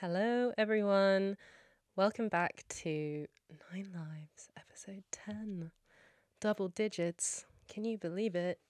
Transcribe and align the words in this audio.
Hello, 0.00 0.52
everyone. 0.56 1.36
Welcome 1.96 2.28
back 2.28 2.62
to 2.68 3.26
Nine 3.72 3.88
Lives, 3.92 4.48
episode 4.56 5.02
10. 5.10 5.72
Double 6.40 6.68
digits. 6.68 7.46
Can 7.66 7.84
you 7.84 7.98
believe 7.98 8.36
it? 8.36 8.60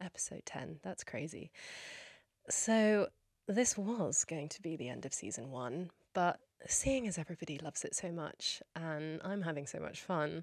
Episode 0.00 0.42
10. 0.46 0.80
That's 0.82 1.04
crazy. 1.04 1.52
So, 2.50 3.06
this 3.46 3.78
was 3.78 4.24
going 4.24 4.48
to 4.48 4.60
be 4.62 4.74
the 4.74 4.88
end 4.88 5.06
of 5.06 5.14
season 5.14 5.52
one, 5.52 5.92
but 6.12 6.40
seeing 6.66 7.06
as 7.06 7.18
everybody 7.18 7.56
loves 7.58 7.84
it 7.84 7.94
so 7.94 8.10
much 8.10 8.60
and 8.74 9.20
I'm 9.22 9.42
having 9.42 9.68
so 9.68 9.78
much 9.78 10.00
fun, 10.00 10.42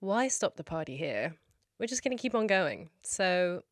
why 0.00 0.28
stop 0.28 0.56
the 0.56 0.64
party 0.64 0.96
here? 0.96 1.34
We're 1.78 1.86
just 1.86 2.02
going 2.02 2.16
to 2.16 2.22
keep 2.22 2.34
on 2.34 2.46
going. 2.46 2.88
So, 3.02 3.62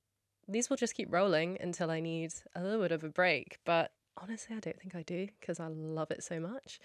these 0.46 0.68
will 0.68 0.77
just 0.77 0.96
keep 0.96 1.11
rolling 1.11 1.57
until 1.62 1.91
I 1.91 2.00
need 2.00 2.34
a 2.55 2.62
little 2.62 2.82
bit 2.82 2.93
of 2.93 3.05
a 3.05 3.09
break. 3.09 3.57
But 3.64 3.91
honestly, 4.16 4.56
I 4.56 4.60
don't 4.60 4.78
think 4.78 4.94
I 4.94 5.02
do 5.02 5.28
because 5.40 5.60
I 5.60 5.68
love 5.68 6.10
it 6.10 6.22
so 6.22 6.40
much. 6.40 6.80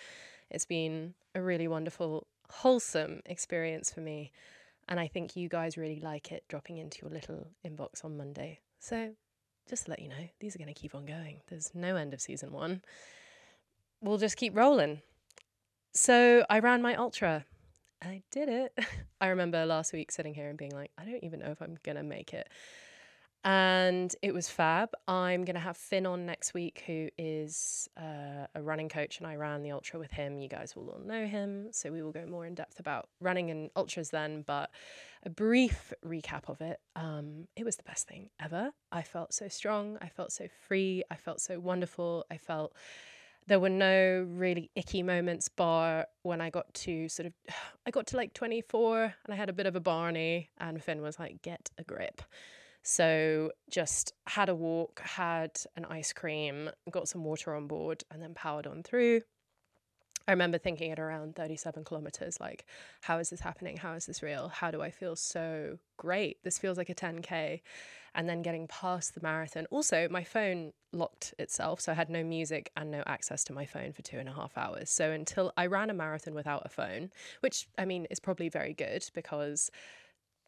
It's 0.49 0.65
been 0.65 1.13
a 1.35 1.41
really 1.41 1.67
wonderful, 1.67 2.27
wholesome 2.49 3.21
experience 3.25 3.91
for 3.91 4.01
me. 4.01 4.31
And 4.87 4.99
I 4.99 5.07
think 5.07 5.35
you 5.35 5.49
guys 5.49 5.77
really 5.77 5.99
like 5.99 6.31
it 6.31 6.43
dropping 6.47 6.77
into 6.77 6.99
your 7.03 7.11
little 7.11 7.47
inbox 7.65 8.03
on 8.03 8.17
Monday. 8.17 8.59
So, 8.79 9.11
just 9.69 9.85
to 9.85 9.91
let 9.91 10.01
you 10.01 10.09
know, 10.09 10.29
these 10.39 10.55
are 10.55 10.59
going 10.59 10.73
to 10.73 10.79
keep 10.79 10.95
on 10.95 11.05
going. 11.05 11.41
There's 11.47 11.71
no 11.75 11.95
end 11.95 12.13
of 12.13 12.21
season 12.21 12.51
one. 12.51 12.81
We'll 14.01 14.17
just 14.17 14.37
keep 14.37 14.55
rolling. 14.57 15.01
So, 15.93 16.43
I 16.49 16.59
ran 16.59 16.81
my 16.81 16.95
ultra. 16.95 17.45
I 18.01 18.23
did 18.31 18.49
it. 18.49 18.79
I 19.21 19.27
remember 19.27 19.63
last 19.65 19.93
week 19.93 20.11
sitting 20.11 20.33
here 20.33 20.49
and 20.49 20.57
being 20.57 20.71
like, 20.71 20.91
I 20.97 21.05
don't 21.05 21.23
even 21.23 21.39
know 21.39 21.51
if 21.51 21.61
I'm 21.61 21.77
going 21.83 21.97
to 21.97 22.03
make 22.03 22.33
it 22.33 22.49
and 23.43 24.13
it 24.21 24.33
was 24.33 24.49
fab. 24.49 24.89
I'm 25.07 25.45
going 25.45 25.55
to 25.55 25.61
have 25.61 25.77
Finn 25.77 26.05
on 26.05 26.25
next 26.25 26.53
week, 26.53 26.83
who 26.85 27.09
is 27.17 27.89
uh, 27.97 28.47
a 28.53 28.61
running 28.61 28.89
coach, 28.89 29.19
and 29.19 29.27
I 29.27 29.35
ran 29.35 29.63
the 29.63 29.71
ultra 29.71 29.99
with 29.99 30.11
him. 30.11 30.39
You 30.39 30.49
guys 30.49 30.75
will 30.75 30.89
all 30.89 30.99
know 30.99 31.25
him, 31.25 31.69
so 31.71 31.91
we 31.91 32.01
will 32.01 32.11
go 32.11 32.25
more 32.25 32.45
in 32.45 32.53
depth 32.53 32.79
about 32.79 33.07
running 33.21 33.49
and 33.49 33.69
ultras 33.75 34.09
then. 34.09 34.43
But 34.45 34.71
a 35.23 35.29
brief 35.29 35.93
recap 36.05 36.49
of 36.49 36.59
it. 36.59 36.79
Um, 36.95 37.47
it 37.55 37.63
was 37.63 37.77
the 37.77 37.83
best 37.83 38.07
thing 38.07 38.29
ever. 38.41 38.71
I 38.91 39.03
felt 39.03 39.33
so 39.33 39.47
strong. 39.47 39.97
I 40.01 40.09
felt 40.09 40.33
so 40.33 40.47
free. 40.67 41.03
I 41.09 41.15
felt 41.15 41.39
so 41.39 41.59
wonderful. 41.59 42.25
I 42.29 42.37
felt 42.37 42.73
there 43.47 43.59
were 43.59 43.69
no 43.69 44.27
really 44.29 44.69
icky 44.75 45.01
moments 45.01 45.49
bar 45.49 46.07
when 46.23 46.41
I 46.41 46.49
got 46.49 46.73
to 46.73 47.07
sort 47.09 47.27
of 47.27 47.33
I 47.85 47.91
got 47.91 48.07
to 48.07 48.17
like 48.17 48.33
24 48.33 49.03
and 49.03 49.33
I 49.33 49.35
had 49.35 49.49
a 49.49 49.53
bit 49.53 49.65
of 49.65 49.75
a 49.75 49.79
Barney 49.79 50.49
and 50.57 50.81
Finn 50.83 51.01
was 51.01 51.19
like 51.19 51.41
get 51.41 51.69
a 51.77 51.83
grip 51.83 52.21
so 52.89 53.51
just 53.69 54.13
had 54.25 54.49
a 54.49 54.55
walk, 54.55 54.99
had 55.01 55.51
an 55.75 55.85
ice 55.85 56.11
cream, 56.11 56.71
got 56.89 57.07
some 57.07 57.23
water 57.23 57.53
on 57.53 57.67
board, 57.67 58.03
and 58.09 58.19
then 58.19 58.33
powered 58.33 58.65
on 58.65 58.81
through. 58.81 59.21
I 60.27 60.31
remember 60.31 60.57
thinking 60.57 60.91
at 60.91 60.97
around 60.97 61.35
37 61.35 61.83
kilometers, 61.83 62.39
like, 62.39 62.65
how 63.01 63.19
is 63.19 63.29
this 63.29 63.41
happening? 63.41 63.77
How 63.77 63.93
is 63.93 64.07
this 64.07 64.23
real? 64.23 64.47
How 64.47 64.71
do 64.71 64.81
I 64.81 64.89
feel 64.89 65.15
so 65.15 65.77
great? 65.97 66.37
This 66.43 66.57
feels 66.57 66.79
like 66.79 66.89
a 66.89 66.95
10K. 66.95 67.61
And 68.15 68.27
then 68.27 68.41
getting 68.41 68.67
past 68.67 69.13
the 69.13 69.21
marathon. 69.21 69.67
Also, 69.69 70.07
my 70.09 70.23
phone 70.23 70.73
locked 70.91 71.35
itself, 71.37 71.81
so 71.81 71.91
I 71.91 71.95
had 71.95 72.09
no 72.09 72.23
music 72.23 72.71
and 72.75 72.89
no 72.89 73.03
access 73.05 73.43
to 73.45 73.53
my 73.53 73.67
phone 73.67 73.93
for 73.93 74.01
two 74.01 74.17
and 74.17 74.27
a 74.27 74.33
half 74.33 74.57
hours. 74.57 74.89
So 74.89 75.11
until 75.11 75.53
I 75.57 75.67
ran 75.67 75.91
a 75.91 75.93
marathon 75.93 76.33
without 76.33 76.63
a 76.65 76.69
phone, 76.69 77.11
which 77.41 77.67
I 77.77 77.85
mean 77.85 78.07
is 78.09 78.19
probably 78.19 78.49
very 78.49 78.73
good 78.73 79.07
because 79.13 79.69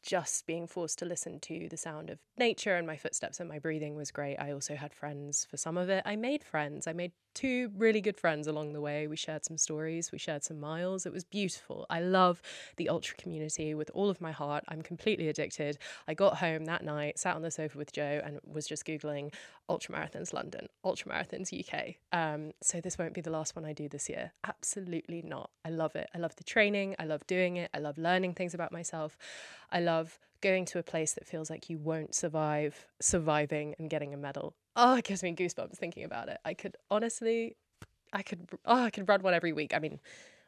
just 0.02 0.46
being 0.46 0.68
forced 0.68 1.00
to 1.00 1.06
listen 1.06 1.40
to 1.42 1.68
the 1.70 1.78
sound 1.78 2.10
of 2.10 2.20
nature 2.38 2.76
and 2.76 2.88
my 2.88 2.98
footsteps 2.98 3.40
and 3.40 3.48
my 3.48 3.60
breathing 3.60 3.96
was 3.96 4.12
great. 4.12 4.38
I 4.38 4.52
also 4.52 4.76
had 4.76 4.94
friends 4.94 5.46
for 5.50 5.58
some 5.58 5.78
of 5.78 5.90
it. 5.90 6.04
I 6.06 6.16
made 6.16 6.44
friends. 6.44 6.88
I 6.88 6.94
made 6.94 7.12
two 7.34 7.72
really 7.78 8.02
good 8.02 8.18
friends 8.18 8.48
along 8.48 8.74
the 8.74 8.82
way. 8.82 9.08
We 9.08 9.16
shared 9.16 9.46
some 9.46 9.58
stories, 9.58 10.12
we 10.12 10.18
shared 10.18 10.44
some 10.44 10.60
miles. 10.60 11.06
It 11.06 11.14
was 11.14 11.24
beautiful. 11.24 11.86
I 11.90 12.02
love 12.02 12.42
the 12.78 12.90
ultra 12.90 13.16
community 13.18 13.74
with 13.74 13.92
all 13.94 14.10
of 14.10 14.22
my 14.22 14.32
heart. 14.32 14.64
I'm 14.68 14.82
completely 14.82 15.28
addicted. 15.28 15.78
I 16.08 16.14
got 16.14 16.38
home 16.38 16.66
that 16.66 16.84
night, 16.84 17.20
sat 17.20 17.36
on 17.36 17.42
the 17.42 17.52
sofa 17.52 17.78
with 17.78 17.92
Joe, 17.92 18.22
and 18.24 18.40
was 18.46 18.68
just 18.68 18.86
Googling 18.86 19.34
ultra 19.70 19.96
marathons 19.96 20.34
London, 20.34 20.68
ultra 20.84 21.12
marathons 21.12 21.52
UK. 21.58 21.96
Um, 22.12 22.52
so 22.62 22.82
this 22.82 22.98
won't 22.98 23.14
be 23.14 23.22
the 23.22 23.30
last 23.30 23.56
one 23.56 23.66
I 23.66 23.74
do 23.74 23.88
this 23.88 24.10
year. 24.10 24.34
Absolutely 24.46 25.22
not. 25.22 25.50
I 25.64 25.70
love 25.70 25.96
it. 25.96 26.10
I 26.14 26.18
love 26.18 26.36
the 26.36 26.44
training. 26.44 26.96
I 27.00 27.06
love 27.06 27.26
doing 27.28 27.58
it. 27.58 27.70
I 27.74 27.80
love 27.80 27.98
learning 27.98 28.34
things 28.34 28.54
about 28.54 28.72
myself. 28.72 29.18
I 29.72 29.80
love 29.80 30.20
going 30.42 30.66
to 30.66 30.80
a 30.80 30.84
place 30.84 31.14
that 31.14 31.26
feels 31.26 31.50
like 31.50 31.70
you 31.70 31.78
won't 31.78 32.16
survive 32.16 32.88
surviving 33.00 33.76
and 33.78 33.90
getting 33.90 34.14
a 34.14 34.18
medal. 34.18 34.56
Oh, 34.76 34.96
it 34.96 35.06
gives 35.06 35.24
me 35.24 35.36
goosebumps 35.36 35.78
thinking 35.78 36.04
about 36.04 36.30
it. 36.30 36.40
I 36.46 36.54
could 36.54 36.78
honestly, 36.90 37.56
I 38.14 38.24
could, 38.24 38.48
oh, 38.66 38.84
I 38.84 38.90
could 38.90 39.08
run 39.10 39.22
one 39.22 39.34
every 39.34 39.54
week. 39.54 39.74
I 39.76 39.80
mean, 39.80 40.00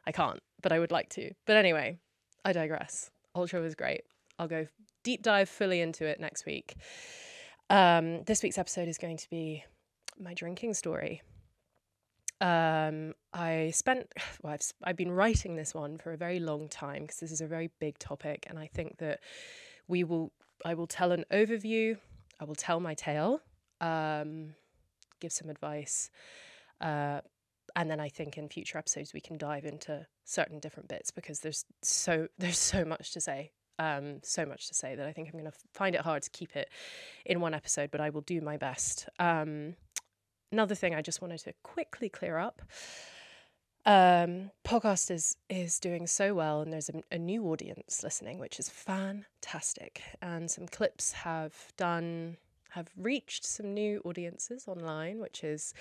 I 0.06 0.12
can't, 0.12 0.40
but 0.62 0.72
I 0.72 0.78
would 0.78 0.90
like 0.90 1.10
to. 1.10 1.32
But 1.46 1.56
anyway, 1.56 1.98
I 2.44 2.52
digress. 2.52 3.10
Ultra 3.34 3.60
was 3.60 3.74
great. 3.74 4.02
I'll 4.38 4.48
go 4.48 4.66
deep 5.02 5.22
dive 5.22 5.48
fully 5.48 5.80
into 5.80 6.06
it 6.06 6.20
next 6.20 6.46
week. 6.46 6.74
Um, 7.70 8.22
this 8.24 8.42
week's 8.42 8.58
episode 8.58 8.88
is 8.88 8.98
going 8.98 9.16
to 9.18 9.30
be 9.30 9.64
my 10.18 10.34
drinking 10.34 10.74
story. 10.74 11.22
Um, 12.40 13.14
I 13.32 13.70
spent, 13.74 14.12
well, 14.42 14.54
I've, 14.54 14.72
I've 14.82 14.96
been 14.96 15.12
writing 15.12 15.56
this 15.56 15.74
one 15.74 15.98
for 15.98 16.12
a 16.12 16.16
very 16.16 16.40
long 16.40 16.68
time 16.68 17.02
because 17.02 17.20
this 17.20 17.32
is 17.32 17.40
a 17.40 17.46
very 17.46 17.70
big 17.80 17.98
topic, 17.98 18.46
and 18.48 18.58
I 18.58 18.66
think 18.66 18.98
that 18.98 19.20
we 19.88 20.04
will 20.04 20.32
I 20.64 20.74
will 20.74 20.86
tell 20.86 21.12
an 21.12 21.24
overview, 21.32 21.98
I 22.40 22.44
will 22.44 22.54
tell 22.54 22.80
my 22.80 22.94
tale, 22.94 23.40
um, 23.84 24.54
give 25.20 25.32
some 25.32 25.50
advice, 25.50 26.10
uh, 26.80 27.20
and 27.76 27.90
then 27.90 28.00
I 28.00 28.08
think 28.08 28.38
in 28.38 28.48
future 28.48 28.78
episodes 28.78 29.12
we 29.12 29.20
can 29.20 29.36
dive 29.36 29.64
into 29.64 30.06
certain 30.24 30.60
different 30.60 30.88
bits 30.88 31.10
because 31.10 31.40
there's 31.40 31.64
so 31.82 32.28
there's 32.38 32.58
so 32.58 32.84
much 32.84 33.12
to 33.12 33.20
say. 33.20 33.52
Um, 33.76 34.20
so 34.22 34.46
much 34.46 34.68
to 34.68 34.74
say 34.74 34.94
that 34.94 35.04
I 35.04 35.12
think 35.12 35.26
I'm 35.26 35.40
going 35.40 35.50
to 35.50 35.58
find 35.72 35.96
it 35.96 36.02
hard 36.02 36.22
to 36.22 36.30
keep 36.30 36.54
it 36.54 36.70
in 37.26 37.40
one 37.40 37.54
episode, 37.54 37.90
but 37.90 38.00
I 38.00 38.10
will 38.10 38.20
do 38.20 38.40
my 38.40 38.56
best. 38.56 39.08
Um, 39.18 39.74
another 40.52 40.76
thing 40.76 40.94
I 40.94 41.02
just 41.02 41.20
wanted 41.20 41.38
to 41.40 41.54
quickly 41.64 42.08
clear 42.08 42.38
up 42.38 42.62
um, 43.86 44.50
podcast 44.64 45.10
is 45.10 45.36
is 45.50 45.78
doing 45.78 46.06
so 46.06 46.34
well, 46.34 46.62
and 46.62 46.72
there's 46.72 46.88
a, 46.88 47.02
a, 47.12 47.18
new 47.18 47.44
audience 47.44 48.02
listening, 48.02 48.38
which 48.38 48.58
is 48.58 48.70
fantastic. 48.70 50.02
And 50.22 50.50
some 50.50 50.66
clips 50.66 51.12
have 51.12 51.54
done 51.76 52.38
have 52.74 52.88
reached 52.96 53.44
some 53.44 53.72
new 53.72 54.00
audiences 54.04 54.66
online, 54.68 55.18
which 55.18 55.44
is 55.44 55.74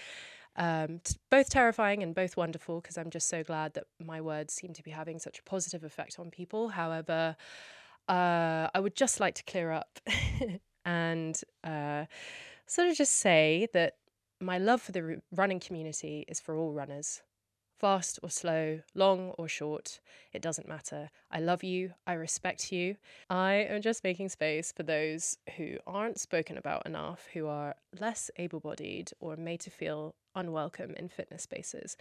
um, 0.55 0.99
t- 1.03 1.15
both 1.29 1.49
terrifying 1.49 2.03
and 2.03 2.13
both 2.13 2.37
wonderful 2.37 2.79
because 2.81 2.97
I'm 2.97 3.09
just 3.09 3.27
so 3.27 3.43
glad 3.43 3.73
that 3.73 3.85
my 4.03 4.21
words 4.21 4.53
seem 4.53 4.73
to 4.73 4.83
be 4.83 4.91
having 4.91 5.19
such 5.19 5.39
a 5.39 5.43
positive 5.43 5.83
effect 5.83 6.19
on 6.19 6.29
people. 6.29 6.69
However, 6.69 7.35
uh, 8.07 8.67
I 8.73 8.79
would 8.79 8.95
just 8.95 9.19
like 9.19 9.35
to 9.35 9.43
clear 9.43 9.71
up 9.71 9.99
and 10.85 11.39
uh, 11.63 12.05
sort 12.67 12.89
of 12.89 12.95
just 12.95 13.15
say 13.15 13.67
that 13.73 13.95
my 14.39 14.57
love 14.57 14.81
for 14.81 14.91
the 14.91 15.21
running 15.31 15.59
community 15.59 16.25
is 16.27 16.39
for 16.39 16.57
all 16.57 16.73
runners 16.73 17.21
fast 17.79 18.19
or 18.23 18.29
slow, 18.29 18.79
long 18.95 19.31
or 19.37 19.47
short, 19.47 19.99
it 20.31 20.41
doesn't 20.41 20.67
matter. 20.67 21.09
I 21.31 21.39
love 21.39 21.63
you. 21.63 21.93
I 22.07 22.13
respect 22.13 22.71
you. 22.71 22.95
I 23.29 23.53
am 23.69 23.81
just 23.81 24.03
making 24.03 24.29
space 24.29 24.71
for 24.71 24.83
those 24.83 25.37
who 25.57 25.77
aren't 25.85 26.19
spoken 26.19 26.57
about 26.57 26.85
enough, 26.85 27.27
who 27.33 27.47
are 27.47 27.75
less 27.99 28.31
able 28.37 28.59
bodied 28.59 29.11
or 29.19 29.35
made 29.35 29.59
to 29.61 29.69
feel 29.69 30.15
unwelcome 30.35 30.93
in 30.95 31.09
fitness 31.09 31.43
spaces. 31.43 31.97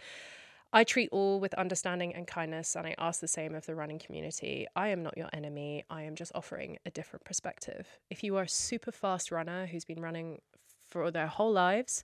I 0.75 0.83
treat 0.83 1.09
all 1.11 1.39
with 1.39 1.53
understanding 1.53 2.15
and 2.15 2.25
kindness, 2.25 2.75
and 2.75 2.87
I 2.87 2.95
ask 2.97 3.19
the 3.21 3.27
same 3.27 3.53
of 3.53 3.67
the 3.67 3.75
running 3.75 3.99
community. 3.99 4.65
I 4.75 4.87
am 4.87 5.03
not 5.03 5.15
your 5.15 5.29
enemy. 5.31 5.83
I 5.87 6.01
am 6.01 6.15
just 6.15 6.31
offering 6.33 6.79
a 6.83 6.89
different 6.89 7.25
perspective. 7.25 7.87
If 8.09 8.23
you 8.23 8.35
are 8.37 8.43
a 8.43 8.49
super 8.49 8.91
fast 8.91 9.31
runner 9.31 9.67
who's 9.67 9.85
been 9.85 10.01
running 10.01 10.39
for 10.89 11.11
their 11.11 11.27
whole 11.27 11.51
lives, 11.51 12.03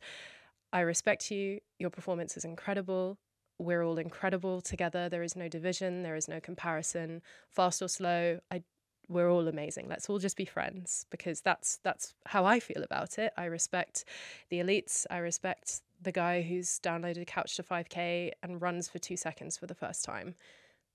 I 0.72 0.82
respect 0.82 1.32
you. 1.32 1.62
Your 1.80 1.90
performance 1.90 2.38
is 2.38 2.46
incredible 2.46 3.18
we're 3.60 3.84
all 3.84 3.98
incredible 3.98 4.62
together. 4.62 5.10
There 5.10 5.24
is 5.24 5.36
no 5.36 5.48
division, 5.48 6.02
there 6.02 6.16
is 6.16 6.28
no 6.28 6.40
comparison, 6.40 7.22
fast 7.50 7.82
or 7.82 7.88
slow. 7.88 8.40
I 8.50 8.64
we're 9.10 9.30
all 9.30 9.48
amazing. 9.48 9.88
Let's 9.90 10.08
all 10.08 10.20
just 10.20 10.38
be 10.38 10.46
friends 10.46 11.08
because 11.10 11.42
that's 11.42 11.80
that's 11.84 12.14
how 12.28 12.46
I 12.46 12.60
feel 12.60 12.84
about 12.84 13.18
it. 13.18 13.34
I 13.36 13.46
respect 13.46 14.06
the 14.50 14.60
elites. 14.60 15.06
I 15.10 15.18
respect 15.18 15.82
the 16.02 16.12
guy 16.12 16.44
who's 16.44 16.80
downloaded 16.80 17.26
Couch 17.28 17.56
to 17.56 17.64
5k 17.64 18.32
and 18.44 18.62
runs 18.62 18.88
for 18.88 19.00
2 19.00 19.18
seconds 19.18 19.58
for 19.58 19.66
the 19.66 19.76
first 19.76 20.06
time. 20.06 20.36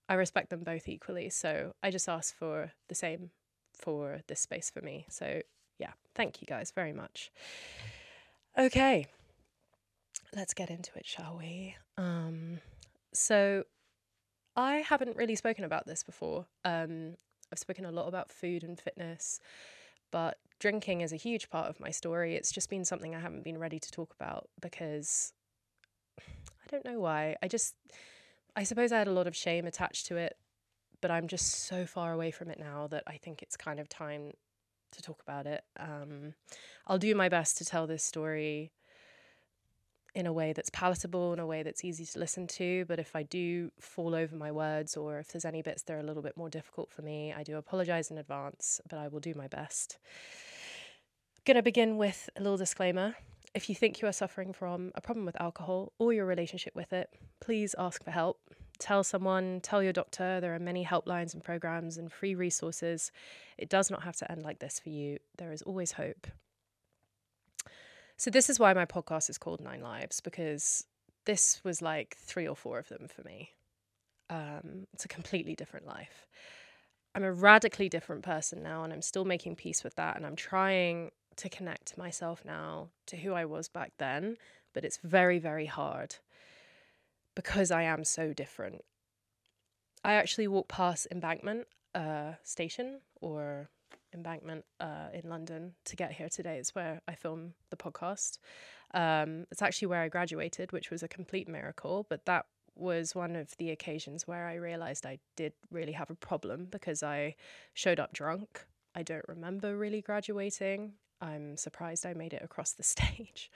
I 0.08 0.14
respect 0.14 0.50
them 0.50 0.62
both 0.62 0.88
equally. 0.88 1.28
So 1.28 1.74
I 1.82 1.90
just 1.90 2.08
ask 2.08 2.34
for 2.34 2.72
the 2.88 2.94
same 2.94 3.30
for 3.74 4.20
this 4.28 4.40
space 4.40 4.70
for 4.70 4.80
me. 4.80 5.06
So 5.10 5.42
yeah, 5.78 5.92
thank 6.14 6.40
you 6.40 6.46
guys 6.46 6.70
very 6.70 6.92
much. 6.92 7.32
Okay 8.56 9.08
let's 10.34 10.54
get 10.54 10.70
into 10.70 10.90
it, 10.96 11.06
shall 11.06 11.36
we? 11.38 11.76
Um, 11.96 12.60
so, 13.12 13.64
I 14.56 14.76
haven't 14.76 15.16
really 15.16 15.34
spoken 15.34 15.64
about 15.64 15.86
this 15.86 16.02
before. 16.02 16.46
Um, 16.64 17.16
I've 17.52 17.58
spoken 17.58 17.84
a 17.84 17.92
lot 17.92 18.08
about 18.08 18.30
food 18.30 18.62
and 18.62 18.78
fitness, 18.78 19.40
but 20.10 20.38
drinking 20.60 21.00
is 21.00 21.12
a 21.12 21.16
huge 21.16 21.50
part 21.50 21.68
of 21.68 21.80
my 21.80 21.90
story. 21.90 22.36
It's 22.36 22.52
just 22.52 22.70
been 22.70 22.84
something 22.84 23.14
I 23.14 23.20
haven't 23.20 23.44
been 23.44 23.58
ready 23.58 23.78
to 23.78 23.90
talk 23.90 24.14
about 24.18 24.48
because 24.60 25.32
I 26.18 26.70
don't 26.70 26.84
know 26.84 27.00
why. 27.00 27.36
I 27.42 27.48
just, 27.48 27.74
I 28.56 28.62
suppose 28.62 28.92
I 28.92 28.98
had 28.98 29.08
a 29.08 29.12
lot 29.12 29.26
of 29.26 29.34
shame 29.36 29.66
attached 29.66 30.06
to 30.06 30.16
it, 30.16 30.36
but 31.00 31.10
I'm 31.10 31.26
just 31.26 31.66
so 31.66 31.84
far 31.84 32.12
away 32.12 32.30
from 32.30 32.48
it 32.48 32.58
now 32.58 32.86
that 32.88 33.02
I 33.06 33.16
think 33.16 33.42
it's 33.42 33.56
kind 33.56 33.80
of 33.80 33.88
time 33.88 34.32
to 34.92 35.02
talk 35.02 35.20
about 35.20 35.46
it. 35.46 35.64
Um, 35.78 36.34
I'll 36.86 36.98
do 36.98 37.14
my 37.14 37.28
best 37.28 37.58
to 37.58 37.64
tell 37.64 37.86
this 37.86 38.04
story 38.04 38.70
in 40.14 40.26
a 40.26 40.32
way 40.32 40.52
that's 40.52 40.70
palatable, 40.70 41.32
in 41.32 41.38
a 41.38 41.46
way 41.46 41.62
that's 41.62 41.84
easy 41.84 42.06
to 42.06 42.18
listen 42.18 42.46
to. 42.46 42.84
But 42.86 42.98
if 42.98 43.16
I 43.16 43.22
do 43.24 43.70
fall 43.80 44.14
over 44.14 44.36
my 44.36 44.52
words 44.52 44.96
or 44.96 45.18
if 45.18 45.32
there's 45.32 45.44
any 45.44 45.62
bits 45.62 45.82
that 45.82 45.94
are 45.94 45.98
a 45.98 46.04
little 46.04 46.22
bit 46.22 46.36
more 46.36 46.48
difficult 46.48 46.90
for 46.90 47.02
me, 47.02 47.32
I 47.36 47.42
do 47.42 47.56
apologize 47.56 48.10
in 48.10 48.18
advance, 48.18 48.80
but 48.88 48.98
I 48.98 49.08
will 49.08 49.20
do 49.20 49.34
my 49.34 49.48
best. 49.48 49.98
Going 51.44 51.56
to 51.56 51.62
begin 51.62 51.96
with 51.96 52.30
a 52.36 52.42
little 52.42 52.56
disclaimer. 52.56 53.16
If 53.54 53.68
you 53.68 53.74
think 53.74 54.00
you 54.00 54.08
are 54.08 54.12
suffering 54.12 54.52
from 54.52 54.92
a 54.94 55.00
problem 55.00 55.26
with 55.26 55.40
alcohol 55.40 55.92
or 55.98 56.12
your 56.12 56.26
relationship 56.26 56.74
with 56.74 56.92
it, 56.92 57.10
please 57.40 57.74
ask 57.78 58.02
for 58.02 58.10
help. 58.10 58.40
Tell 58.78 59.04
someone, 59.04 59.60
tell 59.62 59.82
your 59.82 59.92
doctor. 59.92 60.40
There 60.40 60.54
are 60.54 60.58
many 60.58 60.84
helplines 60.84 61.34
and 61.34 61.44
programs 61.44 61.96
and 61.96 62.10
free 62.10 62.34
resources. 62.34 63.12
It 63.58 63.68
does 63.68 63.90
not 63.90 64.02
have 64.02 64.16
to 64.16 64.30
end 64.30 64.42
like 64.42 64.58
this 64.58 64.80
for 64.80 64.88
you. 64.88 65.18
There 65.38 65.52
is 65.52 65.62
always 65.62 65.92
hope. 65.92 66.26
So, 68.16 68.30
this 68.30 68.48
is 68.48 68.60
why 68.60 68.72
my 68.74 68.86
podcast 68.86 69.28
is 69.28 69.38
called 69.38 69.60
Nine 69.60 69.80
Lives, 69.80 70.20
because 70.20 70.84
this 71.24 71.60
was 71.64 71.82
like 71.82 72.16
three 72.18 72.46
or 72.46 72.56
four 72.56 72.78
of 72.78 72.88
them 72.88 73.08
for 73.08 73.22
me. 73.22 73.50
Um, 74.30 74.86
it's 74.92 75.04
a 75.04 75.08
completely 75.08 75.54
different 75.54 75.86
life. 75.86 76.26
I'm 77.14 77.24
a 77.24 77.32
radically 77.32 77.88
different 77.88 78.22
person 78.22 78.62
now, 78.62 78.84
and 78.84 78.92
I'm 78.92 79.02
still 79.02 79.24
making 79.24 79.56
peace 79.56 79.84
with 79.84 79.96
that. 79.96 80.16
And 80.16 80.26
I'm 80.26 80.36
trying 80.36 81.10
to 81.36 81.48
connect 81.48 81.98
myself 81.98 82.44
now 82.44 82.88
to 83.06 83.16
who 83.16 83.32
I 83.32 83.44
was 83.44 83.68
back 83.68 83.92
then, 83.98 84.36
but 84.72 84.84
it's 84.84 84.98
very, 85.02 85.38
very 85.38 85.66
hard 85.66 86.16
because 87.34 87.70
I 87.70 87.82
am 87.82 88.04
so 88.04 88.32
different. 88.32 88.84
I 90.04 90.14
actually 90.14 90.48
walk 90.48 90.68
past 90.68 91.08
Embankment 91.10 91.66
uh, 91.94 92.32
station 92.42 93.00
or 93.20 93.70
Embankment 94.14 94.64
uh, 94.80 95.08
in 95.12 95.28
London 95.28 95.74
to 95.84 95.96
get 95.96 96.12
here 96.12 96.28
today. 96.28 96.58
It's 96.58 96.74
where 96.74 97.00
I 97.08 97.14
film 97.14 97.54
the 97.70 97.76
podcast. 97.76 98.38
Um, 98.94 99.46
it's 99.50 99.62
actually 99.62 99.88
where 99.88 100.02
I 100.02 100.08
graduated, 100.08 100.72
which 100.72 100.90
was 100.90 101.02
a 101.02 101.08
complete 101.08 101.48
miracle. 101.48 102.06
But 102.08 102.24
that 102.26 102.46
was 102.76 103.14
one 103.14 103.36
of 103.36 103.56
the 103.58 103.70
occasions 103.70 104.26
where 104.26 104.46
I 104.46 104.54
realized 104.54 105.06
I 105.06 105.18
did 105.36 105.52
really 105.70 105.92
have 105.92 106.10
a 106.10 106.14
problem 106.14 106.66
because 106.70 107.02
I 107.02 107.36
showed 107.74 108.00
up 108.00 108.12
drunk. 108.12 108.66
I 108.94 109.02
don't 109.02 109.24
remember 109.28 109.76
really 109.76 110.00
graduating. 110.00 110.94
I'm 111.20 111.56
surprised 111.56 112.06
I 112.06 112.14
made 112.14 112.32
it 112.32 112.42
across 112.42 112.72
the 112.72 112.82
stage. 112.94 113.50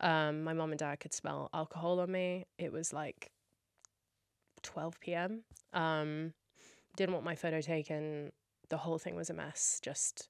Um, 0.00 0.44
my 0.44 0.52
mom 0.52 0.70
and 0.70 0.78
dad 0.78 1.00
could 1.00 1.12
smell 1.12 1.50
alcohol 1.52 2.00
on 2.00 2.10
me. 2.10 2.46
It 2.58 2.72
was 2.72 2.92
like 2.92 3.30
12 4.62 5.00
p.m. 5.00 5.42
Um, 5.72 6.32
didn't 6.96 7.12
want 7.12 7.24
my 7.24 7.34
photo 7.34 7.60
taken 7.60 8.32
the 8.70 8.78
whole 8.78 8.98
thing 8.98 9.16
was 9.16 9.30
a 9.30 9.34
mess. 9.34 9.80
Just 9.82 10.28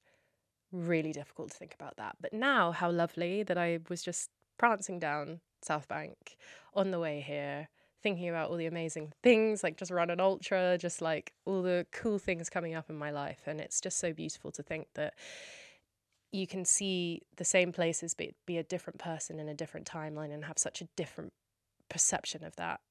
really 0.71 1.11
difficult 1.11 1.51
to 1.51 1.57
think 1.57 1.73
about 1.73 1.97
that. 1.97 2.17
But 2.21 2.33
now, 2.33 2.71
how 2.71 2.91
lovely 2.91 3.43
that 3.43 3.57
I 3.57 3.79
was 3.89 4.03
just 4.03 4.29
prancing 4.57 4.99
down 4.99 5.39
South 5.61 5.87
Bank 5.87 6.37
on 6.73 6.91
the 6.91 6.99
way 6.99 7.21
here, 7.21 7.69
thinking 8.01 8.29
about 8.29 8.49
all 8.49 8.57
the 8.57 8.65
amazing 8.65 9.13
things, 9.23 9.63
like 9.63 9.77
just 9.77 9.91
run 9.91 10.09
an 10.09 10.19
ultra, 10.19 10.77
just 10.77 11.01
like 11.01 11.33
all 11.45 11.61
the 11.61 11.85
cool 11.91 12.19
things 12.19 12.49
coming 12.49 12.75
up 12.75 12.89
in 12.89 12.95
my 12.95 13.11
life. 13.11 13.41
And 13.45 13.59
it's 13.59 13.81
just 13.81 13.97
so 13.97 14.13
beautiful 14.13 14.51
to 14.51 14.63
think 14.63 14.87
that 14.95 15.15
you 16.31 16.45
can 16.45 16.63
see 16.63 17.21
the 17.37 17.45
same 17.45 17.71
places, 17.71 18.13
but 18.13 18.27
be 18.45 18.57
a 18.57 18.63
different 18.63 18.99
person 18.99 19.39
in 19.39 19.49
a 19.49 19.55
different 19.55 19.89
timeline 19.89 20.31
and 20.31 20.45
have 20.45 20.59
such 20.59 20.81
a 20.81 20.87
different 20.95 21.33
perception 21.89 22.43
of 22.43 22.55
that 22.57 22.81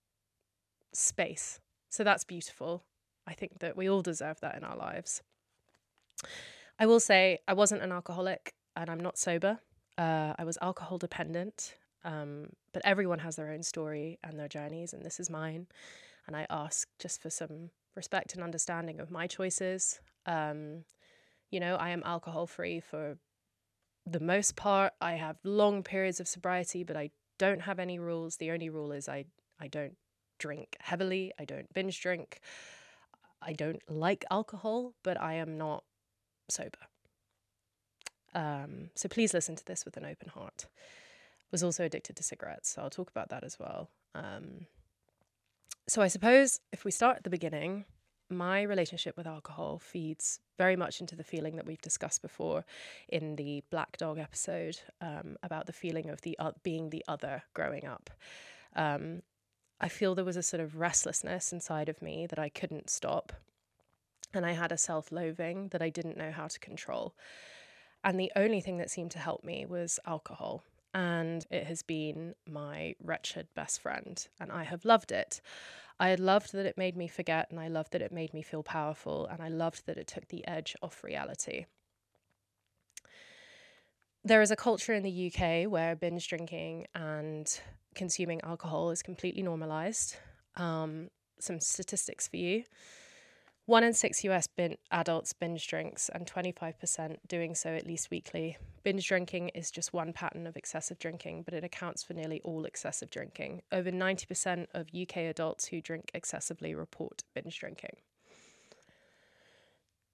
space. 0.92 1.60
So 1.88 2.02
that's 2.04 2.24
beautiful. 2.24 2.82
I 3.26 3.34
think 3.34 3.60
that 3.60 3.76
we 3.76 3.88
all 3.88 4.02
deserve 4.02 4.40
that 4.40 4.56
in 4.56 4.64
our 4.64 4.76
lives. 4.76 5.22
I 6.78 6.86
will 6.86 7.00
say 7.00 7.38
I 7.48 7.54
wasn't 7.54 7.82
an 7.82 7.92
alcoholic 7.92 8.54
and 8.76 8.88
I'm 8.90 9.00
not 9.00 9.18
sober. 9.18 9.58
Uh, 9.96 10.34
I 10.38 10.44
was 10.44 10.58
alcohol 10.62 10.98
dependent, 10.98 11.74
um, 12.04 12.50
but 12.72 12.82
everyone 12.84 13.18
has 13.18 13.36
their 13.36 13.50
own 13.50 13.62
story 13.62 14.18
and 14.22 14.38
their 14.38 14.48
journeys, 14.48 14.92
and 14.92 15.04
this 15.04 15.18
is 15.18 15.28
mine. 15.28 15.66
And 16.26 16.36
I 16.36 16.46
ask 16.50 16.86
just 17.00 17.20
for 17.20 17.30
some 17.30 17.70
respect 17.96 18.34
and 18.34 18.44
understanding 18.44 19.00
of 19.00 19.10
my 19.10 19.26
choices. 19.26 20.00
Um, 20.24 20.84
you 21.50 21.58
know, 21.58 21.74
I 21.74 21.90
am 21.90 22.02
alcohol 22.04 22.46
free 22.46 22.78
for 22.78 23.18
the 24.06 24.20
most 24.20 24.54
part. 24.54 24.92
I 25.00 25.14
have 25.14 25.36
long 25.42 25.82
periods 25.82 26.20
of 26.20 26.28
sobriety, 26.28 26.84
but 26.84 26.96
I 26.96 27.10
don't 27.38 27.62
have 27.62 27.78
any 27.80 27.98
rules. 27.98 28.36
The 28.36 28.52
only 28.52 28.70
rule 28.70 28.92
is 28.92 29.08
I, 29.08 29.24
I 29.60 29.66
don't 29.66 29.96
drink 30.38 30.76
heavily, 30.80 31.32
I 31.38 31.44
don't 31.44 31.72
binge 31.74 32.00
drink. 32.00 32.40
I 33.40 33.52
don't 33.52 33.82
like 33.88 34.24
alcohol, 34.30 34.94
but 35.02 35.20
I 35.20 35.34
am 35.34 35.58
not 35.58 35.84
sober. 36.48 36.78
Um, 38.34 38.90
so 38.94 39.08
please 39.08 39.34
listen 39.34 39.56
to 39.56 39.64
this 39.64 39.84
with 39.84 39.96
an 39.96 40.04
open 40.04 40.28
heart. 40.28 40.66
Was 41.50 41.62
also 41.62 41.84
addicted 41.84 42.14
to 42.16 42.22
cigarettes, 42.22 42.68
so 42.68 42.82
I'll 42.82 42.90
talk 42.90 43.10
about 43.10 43.30
that 43.30 43.42
as 43.42 43.58
well. 43.58 43.88
Um, 44.14 44.66
so 45.86 46.02
I 46.02 46.08
suppose 46.08 46.60
if 46.72 46.84
we 46.84 46.90
start 46.90 47.16
at 47.16 47.24
the 47.24 47.30
beginning, 47.30 47.86
my 48.28 48.60
relationship 48.60 49.16
with 49.16 49.26
alcohol 49.26 49.78
feeds 49.78 50.40
very 50.58 50.76
much 50.76 51.00
into 51.00 51.16
the 51.16 51.24
feeling 51.24 51.56
that 51.56 51.66
we've 51.66 51.80
discussed 51.80 52.20
before 52.20 52.64
in 53.08 53.36
the 53.36 53.62
Black 53.70 53.96
Dog 53.96 54.18
episode 54.18 54.78
um, 55.00 55.36
about 55.42 55.66
the 55.66 55.72
feeling 55.72 56.10
of 56.10 56.20
the 56.22 56.36
uh, 56.38 56.52
being 56.62 56.90
the 56.90 57.04
other 57.08 57.42
growing 57.54 57.86
up. 57.86 58.10
Um, 58.76 59.22
I 59.80 59.88
feel 59.88 60.14
there 60.14 60.24
was 60.24 60.36
a 60.36 60.42
sort 60.42 60.60
of 60.60 60.76
restlessness 60.76 61.52
inside 61.52 61.88
of 61.88 62.02
me 62.02 62.26
that 62.26 62.38
I 62.38 62.48
couldn't 62.48 62.90
stop 62.90 63.32
and 64.34 64.44
I 64.44 64.52
had 64.52 64.72
a 64.72 64.78
self 64.78 65.10
loathing 65.12 65.68
that 65.68 65.82
I 65.82 65.90
didn't 65.90 66.16
know 66.16 66.30
how 66.30 66.46
to 66.46 66.58
control. 66.58 67.14
And 68.04 68.18
the 68.18 68.32
only 68.36 68.60
thing 68.60 68.78
that 68.78 68.90
seemed 68.90 69.10
to 69.12 69.18
help 69.18 69.44
me 69.44 69.66
was 69.66 69.98
alcohol. 70.06 70.62
And 70.94 71.44
it 71.50 71.64
has 71.64 71.82
been 71.82 72.34
my 72.48 72.94
wretched 73.02 73.48
best 73.54 73.80
friend. 73.80 74.26
And 74.40 74.52
I 74.52 74.64
have 74.64 74.84
loved 74.84 75.12
it. 75.12 75.40
I 76.00 76.14
loved 76.14 76.52
that 76.52 76.66
it 76.66 76.78
made 76.78 76.96
me 76.96 77.08
forget, 77.08 77.48
and 77.50 77.58
I 77.58 77.68
loved 77.68 77.92
that 77.92 78.02
it 78.02 78.12
made 78.12 78.32
me 78.32 78.42
feel 78.42 78.62
powerful, 78.62 79.26
and 79.26 79.42
I 79.42 79.48
loved 79.48 79.86
that 79.86 79.98
it 79.98 80.06
took 80.06 80.28
the 80.28 80.46
edge 80.46 80.76
off 80.80 81.02
reality. 81.02 81.66
There 84.24 84.40
is 84.40 84.50
a 84.50 84.56
culture 84.56 84.94
in 84.94 85.02
the 85.02 85.32
UK 85.32 85.70
where 85.70 85.96
binge 85.96 86.28
drinking 86.28 86.86
and 86.94 87.48
consuming 87.94 88.40
alcohol 88.42 88.90
is 88.90 89.02
completely 89.02 89.42
normalized. 89.42 90.16
Um, 90.56 91.08
some 91.40 91.60
statistics 91.60 92.28
for 92.28 92.36
you. 92.36 92.64
One 93.68 93.84
in 93.84 93.92
six 93.92 94.24
US 94.24 94.46
bin- 94.46 94.78
adults 94.90 95.34
binge 95.34 95.68
drinks, 95.68 96.08
and 96.08 96.26
25% 96.26 97.18
doing 97.28 97.54
so 97.54 97.68
at 97.74 97.86
least 97.86 98.10
weekly. 98.10 98.56
Binge 98.82 99.06
drinking 99.06 99.50
is 99.50 99.70
just 99.70 99.92
one 99.92 100.14
pattern 100.14 100.46
of 100.46 100.56
excessive 100.56 100.98
drinking, 100.98 101.42
but 101.42 101.52
it 101.52 101.62
accounts 101.62 102.02
for 102.02 102.14
nearly 102.14 102.40
all 102.44 102.64
excessive 102.64 103.10
drinking. 103.10 103.60
Over 103.70 103.90
90% 103.92 104.68
of 104.72 104.94
UK 104.94 105.18
adults 105.18 105.66
who 105.66 105.82
drink 105.82 106.10
excessively 106.14 106.74
report 106.74 107.24
binge 107.34 107.58
drinking. 107.58 107.96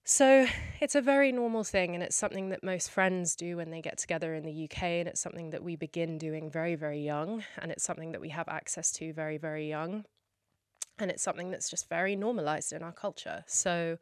So 0.02 0.48
it's 0.80 0.96
a 0.96 1.00
very 1.00 1.30
normal 1.30 1.62
thing, 1.62 1.94
and 1.94 2.02
it's 2.02 2.16
something 2.16 2.48
that 2.48 2.64
most 2.64 2.90
friends 2.90 3.36
do 3.36 3.58
when 3.58 3.70
they 3.70 3.80
get 3.80 3.98
together 3.98 4.34
in 4.34 4.44
the 4.44 4.64
UK, 4.64 4.82
and 4.82 5.08
it's 5.08 5.20
something 5.20 5.50
that 5.50 5.62
we 5.62 5.76
begin 5.76 6.18
doing 6.18 6.50
very, 6.50 6.74
very 6.74 7.04
young, 7.04 7.44
and 7.58 7.70
it's 7.70 7.84
something 7.84 8.10
that 8.10 8.20
we 8.20 8.30
have 8.30 8.48
access 8.48 8.90
to 8.94 9.12
very, 9.12 9.38
very 9.38 9.68
young 9.68 10.06
and 10.98 11.10
it's 11.10 11.22
something 11.22 11.50
that's 11.50 11.70
just 11.70 11.88
very 11.88 12.16
normalized 12.16 12.72
in 12.72 12.82
our 12.82 12.92
culture. 12.92 13.44
So 13.46 13.98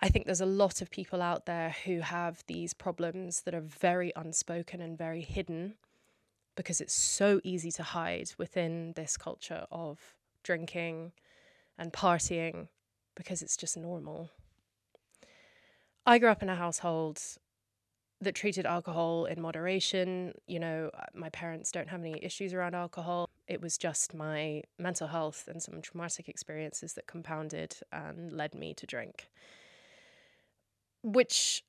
I 0.00 0.08
think 0.08 0.26
there's 0.26 0.40
a 0.40 0.46
lot 0.46 0.82
of 0.82 0.90
people 0.90 1.22
out 1.22 1.46
there 1.46 1.74
who 1.84 2.00
have 2.00 2.44
these 2.46 2.74
problems 2.74 3.42
that 3.42 3.54
are 3.54 3.60
very 3.60 4.12
unspoken 4.16 4.80
and 4.80 4.98
very 4.98 5.22
hidden 5.22 5.74
because 6.56 6.80
it's 6.80 6.94
so 6.94 7.40
easy 7.42 7.70
to 7.72 7.82
hide 7.82 8.30
within 8.38 8.92
this 8.96 9.16
culture 9.16 9.66
of 9.70 9.98
drinking 10.42 11.12
and 11.78 11.92
partying 11.92 12.68
because 13.14 13.42
it's 13.42 13.56
just 13.56 13.76
normal. 13.76 14.30
I 16.06 16.18
grew 16.18 16.28
up 16.28 16.42
in 16.42 16.48
a 16.48 16.56
household 16.56 17.20
that 18.20 18.34
treated 18.34 18.66
alcohol 18.66 19.24
in 19.26 19.40
moderation. 19.40 20.34
You 20.46 20.60
know, 20.60 20.90
uh, 20.92 21.04
my 21.14 21.30
parents 21.30 21.72
don't 21.72 21.88
have 21.88 22.00
any 22.00 22.22
issues 22.22 22.52
around 22.52 22.74
alcohol. 22.74 23.28
It 23.46 23.60
was 23.60 23.76
just 23.76 24.14
my 24.14 24.62
mental 24.78 25.08
health 25.08 25.48
and 25.48 25.62
some 25.62 25.82
traumatic 25.82 26.28
experiences 26.28 26.94
that 26.94 27.06
compounded 27.06 27.76
and 27.92 28.32
led 28.32 28.54
me 28.54 28.74
to 28.74 28.86
drink. 28.86 29.28
Which, 31.02 31.62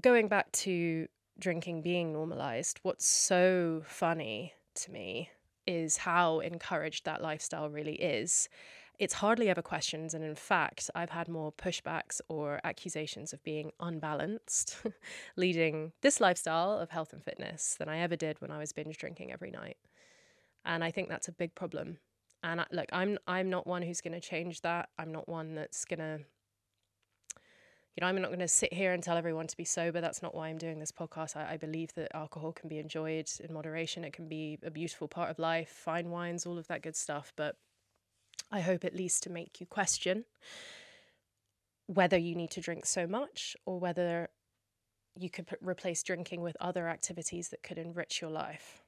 going 0.00 0.28
back 0.28 0.52
to 0.52 1.08
drinking 1.38 1.82
being 1.82 2.12
normalized, 2.12 2.78
what's 2.82 3.06
so 3.06 3.82
funny 3.84 4.54
to 4.76 4.92
me 4.92 5.30
is 5.66 5.96
how 5.96 6.38
encouraged 6.40 7.04
that 7.04 7.20
lifestyle 7.20 7.68
really 7.68 7.96
is 7.96 8.48
it's 8.98 9.14
hardly 9.14 9.48
ever 9.48 9.62
questioned, 9.62 10.14
And 10.14 10.24
in 10.24 10.34
fact, 10.34 10.90
I've 10.94 11.10
had 11.10 11.28
more 11.28 11.52
pushbacks 11.52 12.20
or 12.28 12.60
accusations 12.64 13.32
of 13.32 13.42
being 13.42 13.72
unbalanced, 13.80 14.76
leading 15.36 15.92
this 16.00 16.20
lifestyle 16.20 16.78
of 16.78 16.90
health 16.90 17.12
and 17.12 17.22
fitness 17.22 17.76
than 17.78 17.88
I 17.88 17.98
ever 17.98 18.16
did 18.16 18.40
when 18.40 18.50
I 18.50 18.58
was 18.58 18.72
binge 18.72 18.96
drinking 18.96 19.32
every 19.32 19.50
night. 19.50 19.76
And 20.66 20.84
I 20.84 20.90
think 20.90 21.08
that's 21.08 21.28
a 21.28 21.32
big 21.32 21.54
problem. 21.54 21.98
And 22.42 22.60
I, 22.60 22.66
look, 22.70 22.88
I'm 22.92 23.18
I'm 23.26 23.48
not 23.48 23.66
one 23.66 23.82
who's 23.82 24.00
going 24.00 24.12
to 24.12 24.20
change 24.20 24.60
that. 24.62 24.90
I'm 24.98 25.12
not 25.12 25.28
one 25.28 25.54
that's 25.54 25.84
going 25.84 26.00
to 26.00 26.20
you 27.96 28.02
know, 28.02 28.08
I'm 28.08 28.20
not 28.20 28.28
going 28.28 28.40
to 28.40 28.48
sit 28.48 28.74
here 28.74 28.92
and 28.92 29.02
tell 29.02 29.16
everyone 29.16 29.46
to 29.46 29.56
be 29.56 29.64
sober. 29.64 30.02
That's 30.02 30.22
not 30.22 30.34
why 30.34 30.48
I'm 30.48 30.58
doing 30.58 30.78
this 30.78 30.92
podcast. 30.92 31.34
I, 31.34 31.54
I, 31.54 31.56
believe 31.56 31.94
that 31.94 32.14
alcohol 32.14 32.52
can 32.52 32.68
be 32.68 32.78
enjoyed 32.78 33.30
in 33.40 33.54
moderation. 33.54 34.04
It 34.04 34.12
can 34.12 34.28
be 34.28 34.58
a 34.62 34.70
beautiful 34.70 35.08
part 35.08 35.30
of 35.30 35.38
life, 35.38 35.70
fine 35.70 36.10
wines, 36.10 36.44
all 36.44 36.58
of 36.58 36.66
that 36.68 36.82
good 36.82 36.94
stuff. 36.94 37.32
But 37.36 37.56
I 38.52 38.60
hope 38.60 38.84
at 38.84 38.94
least 38.94 39.22
to 39.22 39.30
make 39.30 39.60
you 39.60 39.66
question 39.66 40.26
whether 41.86 42.18
you 42.18 42.34
need 42.34 42.50
to 42.50 42.60
drink 42.60 42.84
so 42.84 43.06
much 43.06 43.56
or 43.64 43.80
whether 43.80 44.28
you 45.18 45.30
could 45.30 45.46
p- 45.46 45.56
replace 45.62 46.02
drinking 46.02 46.42
with 46.42 46.56
other 46.60 46.88
activities 46.88 47.48
that 47.48 47.62
could 47.62 47.78
enrich 47.78 48.20
your 48.20 48.30
life. 48.30 48.82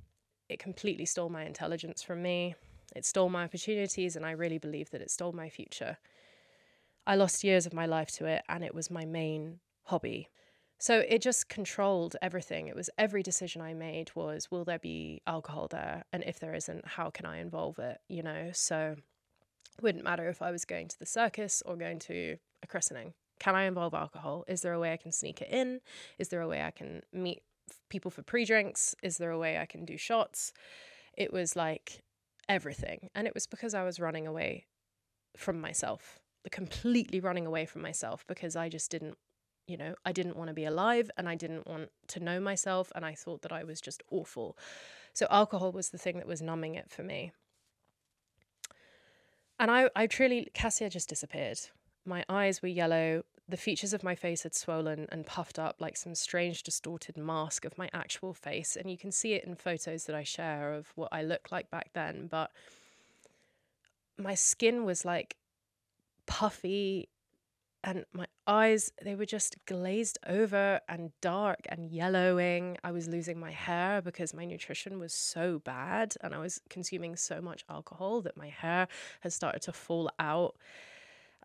It 0.48 0.58
completely 0.58 1.04
stole 1.04 1.28
my 1.28 1.44
intelligence 1.44 2.02
from 2.02 2.22
me. 2.22 2.54
It 2.96 3.04
stole 3.04 3.28
my 3.28 3.44
opportunities, 3.44 4.16
and 4.16 4.24
I 4.24 4.30
really 4.30 4.58
believe 4.58 4.90
that 4.90 5.02
it 5.02 5.10
stole 5.10 5.32
my 5.32 5.48
future. 5.48 5.98
I 7.06 7.16
lost 7.16 7.44
years 7.44 7.66
of 7.66 7.74
my 7.74 7.86
life 7.86 8.10
to 8.12 8.26
it, 8.26 8.42
and 8.48 8.64
it 8.64 8.74
was 8.74 8.90
my 8.90 9.04
main 9.04 9.60
hobby. 9.84 10.28
So 10.78 11.00
it 11.08 11.22
just 11.22 11.48
controlled 11.48 12.16
everything. 12.22 12.68
It 12.68 12.76
was 12.76 12.88
every 12.96 13.22
decision 13.22 13.60
I 13.60 13.74
made 13.74 14.10
was 14.14 14.50
will 14.50 14.64
there 14.64 14.78
be 14.78 15.22
alcohol 15.26 15.66
there? 15.68 16.04
And 16.12 16.22
if 16.24 16.38
there 16.38 16.54
isn't, 16.54 16.86
how 16.86 17.10
can 17.10 17.26
I 17.26 17.38
involve 17.38 17.78
it? 17.78 17.98
You 18.08 18.22
know, 18.22 18.50
so 18.52 18.94
it 19.76 19.82
wouldn't 19.82 20.04
matter 20.04 20.28
if 20.28 20.40
I 20.40 20.52
was 20.52 20.64
going 20.64 20.86
to 20.88 20.98
the 20.98 21.06
circus 21.06 21.62
or 21.66 21.76
going 21.76 21.98
to 22.00 22.36
a 22.62 22.66
christening. 22.66 23.14
Can 23.40 23.56
I 23.56 23.64
involve 23.64 23.94
alcohol? 23.94 24.44
Is 24.46 24.62
there 24.62 24.72
a 24.72 24.80
way 24.80 24.92
I 24.92 24.96
can 24.96 25.12
sneak 25.12 25.42
it 25.42 25.48
in? 25.50 25.80
Is 26.18 26.28
there 26.28 26.40
a 26.40 26.48
way 26.48 26.62
I 26.62 26.70
can 26.70 27.02
meet 27.12 27.42
people 27.88 28.10
for 28.10 28.22
pre 28.22 28.44
drinks? 28.44 28.94
Is 29.02 29.18
there 29.18 29.30
a 29.30 29.38
way 29.38 29.58
I 29.58 29.66
can 29.66 29.84
do 29.84 29.96
shots? 29.96 30.52
It 31.16 31.32
was 31.32 31.56
like 31.56 32.02
everything. 32.48 33.10
And 33.14 33.26
it 33.26 33.34
was 33.34 33.46
because 33.46 33.74
I 33.74 33.84
was 33.84 34.00
running 34.00 34.26
away 34.26 34.66
from 35.36 35.60
myself 35.60 36.18
completely 36.50 37.20
running 37.20 37.46
away 37.46 37.66
from 37.66 37.82
myself 37.82 38.24
because 38.26 38.56
I 38.56 38.68
just 38.68 38.90
didn't, 38.90 39.16
you 39.66 39.76
know, 39.76 39.94
I 40.04 40.12
didn't 40.12 40.36
want 40.36 40.48
to 40.48 40.54
be 40.54 40.64
alive 40.64 41.10
and 41.16 41.28
I 41.28 41.34
didn't 41.34 41.66
want 41.66 41.90
to 42.08 42.20
know 42.20 42.40
myself 42.40 42.92
and 42.94 43.04
I 43.04 43.14
thought 43.14 43.42
that 43.42 43.52
I 43.52 43.64
was 43.64 43.80
just 43.80 44.02
awful. 44.10 44.56
So 45.12 45.26
alcohol 45.30 45.72
was 45.72 45.90
the 45.90 45.98
thing 45.98 46.18
that 46.18 46.26
was 46.26 46.42
numbing 46.42 46.74
it 46.74 46.90
for 46.90 47.02
me. 47.02 47.32
And 49.58 49.70
I, 49.70 49.90
I 49.96 50.06
truly, 50.06 50.48
Cassia 50.54 50.88
just 50.88 51.08
disappeared. 51.08 51.58
My 52.04 52.24
eyes 52.28 52.62
were 52.62 52.68
yellow. 52.68 53.24
The 53.48 53.56
features 53.56 53.94
of 53.94 54.02
my 54.02 54.14
face 54.14 54.42
had 54.42 54.54
swollen 54.54 55.06
and 55.10 55.24
puffed 55.24 55.58
up 55.58 55.76
like 55.80 55.96
some 55.96 56.14
strange, 56.14 56.62
distorted 56.62 57.16
mask 57.16 57.64
of 57.64 57.78
my 57.78 57.88
actual 57.94 58.34
face. 58.34 58.76
And 58.76 58.90
you 58.90 58.98
can 58.98 59.10
see 59.10 59.32
it 59.32 59.44
in 59.44 59.54
photos 59.54 60.04
that 60.04 60.14
I 60.14 60.22
share 60.22 60.74
of 60.74 60.92
what 60.96 61.08
I 61.12 61.22
looked 61.22 61.50
like 61.50 61.70
back 61.70 61.90
then. 61.94 62.28
But 62.30 62.50
my 64.18 64.34
skin 64.34 64.84
was 64.84 65.04
like 65.04 65.36
puffy 66.26 67.08
and 67.84 68.04
my 68.12 68.26
eyes 68.46 68.92
they 69.02 69.14
were 69.14 69.24
just 69.24 69.56
glazed 69.66 70.18
over 70.26 70.80
and 70.88 71.12
dark 71.20 71.60
and 71.68 71.90
yellowing 71.90 72.76
i 72.82 72.90
was 72.90 73.08
losing 73.08 73.38
my 73.38 73.52
hair 73.52 74.02
because 74.02 74.34
my 74.34 74.44
nutrition 74.44 74.98
was 74.98 75.14
so 75.14 75.60
bad 75.60 76.14
and 76.22 76.34
i 76.34 76.38
was 76.38 76.60
consuming 76.68 77.14
so 77.14 77.40
much 77.40 77.64
alcohol 77.70 78.20
that 78.20 78.36
my 78.36 78.48
hair 78.48 78.88
had 79.20 79.32
started 79.32 79.62
to 79.62 79.72
fall 79.72 80.10
out 80.18 80.56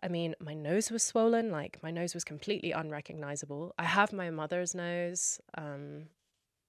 i 0.02 0.08
mean 0.08 0.34
my 0.40 0.54
nose 0.54 0.90
was 0.90 1.02
swollen 1.02 1.50
like 1.50 1.78
my 1.82 1.90
nose 1.90 2.14
was 2.14 2.24
completely 2.24 2.72
unrecognizable 2.72 3.74
i 3.78 3.84
have 3.84 4.12
my 4.12 4.30
mother's 4.30 4.74
nose 4.74 5.40
um, 5.56 6.04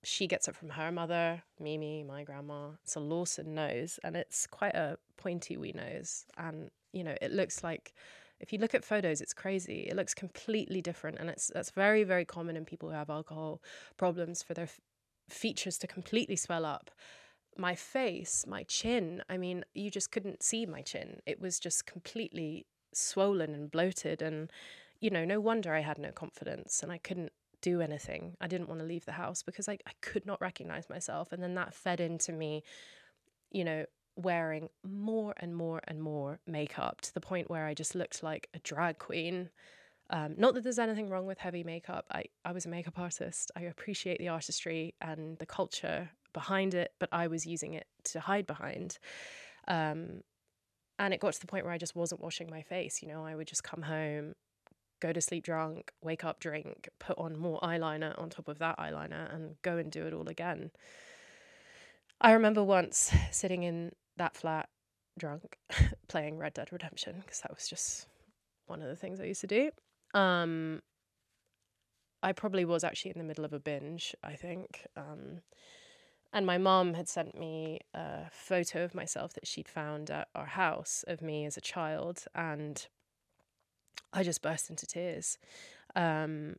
she 0.03 0.27
gets 0.27 0.47
it 0.47 0.55
from 0.55 0.69
her 0.69 0.91
mother 0.91 1.43
mimi 1.59 2.03
my 2.03 2.23
grandma 2.23 2.69
it's 2.83 2.95
a 2.95 2.99
lawson 2.99 3.55
nose 3.55 3.99
and 4.03 4.15
it's 4.15 4.45
quite 4.45 4.75
a 4.75 4.97
pointy 5.17 5.57
wee 5.57 5.73
nose 5.73 6.25
and 6.37 6.69
you 6.95 7.03
know, 7.03 7.15
it 7.21 7.31
looks 7.31 7.63
like 7.63 7.93
if 8.39 8.51
you 8.51 8.59
look 8.59 8.73
at 8.73 8.83
photos, 8.83 9.21
it's 9.21 9.33
crazy. 9.33 9.85
It 9.89 9.95
looks 9.95 10.13
completely 10.13 10.81
different, 10.81 11.19
and 11.19 11.29
it's 11.29 11.51
that's 11.53 11.71
very 11.71 12.03
very 12.03 12.25
common 12.25 12.55
in 12.55 12.65
people 12.65 12.89
who 12.89 12.95
have 12.95 13.09
alcohol 13.09 13.61
problems 13.97 14.41
for 14.41 14.53
their 14.53 14.65
f- 14.65 14.79
features 15.29 15.77
to 15.79 15.87
completely 15.87 16.35
swell 16.35 16.65
up. 16.65 16.89
My 17.57 17.75
face, 17.75 18.45
my 18.47 18.63
chin, 18.63 19.23
I 19.29 19.37
mean, 19.37 19.63
you 19.73 19.91
just 19.91 20.11
couldn't 20.11 20.41
see 20.43 20.65
my 20.65 20.81
chin. 20.81 21.19
It 21.25 21.39
was 21.39 21.59
just 21.59 21.85
completely 21.85 22.65
swollen 22.95 23.53
and 23.53 23.71
bloated, 23.71 24.21
and 24.21 24.51
you 24.99 25.09
know, 25.09 25.25
no 25.25 25.39
wonder 25.39 25.73
I 25.73 25.81
had 25.81 25.97
no 25.97 26.11
confidence 26.11 26.81
and 26.81 26.91
I 26.91 26.97
couldn't 26.97 27.33
do 27.61 27.81
anything. 27.81 28.35
I 28.39 28.47
didn't 28.47 28.69
want 28.69 28.79
to 28.81 28.85
leave 28.85 29.05
the 29.05 29.13
house 29.13 29.43
because 29.43 29.67
I, 29.67 29.73
I 29.85 29.91
could 30.01 30.25
not 30.25 30.41
recognize 30.41 30.89
myself, 30.89 31.31
and 31.31 31.41
then 31.41 31.55
that 31.55 31.73
fed 31.73 31.99
into 31.99 32.31
me, 32.31 32.63
you 33.51 33.63
know, 33.63 33.85
wearing 34.15 34.69
more 34.83 35.33
and 35.37 35.55
more 35.55 35.81
and 35.87 36.01
more 36.01 36.39
makeup 36.47 37.01
to 37.01 37.13
the 37.13 37.21
point 37.21 37.49
where 37.49 37.65
I 37.65 37.73
just 37.73 37.95
looked 37.95 38.23
like 38.23 38.47
a 38.53 38.59
drag 38.59 38.97
queen. 38.97 39.49
Um, 40.09 40.35
not 40.37 40.53
that 40.53 40.63
there's 40.63 40.79
anything 40.79 41.09
wrong 41.09 41.25
with 41.25 41.39
heavy 41.39 41.63
makeup. 41.63 42.05
I, 42.11 42.25
I 42.45 42.51
was 42.51 42.65
a 42.65 42.69
makeup 42.69 42.97
artist. 42.99 43.51
I 43.55 43.61
appreciate 43.61 44.19
the 44.19 44.29
artistry 44.29 44.93
and 45.01 45.37
the 45.39 45.45
culture 45.45 46.09
behind 46.31 46.73
it, 46.73 46.93
but 46.99 47.09
I 47.11 47.27
was 47.27 47.45
using 47.45 47.73
it 47.73 47.87
to 48.05 48.19
hide 48.19 48.45
behind. 48.45 48.99
Um, 49.67 50.21
and 50.99 51.13
it 51.13 51.19
got 51.19 51.33
to 51.33 51.39
the 51.39 51.47
point 51.47 51.65
where 51.65 51.73
I 51.73 51.77
just 51.77 51.95
wasn't 51.95 52.21
washing 52.21 52.49
my 52.49 52.61
face. 52.61 53.01
You 53.01 53.09
know, 53.09 53.25
I 53.25 53.35
would 53.35 53.47
just 53.47 53.63
come 53.63 53.83
home, 53.83 54.33
go 55.01 55.11
to 55.11 55.21
sleep 55.21 55.43
drunk, 55.43 55.91
wake 56.03 56.23
up, 56.23 56.39
drink, 56.39 56.89
put 56.99 57.17
on 57.17 57.37
more 57.37 57.59
eyeliner 57.61 58.19
on 58.19 58.29
top 58.29 58.47
of 58.47 58.59
that 58.59 58.77
eyeliner, 58.77 59.33
and 59.33 59.55
go 59.61 59.77
and 59.77 59.91
do 59.91 60.05
it 60.05 60.13
all 60.13 60.27
again. 60.27 60.71
I 62.21 62.31
remember 62.31 62.63
once 62.63 63.13
sitting 63.31 63.63
in 63.63 63.91
that 64.17 64.37
flat 64.37 64.69
drunk 65.17 65.57
playing 66.07 66.37
Red 66.37 66.53
Dead 66.53 66.71
Redemption 66.71 67.17
because 67.19 67.41
that 67.41 67.53
was 67.53 67.67
just 67.67 68.07
one 68.67 68.81
of 68.81 68.87
the 68.87 68.95
things 68.95 69.19
I 69.19 69.25
used 69.25 69.41
to 69.41 69.47
do. 69.47 69.71
Um, 70.13 70.81
I 72.23 72.31
probably 72.31 72.65
was 72.65 72.83
actually 72.83 73.11
in 73.11 73.19
the 73.19 73.25
middle 73.25 73.45
of 73.45 73.53
a 73.53 73.59
binge, 73.59 74.15
I 74.23 74.33
think. 74.33 74.87
Um, 74.95 75.41
and 76.33 76.45
my 76.45 76.57
mom 76.57 76.93
had 76.93 77.07
sent 77.07 77.37
me 77.37 77.79
a 77.93 78.29
photo 78.31 78.83
of 78.83 78.93
myself 78.93 79.33
that 79.33 79.47
she'd 79.47 79.69
found 79.69 80.09
at 80.09 80.27
our 80.35 80.45
house 80.45 81.03
of 81.07 81.21
me 81.21 81.45
as 81.45 81.57
a 81.57 81.61
child. 81.61 82.25
And 82.35 82.85
I 84.11 84.23
just 84.23 84.41
burst 84.41 84.69
into 84.69 84.85
tears 84.85 85.37
um, 85.95 86.55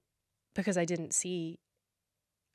because 0.55 0.79
I 0.79 0.85
didn't 0.85 1.13
see 1.13 1.59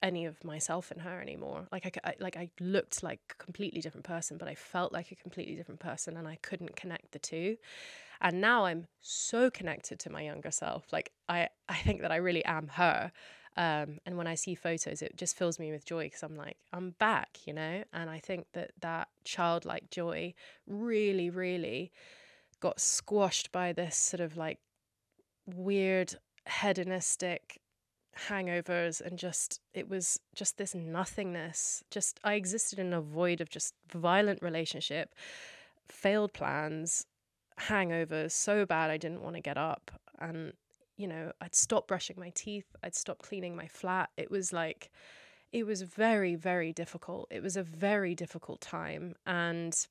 any 0.02 0.26
of 0.26 0.44
myself 0.44 0.92
in 0.92 1.00
her 1.00 1.22
anymore. 1.22 1.68
Like 1.72 1.86
I, 1.86 2.10
I, 2.10 2.14
like 2.20 2.38
I 2.38 2.50
looked 2.60 3.04
like 3.04 3.20
a 3.32 3.44
completely 3.44 3.82
different 3.82 4.06
person, 4.06 4.38
but 4.38 4.48
I 4.48 4.56
felt 4.56 4.92
like 4.92 5.12
a 5.12 5.16
completely 5.16 5.56
different 5.56 5.80
person, 5.80 6.18
and 6.18 6.28
I 6.28 6.38
couldn't 6.42 6.76
connect 6.76 7.12
the 7.12 7.20
two. 7.20 7.58
And 8.20 8.42
now 8.42 8.66
I'm 8.66 8.88
so 9.02 9.50
connected 9.50 10.00
to 10.00 10.12
my 10.12 10.22
younger 10.22 10.52
self. 10.52 10.92
Like 10.92 11.12
I, 11.28 11.50
I 11.70 11.76
think 11.76 12.02
that 12.02 12.12
I 12.12 12.18
really 12.18 12.46
am 12.46 12.68
her. 12.70 13.12
Um, 13.58 14.00
and 14.06 14.18
when 14.18 14.28
I 14.28 14.36
see 14.36 14.56
photos, 14.56 15.02
it 15.02 15.18
just 15.18 15.38
fills 15.38 15.60
me 15.60 15.72
with 15.72 15.86
joy 15.86 16.06
because 16.06 16.24
I'm 16.24 16.38
like, 16.38 16.58
I'm 16.72 16.92
back, 17.00 17.40
you 17.46 17.54
know. 17.54 17.84
And 17.92 18.10
I 18.10 18.20
think 18.20 18.46
that 18.54 18.72
that 18.80 19.10
childlike 19.24 19.90
joy 19.90 20.34
really, 20.68 21.30
really 21.30 21.92
got 22.62 22.80
squashed 22.80 23.52
by 23.52 23.74
this 23.74 23.98
sort 23.98 24.22
of 24.22 24.38
like 24.38 24.60
weird 25.46 26.16
hedonistic 26.48 27.60
hangovers 28.28 29.02
and 29.02 29.18
just 29.18 29.62
it 29.74 29.90
was 29.90 30.20
just 30.36 30.58
this 30.58 30.76
nothingness 30.76 31.82
just 31.90 32.20
i 32.24 32.34
existed 32.34 32.78
in 32.78 32.94
a 32.94 33.00
void 33.00 33.40
of 33.40 33.50
just 33.50 33.74
violent 33.90 34.42
relationship 34.42 35.16
failed 35.88 36.34
plans 36.34 37.06
hangovers 37.58 38.32
so 38.32 38.66
bad 38.66 38.92
i 38.92 38.98
didn't 38.98 39.22
want 39.22 39.36
to 39.36 39.42
get 39.42 39.58
up 39.58 39.92
and 40.20 40.54
you 41.02 41.08
know 41.08 41.32
i'd 41.42 41.56
stop 41.56 41.88
brushing 41.88 42.16
my 42.20 42.32
teeth 42.36 42.76
i'd 42.84 42.96
stop 42.96 43.20
cleaning 43.20 43.56
my 43.56 43.68
flat 43.68 44.10
it 44.18 44.30
was 44.30 44.54
like 44.54 44.92
it 45.52 45.66
was 45.66 45.82
very 45.82 46.36
very 46.36 46.72
difficult 46.72 47.28
it 47.32 47.42
was 47.42 47.58
a 47.58 47.64
very 47.64 48.14
difficult 48.14 48.62
time 48.62 49.16
and 49.26 49.88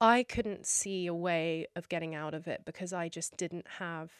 i 0.00 0.22
couldn't 0.22 0.66
see 0.66 1.06
a 1.06 1.14
way 1.14 1.66
of 1.74 1.88
getting 1.88 2.14
out 2.14 2.34
of 2.34 2.46
it 2.46 2.62
because 2.64 2.92
i 2.92 3.08
just 3.08 3.36
didn't 3.36 3.66
have 3.78 4.10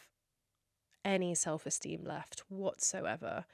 any 1.05 1.35
self 1.35 1.65
esteem 1.65 2.03
left 2.03 2.43
whatsoever. 2.49 3.45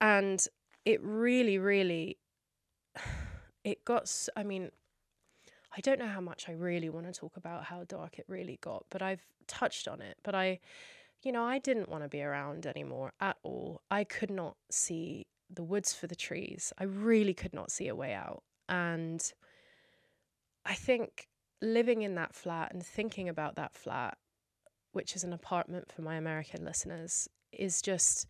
And 0.00 0.44
it 0.84 1.02
really, 1.02 1.58
really, 1.58 2.18
it 3.64 3.84
got, 3.84 4.12
I 4.36 4.42
mean, 4.42 4.70
I 5.76 5.80
don't 5.80 5.98
know 5.98 6.06
how 6.06 6.20
much 6.20 6.48
I 6.48 6.52
really 6.52 6.88
want 6.88 7.06
to 7.06 7.12
talk 7.12 7.36
about 7.36 7.64
how 7.64 7.84
dark 7.84 8.18
it 8.18 8.24
really 8.28 8.58
got, 8.60 8.84
but 8.90 9.02
I've 9.02 9.24
touched 9.48 9.88
on 9.88 10.00
it. 10.00 10.18
But 10.22 10.34
I, 10.34 10.60
you 11.22 11.32
know, 11.32 11.44
I 11.44 11.58
didn't 11.58 11.88
want 11.88 12.04
to 12.04 12.08
be 12.08 12.22
around 12.22 12.66
anymore 12.66 13.12
at 13.20 13.36
all. 13.42 13.82
I 13.90 14.04
could 14.04 14.30
not 14.30 14.56
see 14.70 15.26
the 15.50 15.64
woods 15.64 15.92
for 15.94 16.06
the 16.06 16.14
trees. 16.14 16.72
I 16.78 16.84
really 16.84 17.34
could 17.34 17.54
not 17.54 17.70
see 17.72 17.88
a 17.88 17.96
way 17.96 18.14
out. 18.14 18.42
And 18.68 19.32
I 20.64 20.74
think 20.74 21.28
living 21.60 22.02
in 22.02 22.14
that 22.14 22.34
flat 22.34 22.72
and 22.72 22.84
thinking 22.84 23.28
about 23.28 23.56
that 23.56 23.74
flat 23.74 24.18
which 24.92 25.14
is 25.14 25.24
an 25.24 25.32
apartment 25.32 25.92
for 25.92 26.02
my 26.02 26.16
American 26.16 26.64
listeners, 26.64 27.28
is 27.52 27.80
just 27.82 28.26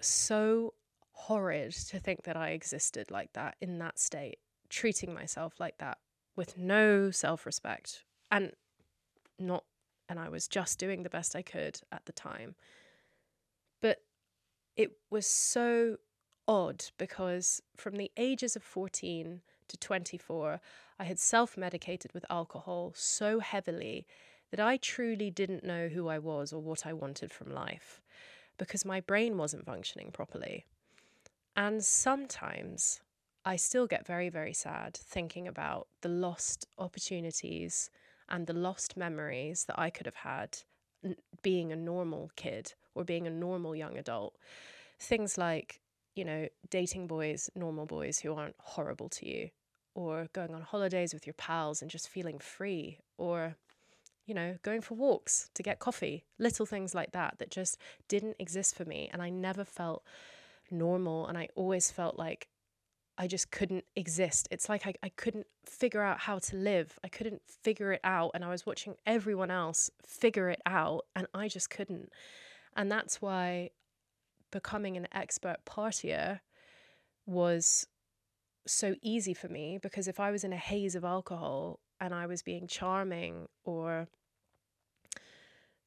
so 0.00 0.74
horrid 1.12 1.72
to 1.72 1.98
think 1.98 2.24
that 2.24 2.36
I 2.36 2.50
existed 2.50 3.10
like 3.10 3.32
that 3.34 3.56
in 3.60 3.78
that 3.78 3.98
state. 3.98 4.38
treating 4.70 5.14
myself 5.14 5.60
like 5.60 5.78
that 5.78 5.98
with 6.34 6.58
no 6.58 7.12
self 7.12 7.46
respect 7.46 8.02
and 8.30 8.52
not, 9.38 9.62
and 10.14 10.24
I 10.24 10.28
was 10.28 10.46
just 10.46 10.78
doing 10.78 11.02
the 11.02 11.10
best 11.10 11.34
I 11.34 11.42
could 11.42 11.80
at 11.90 12.06
the 12.06 12.12
time. 12.12 12.54
But 13.82 13.98
it 14.76 14.92
was 15.10 15.26
so 15.26 15.96
odd 16.46 16.84
because 16.98 17.60
from 17.76 17.96
the 17.96 18.12
ages 18.16 18.54
of 18.54 18.62
14 18.62 19.40
to 19.66 19.76
24, 19.76 20.60
I 21.00 21.04
had 21.04 21.18
self 21.18 21.56
medicated 21.56 22.12
with 22.12 22.24
alcohol 22.30 22.92
so 22.94 23.40
heavily 23.40 24.06
that 24.52 24.60
I 24.60 24.76
truly 24.76 25.32
didn't 25.32 25.64
know 25.64 25.88
who 25.88 26.06
I 26.06 26.20
was 26.20 26.52
or 26.52 26.62
what 26.62 26.86
I 26.86 26.92
wanted 26.92 27.32
from 27.32 27.52
life 27.52 28.00
because 28.56 28.84
my 28.84 29.00
brain 29.00 29.36
wasn't 29.36 29.66
functioning 29.66 30.12
properly. 30.12 30.64
And 31.56 31.84
sometimes 31.84 33.00
I 33.44 33.56
still 33.56 33.88
get 33.88 34.06
very, 34.06 34.28
very 34.28 34.52
sad 34.52 34.94
thinking 34.94 35.48
about 35.48 35.88
the 36.02 36.08
lost 36.08 36.66
opportunities 36.78 37.90
and 38.28 38.46
the 38.46 38.52
lost 38.52 38.96
memories 38.96 39.64
that 39.66 39.78
I 39.78 39.90
could 39.90 40.06
have 40.06 40.14
had 40.16 40.58
being 41.42 41.72
a 41.72 41.76
normal 41.76 42.30
kid 42.36 42.72
or 42.94 43.04
being 43.04 43.26
a 43.26 43.30
normal 43.30 43.76
young 43.76 43.98
adult. 43.98 44.36
Things 44.98 45.36
like, 45.36 45.80
you 46.14 46.24
know, 46.24 46.48
dating 46.70 47.06
boys, 47.06 47.50
normal 47.54 47.86
boys 47.86 48.20
who 48.20 48.34
aren't 48.34 48.56
horrible 48.58 49.08
to 49.10 49.28
you, 49.28 49.50
or 49.94 50.28
going 50.32 50.54
on 50.54 50.62
holidays 50.62 51.12
with 51.12 51.26
your 51.26 51.34
pals 51.34 51.82
and 51.82 51.90
just 51.90 52.08
feeling 52.08 52.38
free, 52.38 52.98
or, 53.18 53.56
you 54.26 54.34
know, 54.34 54.56
going 54.62 54.80
for 54.80 54.94
walks 54.94 55.50
to 55.54 55.62
get 55.62 55.78
coffee, 55.78 56.24
little 56.38 56.66
things 56.66 56.94
like 56.94 57.12
that 57.12 57.36
that 57.38 57.50
just 57.50 57.76
didn't 58.08 58.36
exist 58.38 58.74
for 58.74 58.84
me. 58.84 59.10
And 59.12 59.20
I 59.20 59.30
never 59.30 59.64
felt 59.64 60.02
normal. 60.70 61.26
And 61.26 61.36
I 61.36 61.48
always 61.54 61.90
felt 61.90 62.18
like 62.18 62.48
I 63.16 63.26
just 63.26 63.50
couldn't 63.50 63.84
exist. 63.94 64.48
It's 64.50 64.68
like 64.68 64.86
I, 64.86 64.94
I 65.02 65.08
couldn't 65.10 65.46
figure 65.64 66.02
out 66.02 66.20
how 66.20 66.38
to 66.40 66.56
live. 66.56 66.98
I 67.04 67.08
couldn't 67.08 67.42
figure 67.46 67.92
it 67.92 68.00
out. 68.02 68.32
And 68.34 68.44
I 68.44 68.48
was 68.48 68.66
watching 68.66 68.96
everyone 69.06 69.50
else 69.50 69.90
figure 70.04 70.50
it 70.50 70.60
out, 70.66 71.04
and 71.14 71.26
I 71.32 71.48
just 71.48 71.70
couldn't. 71.70 72.10
And 72.76 72.90
that's 72.90 73.22
why 73.22 73.70
becoming 74.50 74.96
an 74.96 75.08
expert 75.12 75.58
partier 75.64 76.40
was 77.26 77.86
so 78.66 78.94
easy 79.02 79.34
for 79.34 79.48
me 79.48 79.78
because 79.82 80.08
if 80.08 80.18
I 80.18 80.30
was 80.30 80.44
in 80.44 80.52
a 80.52 80.56
haze 80.56 80.94
of 80.94 81.04
alcohol 81.04 81.80
and 82.00 82.14
I 82.14 82.26
was 82.26 82.42
being 82.42 82.66
charming 82.66 83.48
or 83.64 84.08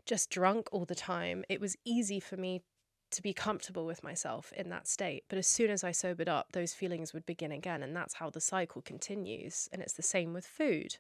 just 0.05 0.29
drunk 0.29 0.67
all 0.71 0.85
the 0.85 0.95
time, 0.95 1.43
it 1.49 1.59
was 1.59 1.75
easy 1.85 2.19
for 2.19 2.37
me 2.37 2.61
to 3.11 3.21
be 3.21 3.33
comfortable 3.33 3.85
with 3.85 4.03
myself 4.03 4.51
in 4.55 4.69
that 4.69 4.87
state. 4.87 5.23
But 5.29 5.37
as 5.37 5.47
soon 5.47 5.69
as 5.69 5.83
I 5.83 5.91
sobered 5.91 6.29
up, 6.29 6.51
those 6.51 6.73
feelings 6.73 7.13
would 7.13 7.25
begin 7.25 7.51
again. 7.51 7.83
And 7.83 7.95
that's 7.95 8.15
how 8.15 8.29
the 8.29 8.41
cycle 8.41 8.81
continues. 8.81 9.69
And 9.71 9.81
it's 9.81 9.93
the 9.93 10.03
same 10.03 10.33
with 10.33 10.45
food. 10.45 10.97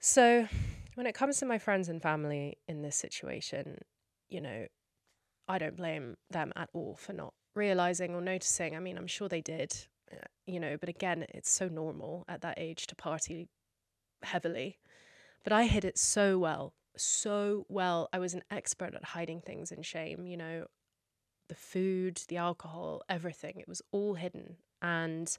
So, 0.00 0.46
when 0.94 1.06
it 1.06 1.14
comes 1.14 1.38
to 1.38 1.46
my 1.46 1.58
friends 1.58 1.88
and 1.88 2.00
family 2.00 2.58
in 2.68 2.82
this 2.82 2.96
situation, 2.96 3.78
you 4.28 4.40
know, 4.40 4.66
I 5.48 5.58
don't 5.58 5.76
blame 5.76 6.16
them 6.30 6.52
at 6.54 6.70
all 6.72 6.94
for 6.94 7.12
not 7.12 7.34
realizing 7.54 8.14
or 8.14 8.20
noticing. 8.20 8.76
I 8.76 8.80
mean, 8.80 8.96
I'm 8.96 9.06
sure 9.06 9.28
they 9.28 9.40
did, 9.40 9.74
uh, 10.12 10.26
you 10.46 10.60
know, 10.60 10.76
but 10.78 10.88
again, 10.88 11.24
it's 11.30 11.50
so 11.50 11.68
normal 11.68 12.24
at 12.28 12.42
that 12.42 12.58
age 12.58 12.86
to 12.88 12.94
party 12.94 13.48
heavily. 14.22 14.78
But 15.42 15.52
I 15.52 15.64
hid 15.64 15.84
it 15.84 15.98
so 15.98 16.38
well 16.38 16.74
so 16.98 17.66
well. 17.68 18.08
I 18.12 18.18
was 18.18 18.34
an 18.34 18.42
expert 18.50 18.94
at 18.94 19.04
hiding 19.04 19.40
things 19.40 19.72
in 19.72 19.82
shame, 19.82 20.26
you 20.26 20.36
know, 20.36 20.66
the 21.48 21.54
food, 21.54 22.20
the 22.28 22.36
alcohol, 22.36 23.02
everything. 23.08 23.54
It 23.58 23.68
was 23.68 23.82
all 23.90 24.14
hidden. 24.14 24.56
And 24.82 25.36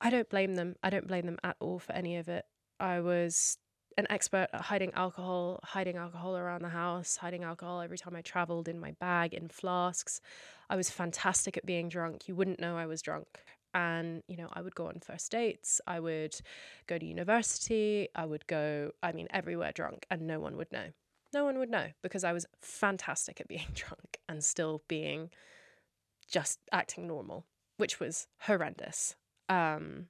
I 0.00 0.10
don't 0.10 0.28
blame 0.28 0.54
them. 0.54 0.76
I 0.82 0.90
don't 0.90 1.06
blame 1.06 1.26
them 1.26 1.38
at 1.44 1.56
all 1.60 1.78
for 1.78 1.92
any 1.92 2.16
of 2.16 2.28
it. 2.28 2.44
I 2.78 3.00
was 3.00 3.58
an 3.98 4.06
expert 4.08 4.48
at 4.52 4.62
hiding 4.62 4.92
alcohol, 4.94 5.60
hiding 5.62 5.96
alcohol 5.96 6.36
around 6.36 6.62
the 6.62 6.70
house, 6.70 7.16
hiding 7.16 7.44
alcohol 7.44 7.80
every 7.80 7.98
time 7.98 8.16
I 8.16 8.22
traveled 8.22 8.68
in 8.68 8.80
my 8.80 8.92
bag, 8.92 9.34
in 9.34 9.48
flasks. 9.48 10.20
I 10.68 10.76
was 10.76 10.90
fantastic 10.90 11.56
at 11.56 11.66
being 11.66 11.88
drunk. 11.88 12.28
You 12.28 12.34
wouldn't 12.34 12.60
know 12.60 12.76
I 12.76 12.86
was 12.86 13.02
drunk 13.02 13.26
and 13.74 14.22
you 14.26 14.36
know 14.36 14.48
i 14.52 14.60
would 14.60 14.74
go 14.74 14.86
on 14.86 14.98
first 15.00 15.30
dates 15.30 15.80
i 15.86 16.00
would 16.00 16.34
go 16.86 16.98
to 16.98 17.06
university 17.06 18.08
i 18.14 18.24
would 18.24 18.46
go 18.46 18.90
i 19.02 19.12
mean 19.12 19.28
everywhere 19.30 19.72
drunk 19.72 20.06
and 20.10 20.26
no 20.26 20.40
one 20.40 20.56
would 20.56 20.70
know. 20.72 20.86
No 21.32 21.44
one 21.44 21.58
would 21.58 21.70
know 21.70 21.88
because 22.02 22.24
i 22.24 22.32
was 22.32 22.46
fantastic 22.60 23.40
at 23.40 23.48
being 23.48 23.66
drunk 23.74 24.18
and 24.28 24.42
still 24.42 24.82
being 24.88 25.30
just 26.28 26.58
acting 26.72 27.06
normal 27.06 27.46
which 27.76 27.98
was 27.98 28.26
horrendous. 28.40 29.16
Um 29.48 30.06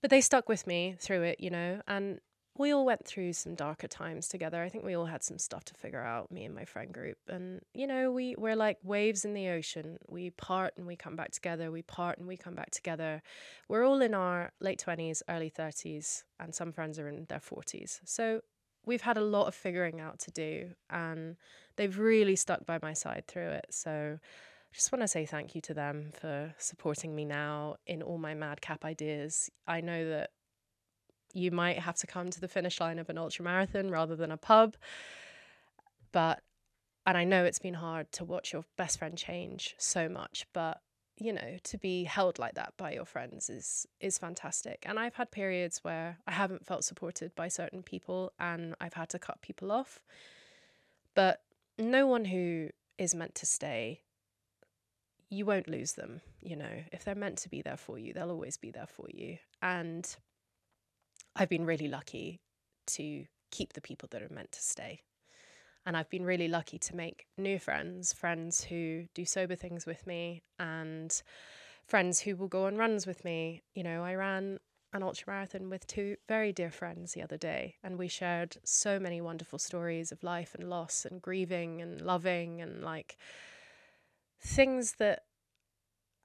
but 0.00 0.10
they 0.10 0.20
stuck 0.20 0.48
with 0.48 0.66
me 0.66 0.96
through 0.98 1.22
it 1.22 1.40
you 1.40 1.50
know 1.50 1.82
and 1.88 2.20
we 2.58 2.72
all 2.72 2.84
went 2.84 3.04
through 3.04 3.32
some 3.32 3.54
darker 3.54 3.88
times 3.88 4.28
together. 4.28 4.62
I 4.62 4.68
think 4.68 4.84
we 4.84 4.94
all 4.94 5.06
had 5.06 5.22
some 5.22 5.38
stuff 5.38 5.64
to 5.66 5.74
figure 5.74 6.02
out, 6.02 6.30
me 6.30 6.44
and 6.44 6.54
my 6.54 6.64
friend 6.64 6.92
group. 6.92 7.18
And, 7.28 7.60
you 7.74 7.86
know, 7.86 8.10
we, 8.10 8.34
we're 8.36 8.56
like 8.56 8.78
waves 8.82 9.24
in 9.24 9.34
the 9.34 9.48
ocean. 9.48 9.98
We 10.08 10.30
part 10.30 10.74
and 10.76 10.86
we 10.86 10.96
come 10.96 11.16
back 11.16 11.32
together. 11.32 11.70
We 11.70 11.82
part 11.82 12.18
and 12.18 12.26
we 12.26 12.36
come 12.36 12.54
back 12.54 12.70
together. 12.70 13.22
We're 13.68 13.84
all 13.84 14.00
in 14.00 14.14
our 14.14 14.52
late 14.60 14.82
20s, 14.84 15.22
early 15.28 15.50
30s, 15.50 16.24
and 16.40 16.54
some 16.54 16.72
friends 16.72 16.98
are 16.98 17.08
in 17.08 17.26
their 17.28 17.40
40s. 17.40 18.00
So 18.04 18.40
we've 18.84 19.02
had 19.02 19.18
a 19.18 19.22
lot 19.22 19.48
of 19.48 19.54
figuring 19.54 20.00
out 20.00 20.18
to 20.20 20.30
do, 20.30 20.70
and 20.88 21.36
they've 21.76 21.98
really 21.98 22.36
stuck 22.36 22.64
by 22.64 22.78
my 22.80 22.92
side 22.92 23.24
through 23.26 23.48
it. 23.48 23.66
So 23.70 24.18
I 24.20 24.74
just 24.74 24.92
want 24.92 25.02
to 25.02 25.08
say 25.08 25.26
thank 25.26 25.54
you 25.54 25.60
to 25.62 25.74
them 25.74 26.10
for 26.18 26.54
supporting 26.58 27.14
me 27.14 27.24
now 27.24 27.76
in 27.86 28.02
all 28.02 28.18
my 28.18 28.34
madcap 28.34 28.84
ideas. 28.84 29.50
I 29.66 29.80
know 29.80 30.08
that 30.10 30.30
you 31.36 31.50
might 31.50 31.78
have 31.78 31.96
to 31.96 32.06
come 32.06 32.30
to 32.30 32.40
the 32.40 32.48
finish 32.48 32.80
line 32.80 32.98
of 32.98 33.10
an 33.10 33.18
ultra 33.18 33.44
marathon 33.44 33.90
rather 33.90 34.16
than 34.16 34.32
a 34.32 34.38
pub. 34.38 34.74
But, 36.10 36.42
and 37.04 37.16
I 37.16 37.24
know 37.24 37.44
it's 37.44 37.58
been 37.58 37.74
hard 37.74 38.10
to 38.12 38.24
watch 38.24 38.54
your 38.54 38.64
best 38.78 38.98
friend 38.98 39.18
change 39.18 39.74
so 39.78 40.08
much, 40.08 40.46
but 40.52 40.80
you 41.18 41.32
know 41.32 41.56
to 41.64 41.78
be 41.78 42.04
held 42.04 42.38
like 42.38 42.56
that 42.56 42.74
by 42.76 42.92
your 42.92 43.06
friends 43.06 43.48
is 43.48 43.86
is 44.00 44.18
fantastic. 44.18 44.84
And 44.86 44.98
i've 44.98 45.14
had 45.14 45.30
periods 45.30 45.78
where 45.82 46.18
i 46.26 46.32
haven't 46.32 46.66
felt 46.66 46.84
supported 46.84 47.34
by 47.34 47.48
certain 47.48 47.82
people 47.82 48.32
and 48.38 48.74
i've 48.82 48.92
had 48.92 49.08
to 49.10 49.18
cut 49.18 49.40
people 49.40 49.72
off. 49.72 50.02
But 51.14 51.40
no 51.78 52.06
one 52.06 52.26
who 52.26 52.68
is 52.98 53.14
meant 53.14 53.34
to 53.36 53.46
stay 53.46 54.02
you 55.30 55.46
won't 55.46 55.68
lose 55.68 55.94
them 55.94 56.20
you 56.42 56.54
know. 56.54 56.84
If 56.92 57.04
they're 57.04 57.14
meant 57.14 57.38
to 57.38 57.48
be 57.48 57.62
there 57.62 57.78
for 57.78 57.98
you 57.98 58.12
they'll 58.12 58.30
always 58.30 58.58
be 58.58 58.70
there 58.70 58.86
for 58.86 59.06
you. 59.08 59.38
And 59.62 60.06
I've 61.38 61.50
been 61.50 61.66
really 61.66 61.88
lucky 61.88 62.40
to 62.86 63.26
keep 63.50 63.74
the 63.74 63.82
people 63.82 64.08
that 64.10 64.22
are 64.22 64.32
meant 64.32 64.52
to 64.52 64.62
stay. 64.62 65.02
And 65.84 65.96
I've 65.96 66.08
been 66.08 66.24
really 66.24 66.48
lucky 66.48 66.78
to 66.78 66.96
make 66.96 67.26
new 67.36 67.58
friends, 67.58 68.12
friends 68.12 68.64
who 68.64 69.04
do 69.14 69.24
sober 69.26 69.54
things 69.54 69.84
with 69.84 70.06
me, 70.06 70.42
and 70.58 71.22
friends 71.86 72.20
who 72.20 72.36
will 72.36 72.48
go 72.48 72.66
on 72.66 72.76
runs 72.76 73.06
with 73.06 73.22
me. 73.24 73.62
You 73.74 73.84
know, 73.84 74.02
I 74.02 74.14
ran 74.14 74.58
an 74.94 75.02
ultra 75.02 75.30
marathon 75.32 75.68
with 75.68 75.86
two 75.86 76.16
very 76.26 76.52
dear 76.52 76.70
friends 76.70 77.12
the 77.12 77.22
other 77.22 77.36
day, 77.36 77.76
and 77.84 77.98
we 77.98 78.08
shared 78.08 78.56
so 78.64 78.98
many 78.98 79.20
wonderful 79.20 79.58
stories 79.58 80.10
of 80.10 80.24
life 80.24 80.54
and 80.54 80.70
loss 80.70 81.04
and 81.04 81.20
grieving 81.20 81.82
and 81.82 82.00
loving 82.00 82.62
and 82.62 82.82
like 82.82 83.18
things 84.40 84.94
that 84.98 85.25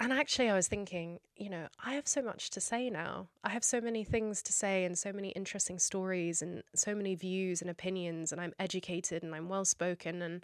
and 0.01 0.11
actually, 0.11 0.49
I 0.49 0.55
was 0.55 0.67
thinking, 0.67 1.19
you 1.35 1.47
know, 1.47 1.67
I 1.85 1.93
have 1.93 2.07
so 2.07 2.23
much 2.23 2.49
to 2.51 2.59
say 2.59 2.89
now. 2.89 3.27
I 3.43 3.49
have 3.51 3.63
so 3.63 3.79
many 3.79 4.03
things 4.03 4.41
to 4.41 4.51
say 4.51 4.83
and 4.83 4.97
so 4.97 5.13
many 5.13 5.29
interesting 5.29 5.77
stories 5.77 6.41
and 6.41 6.63
so 6.73 6.95
many 6.95 7.13
views 7.13 7.61
and 7.61 7.69
opinions, 7.69 8.31
and 8.31 8.41
I'm 8.41 8.53
educated 8.57 9.21
and 9.21 9.35
I'm 9.35 9.47
well 9.47 9.63
spoken. 9.63 10.23
And 10.23 10.43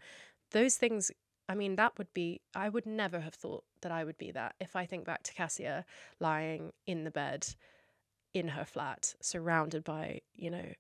those 0.52 0.76
things, 0.76 1.10
I 1.50 1.56
mean, 1.56 1.76
that 1.76 1.98
would 1.98 2.14
be, 2.14 2.40
I 2.56 2.70
would 2.70 2.86
never 2.86 3.20
have 3.22 3.34
thought 3.34 3.64
that 3.82 3.92
I 3.92 4.04
would 4.04 4.20
be 4.20 4.30
that 4.30 4.54
if 4.60 4.76
I 4.76 4.86
think 4.86 5.06
back 5.06 5.24
to 5.24 5.34
Cassia 5.34 5.86
lying 6.20 6.72
in 6.86 7.04
the 7.04 7.10
bed 7.10 7.48
in 8.36 8.50
her 8.50 8.64
flat, 8.64 9.16
surrounded 9.22 9.84
by, 9.84 10.22
you 10.36 10.52
know, 10.52 10.74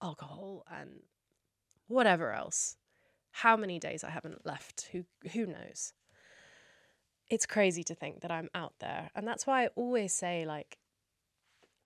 alcohol 0.00 0.64
and 0.70 1.00
whatever 1.88 2.32
else. 2.32 2.76
How 3.32 3.56
many 3.56 3.80
days 3.80 4.04
I 4.04 4.10
haven't 4.10 4.46
left, 4.46 4.90
who, 4.92 5.06
who 5.32 5.44
knows? 5.46 5.92
It's 7.32 7.46
crazy 7.46 7.82
to 7.82 7.94
think 7.94 8.20
that 8.20 8.30
I'm 8.30 8.50
out 8.54 8.74
there. 8.78 9.10
And 9.16 9.26
that's 9.26 9.46
why 9.46 9.64
I 9.64 9.68
always 9.68 10.12
say, 10.12 10.44
like, 10.44 10.76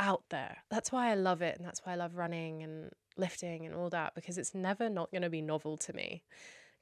out 0.01 0.25
there. 0.31 0.57
That's 0.71 0.91
why 0.91 1.13
I 1.13 1.15
love 1.15 1.41
it. 1.41 1.57
And 1.57 1.65
that's 1.65 1.81
why 1.85 1.93
I 1.93 1.95
love 1.95 2.17
running 2.17 2.65
and 2.65 2.91
lifting 3.17 3.65
and 3.65 3.73
all 3.73 3.89
that, 3.91 4.17
because 4.17 4.39
it's 4.39 4.57
never 4.57 4.89
not 4.89 5.13
going 5.13 5.23
to 5.23 5.31
be 5.31 5.41
novel 5.41 5.77
to 5.77 5.93
me. 5.93 6.25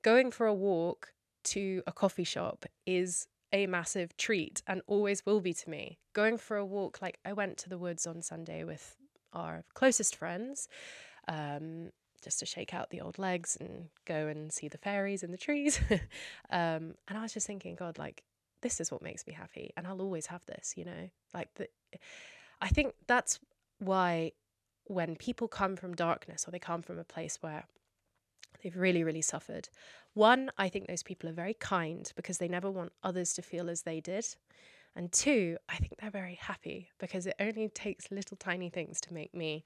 Going 0.01 0.31
for 0.31 0.47
a 0.47 0.55
walk 0.55 1.13
to 1.45 1.83
a 1.87 1.93
coffee 1.93 2.25
shop 2.25 2.65
is 2.87 3.27
a 3.53 3.67
massive 3.67 4.17
treat 4.17 4.63
and 4.67 4.81
always 4.87 5.27
will 5.27 5.41
be 5.41 5.53
to 5.53 5.69
me. 5.69 5.99
Going 6.15 6.39
for 6.39 6.57
a 6.57 6.65
walk, 6.65 7.03
like 7.03 7.19
I 7.23 7.35
went 7.35 7.59
to 7.59 7.69
the 7.69 7.77
woods 7.77 8.07
on 8.07 8.23
Sunday 8.23 8.65
with 8.65 8.97
our 9.35 9.65
closest 9.75 10.17
friends. 10.17 10.69
Um, 11.29 11.91
just 12.23 12.39
to 12.39 12.47
shake 12.47 12.73
out 12.73 12.89
the 12.89 13.03
old 13.03 13.19
legs 13.19 13.55
and 13.61 13.91
go 14.07 14.29
and 14.29 14.51
see 14.51 14.67
the 14.67 14.79
fairies 14.79 15.23
in 15.23 15.31
the 15.31 15.37
trees. 15.37 15.79
um, 16.51 16.95
and 17.07 17.19
I 17.19 17.21
was 17.21 17.35
just 17.35 17.47
thinking, 17.47 17.75
God, 17.75 17.99
like 17.99 18.25
this 18.65 18.81
is 18.81 18.91
what 18.91 19.03
makes 19.03 19.27
me 19.27 19.35
happy 19.35 19.71
and 19.77 19.87
I'll 19.87 20.01
always 20.01 20.27
have 20.27 20.45
this, 20.47 20.73
you 20.77 20.85
know? 20.87 21.11
Like 21.35 21.55
the 21.55 21.69
I 22.61 22.69
think 22.69 22.95
that's 23.07 23.39
why 23.79 24.33
when 24.87 25.17
people 25.17 25.49
come 25.49 25.77
from 25.77 25.95
darkness 25.95 26.49
or 26.49 26.51
they 26.51 26.59
come 26.59 26.83
from 26.83 26.99
a 26.99 27.05
place 27.05 27.39
where 27.43 27.65
they've 28.63 28.77
really 28.77 29.05
really 29.05 29.23
suffered, 29.23 29.69
one, 30.15 30.51
I 30.57 30.69
think 30.71 30.87
those 30.87 31.03
people 31.03 31.29
are 31.29 31.35
very 31.35 31.55
kind 31.55 32.11
because 32.17 32.39
they 32.39 32.49
never 32.49 32.71
want 32.71 32.93
others 33.03 33.35
to 33.35 33.43
feel 33.43 33.69
as 33.69 33.83
they 33.83 34.01
did. 34.01 34.27
And 34.97 35.13
two, 35.13 35.59
I 35.69 35.77
think 35.77 35.97
they're 35.99 36.11
very 36.11 36.37
happy 36.41 36.89
because 36.99 37.27
it 37.27 37.35
only 37.39 37.69
takes 37.69 38.11
little 38.11 38.37
tiny 38.37 38.71
things 38.71 39.01
to 39.03 39.13
make 39.13 39.35
me 39.35 39.65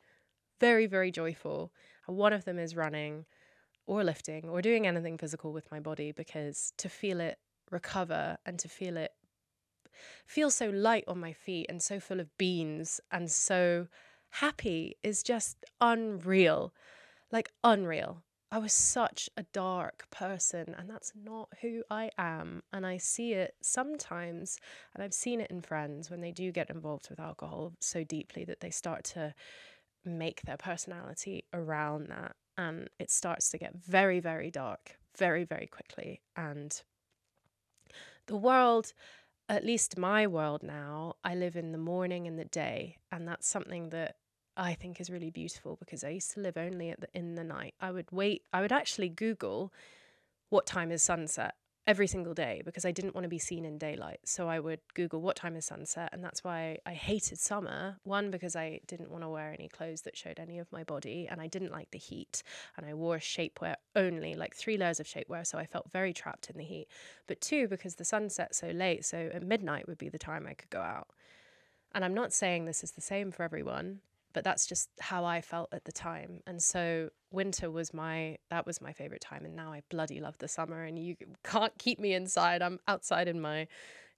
very, 0.59 0.87
very 0.87 1.13
joyful. 1.13 1.71
And 2.07 2.17
one 2.17 2.33
of 2.33 2.45
them 2.47 2.59
is 2.59 2.75
running 2.75 3.27
or 3.87 4.03
lifting 4.03 4.49
or 4.49 4.63
doing 4.63 4.87
anything 4.87 5.19
physical 5.19 5.53
with 5.53 5.71
my 5.71 5.81
body 5.81 6.13
because 6.13 6.73
to 6.79 6.89
feel 6.89 7.21
it 7.21 7.39
recover 7.71 8.39
and 8.47 8.59
to 8.59 8.69
feel 8.69 8.97
it 8.97 9.13
feel 10.27 10.51
so 10.51 10.69
light 10.69 11.05
on 11.09 11.19
my 11.19 11.33
feet 11.33 11.67
and 11.69 11.83
so 11.83 11.99
full 11.99 12.21
of 12.21 12.37
beans 12.39 13.01
and 13.11 13.31
so 13.31 13.89
happy 14.31 14.97
is 15.03 15.23
just 15.23 15.65
unreal. 15.81 16.73
Like, 17.31 17.51
unreal. 17.65 18.23
I 18.51 18.59
was 18.59 18.73
such 18.73 19.29
a 19.37 19.43
dark 19.53 20.07
person, 20.11 20.75
and 20.79 20.89
that's 20.89 21.13
not 21.15 21.51
who 21.61 21.83
I 21.91 22.11
am. 22.17 22.63
And 22.73 22.87
I 22.87 22.97
see 22.97 23.35
it 23.35 23.55
sometimes, 23.63 24.59
and 24.95 25.05
I've 25.05 25.13
seen 25.13 25.41
it 25.43 25.51
in 25.51 25.61
friends 25.61 26.11
when 26.11 26.23
they 26.23 26.33
do 26.33 26.51
get 26.51 26.71
involved 26.71 27.11
with 27.11 27.21
alcohol 27.21 27.75
so 27.81 28.05
deeply 28.05 28.47
that 28.47 28.61
they 28.61 28.71
start 28.71 29.05
to 29.05 29.35
make 30.05 30.43
their 30.43 30.57
personality 30.57 31.45
around 31.53 32.09
that. 32.09 32.37
And 32.57 32.89
it 32.99 33.11
starts 33.11 33.51
to 33.51 33.59
get 33.59 33.77
very, 33.77 34.19
very 34.21 34.51
dark 34.51 34.97
very, 35.19 35.45
very 35.45 35.67
quickly. 35.67 36.23
And 36.35 36.81
the 38.29 38.37
world, 38.37 38.93
at 39.49 39.65
least 39.65 39.99
my 39.99 40.27
world 40.27 40.63
now, 40.63 41.17
I 41.25 41.35
live 41.35 41.57
in 41.57 41.73
the 41.73 41.79
morning 41.79 42.27
and 42.27 42.39
the 42.39 42.45
day. 42.45 42.99
And 43.11 43.27
that's 43.27 43.49
something 43.49 43.91
that 43.91 44.17
I 44.57 44.75
think 44.75 45.01
is 45.01 45.11
really 45.11 45.31
beautiful 45.31 45.77
because 45.77 46.05
I 46.05 46.11
used 46.11 46.33
to 46.33 46.41
live 46.41 46.57
only 46.57 46.95
the, 46.99 47.09
in 47.15 47.35
the 47.35 47.45
night. 47.45 47.75
I 47.81 47.91
would 47.91 48.11
wait, 48.13 48.43
I 48.53 48.61
would 48.61 48.73
actually 48.73 49.09
Google 49.09 49.73
what 50.51 50.67
time 50.67 50.91
is 50.91 51.03
sunset 51.03 51.55
every 51.89 52.07
single 52.07 52.35
day 52.35 52.61
because 52.67 52.85
I 52.85 52.93
didn't 52.93 53.15
want 53.15 53.25
to 53.25 53.31
be 53.31 53.39
seen 53.39 53.65
in 53.65 53.79
daylight. 53.79 54.21
So 54.25 54.47
I 54.47 54.61
would 54.61 54.81
Google 54.93 55.23
what 55.23 55.37
time 55.37 55.57
is 55.57 55.65
sunset. 55.65 56.11
And 56.13 56.23
that's 56.23 56.45
why 56.45 56.79
I 56.85 56.93
hated 56.93 57.39
summer. 57.39 57.97
One, 58.05 58.31
because 58.31 58.55
I 58.55 58.81
didn't 58.87 59.11
want 59.11 59.25
to 59.25 59.29
wear 59.31 59.55
any 59.59 59.69
clothes 59.69 60.03
that 60.03 60.15
showed 60.15 60.39
any 60.39 60.59
of 60.59 60.71
my 60.71 60.85
body 60.85 61.27
and 61.29 61.41
I 61.41 61.47
didn't 61.47 61.73
like 61.73 61.91
the 61.91 61.99
heat. 61.99 62.43
And 62.77 62.85
I 62.85 62.93
wore 62.93 63.17
shapewear 63.17 63.77
only, 63.97 64.35
like 64.35 64.55
three 64.55 64.77
layers 64.77 65.01
of 65.01 65.07
shapewear. 65.07 65.47
So 65.47 65.57
I 65.57 65.65
felt 65.65 65.91
very 65.91 66.13
trapped 66.13 66.51
in 66.51 66.59
the 66.59 66.65
heat. 66.65 66.89
But 67.27 67.41
two, 67.41 67.67
because 67.67 67.95
the 67.95 68.05
sun 68.05 68.29
set 68.29 68.55
so 68.55 68.69
late. 68.69 69.07
So 69.07 69.31
at 69.33 69.43
midnight 69.43 69.89
would 69.89 69.99
be 69.99 70.11
the 70.11 70.19
time 70.19 70.47
I 70.47 70.53
could 70.53 70.71
go 70.71 70.83
out. 70.83 71.09
And 71.95 72.05
I'm 72.05 72.15
not 72.15 72.35
saying 72.35 72.67
this 72.67 72.85
is 72.85 72.93
the 72.93 73.01
same 73.01 73.33
for 73.33 73.45
everyone 73.45 74.01
but 74.33 74.45
that's 74.45 74.67
just 74.67 74.91
how 75.01 75.25
I 75.25 75.41
felt 75.41 75.69
at 75.73 75.85
the 75.85 75.93
time. 75.93 76.41
And 76.47 76.63
so 76.63 77.11
winter 77.31 77.71
was 77.71 77.93
my 77.93 78.39
that 78.51 78.67
was 78.67 78.81
my 78.81 78.93
favorite 78.93 79.21
time 79.21 79.45
and 79.45 79.55
now 79.55 79.73
I 79.73 79.83
bloody 79.91 80.21
love 80.21 80.39
the 80.39 80.49
summer 80.49 80.85
and 80.85 80.99
you 80.99 81.17
can't 81.45 81.77
keep 81.79 81.99
me 81.99 82.15
inside. 82.15 82.63
I'm 82.63 82.81
outside 82.89 83.29
in 83.29 83.41
my, 83.41 83.67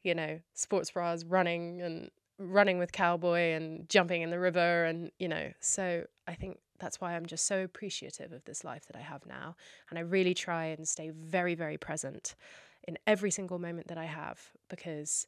you 0.02 0.14
know, 0.14 0.40
sports 0.54 0.90
bras 0.90 1.24
running 1.24 1.82
and 1.82 2.10
running 2.38 2.78
with 2.78 2.92
cowboy 2.92 3.52
and 3.52 3.88
jumping 3.88 4.22
in 4.22 4.30
the 4.30 4.38
river 4.38 4.84
and 4.84 5.10
you 5.18 5.28
know. 5.28 5.52
So 5.60 6.04
I 6.26 6.34
think 6.34 6.58
that's 6.78 7.00
why 7.00 7.14
I'm 7.14 7.26
just 7.26 7.46
so 7.46 7.62
appreciative 7.62 8.32
of 8.32 8.44
this 8.44 8.64
life 8.64 8.86
that 8.86 8.96
I 8.96 9.02
have 9.02 9.26
now 9.26 9.54
and 9.90 9.98
I 9.98 10.02
really 10.02 10.34
try 10.34 10.66
and 10.66 10.88
stay 10.88 11.10
very 11.10 11.54
very 11.54 11.76
present 11.76 12.34
in 12.88 12.98
every 13.06 13.30
single 13.30 13.58
moment 13.58 13.88
that 13.88 13.98
I 13.98 14.06
have 14.06 14.40
because 14.70 15.26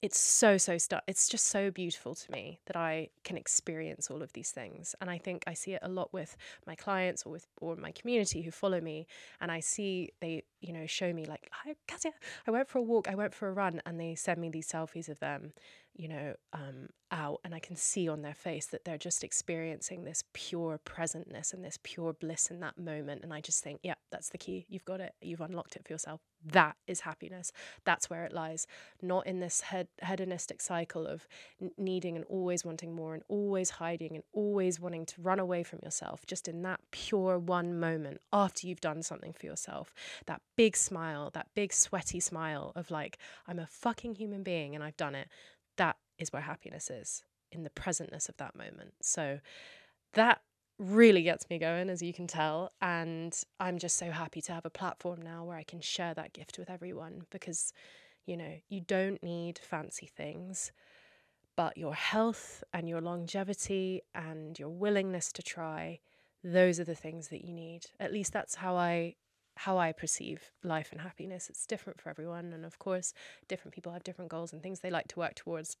it's 0.00 0.18
so 0.18 0.56
so 0.58 0.78
stu- 0.78 0.96
it's 1.08 1.28
just 1.28 1.46
so 1.46 1.70
beautiful 1.70 2.14
to 2.14 2.30
me 2.30 2.60
that 2.66 2.76
I 2.76 3.08
can 3.24 3.36
experience 3.36 4.10
all 4.10 4.22
of 4.22 4.32
these 4.32 4.50
things 4.50 4.94
and 5.00 5.10
I 5.10 5.18
think 5.18 5.44
I 5.46 5.54
see 5.54 5.72
it 5.72 5.80
a 5.82 5.88
lot 5.88 6.12
with 6.12 6.36
my 6.66 6.74
clients 6.74 7.24
or 7.24 7.32
with 7.32 7.46
or 7.60 7.74
my 7.76 7.90
community 7.92 8.42
who 8.42 8.50
follow 8.50 8.80
me 8.80 9.06
and 9.40 9.50
I 9.50 9.60
see 9.60 10.10
they 10.20 10.44
you 10.60 10.72
know 10.72 10.86
show 10.86 11.12
me 11.12 11.24
like 11.24 11.48
hi 11.52 11.74
Cassia 11.88 12.12
I 12.46 12.50
went 12.50 12.68
for 12.68 12.78
a 12.78 12.82
walk 12.82 13.08
I 13.08 13.16
went 13.16 13.34
for 13.34 13.48
a 13.48 13.52
run 13.52 13.80
and 13.86 13.98
they 13.98 14.14
send 14.14 14.40
me 14.40 14.50
these 14.50 14.70
selfies 14.70 15.08
of 15.08 15.18
them 15.18 15.52
you 15.98 16.06
know, 16.06 16.34
um, 16.52 16.88
out, 17.10 17.40
and 17.44 17.52
I 17.52 17.58
can 17.58 17.74
see 17.74 18.08
on 18.08 18.22
their 18.22 18.34
face 18.34 18.66
that 18.66 18.84
they're 18.84 18.96
just 18.96 19.24
experiencing 19.24 20.04
this 20.04 20.22
pure 20.32 20.78
presentness 20.84 21.52
and 21.52 21.64
this 21.64 21.76
pure 21.82 22.12
bliss 22.12 22.52
in 22.52 22.60
that 22.60 22.78
moment. 22.78 23.24
And 23.24 23.34
I 23.34 23.40
just 23.40 23.64
think, 23.64 23.80
yeah, 23.82 23.94
that's 24.12 24.28
the 24.28 24.38
key. 24.38 24.64
You've 24.68 24.84
got 24.84 25.00
it. 25.00 25.14
You've 25.20 25.40
unlocked 25.40 25.74
it 25.74 25.84
for 25.84 25.92
yourself. 25.92 26.20
That 26.44 26.76
is 26.86 27.00
happiness. 27.00 27.52
That's 27.84 28.08
where 28.08 28.24
it 28.24 28.32
lies, 28.32 28.66
not 29.02 29.26
in 29.26 29.40
this 29.40 29.62
hedonistic 30.02 30.60
cycle 30.60 31.06
of 31.06 31.26
n- 31.60 31.72
needing 31.76 32.16
and 32.16 32.24
always 32.26 32.64
wanting 32.64 32.94
more 32.94 33.14
and 33.14 33.22
always 33.28 33.70
hiding 33.70 34.14
and 34.14 34.24
always 34.32 34.78
wanting 34.78 35.04
to 35.06 35.20
run 35.20 35.40
away 35.40 35.62
from 35.62 35.80
yourself. 35.82 36.24
Just 36.26 36.46
in 36.46 36.62
that 36.62 36.80
pure 36.90 37.38
one 37.38 37.78
moment 37.78 38.20
after 38.32 38.66
you've 38.66 38.80
done 38.80 39.02
something 39.02 39.32
for 39.32 39.46
yourself, 39.46 39.92
that 40.26 40.40
big 40.56 40.76
smile, 40.76 41.30
that 41.34 41.48
big 41.54 41.72
sweaty 41.72 42.20
smile 42.20 42.72
of 42.76 42.90
like, 42.90 43.18
I'm 43.46 43.58
a 43.58 43.66
fucking 43.66 44.14
human 44.14 44.42
being 44.42 44.74
and 44.74 44.84
I've 44.84 44.96
done 44.96 45.14
it 45.14 45.28
that 45.78 45.96
is 46.18 46.32
where 46.32 46.42
happiness 46.42 46.90
is 46.90 47.24
in 47.50 47.62
the 47.62 47.70
presentness 47.70 48.28
of 48.28 48.36
that 48.36 48.54
moment. 48.54 48.92
So 49.00 49.40
that 50.12 50.42
really 50.78 51.22
gets 51.22 51.48
me 51.50 51.58
going, 51.58 51.90
as 51.90 52.02
you 52.02 52.12
can 52.12 52.26
tell. 52.26 52.70
And 52.80 53.36
I'm 53.58 53.78
just 53.78 53.96
so 53.96 54.10
happy 54.10 54.40
to 54.42 54.52
have 54.52 54.64
a 54.64 54.70
platform 54.70 55.20
now 55.22 55.44
where 55.44 55.56
I 55.56 55.64
can 55.64 55.80
share 55.80 56.14
that 56.14 56.32
gift 56.32 56.58
with 56.58 56.70
everyone 56.70 57.22
because, 57.30 57.72
you 58.26 58.36
know, 58.36 58.54
you 58.68 58.80
don't 58.80 59.22
need 59.22 59.58
fancy 59.58 60.06
things, 60.06 60.72
but 61.56 61.76
your 61.76 61.94
health 61.94 62.62
and 62.72 62.88
your 62.88 63.00
longevity 63.00 64.02
and 64.14 64.58
your 64.58 64.68
willingness 64.68 65.32
to 65.32 65.42
try, 65.42 65.98
those 66.44 66.78
are 66.78 66.84
the 66.84 66.94
things 66.94 67.28
that 67.28 67.44
you 67.44 67.52
need. 67.52 67.86
At 67.98 68.12
least 68.12 68.32
that's 68.32 68.56
how 68.56 68.76
I 68.76 69.16
how 69.56 69.76
I 69.76 69.90
perceive 69.90 70.52
life 70.62 70.92
and 70.92 71.00
happiness. 71.00 71.50
It's 71.50 71.66
different 71.66 72.00
for 72.00 72.10
everyone. 72.10 72.52
And 72.52 72.64
of 72.64 72.78
course, 72.78 73.12
different 73.48 73.74
people 73.74 73.90
have 73.90 74.04
different 74.04 74.30
goals 74.30 74.52
and 74.52 74.62
things 74.62 74.78
they 74.78 74.90
like 74.90 75.08
to 75.08 75.18
work 75.18 75.34
towards. 75.34 75.76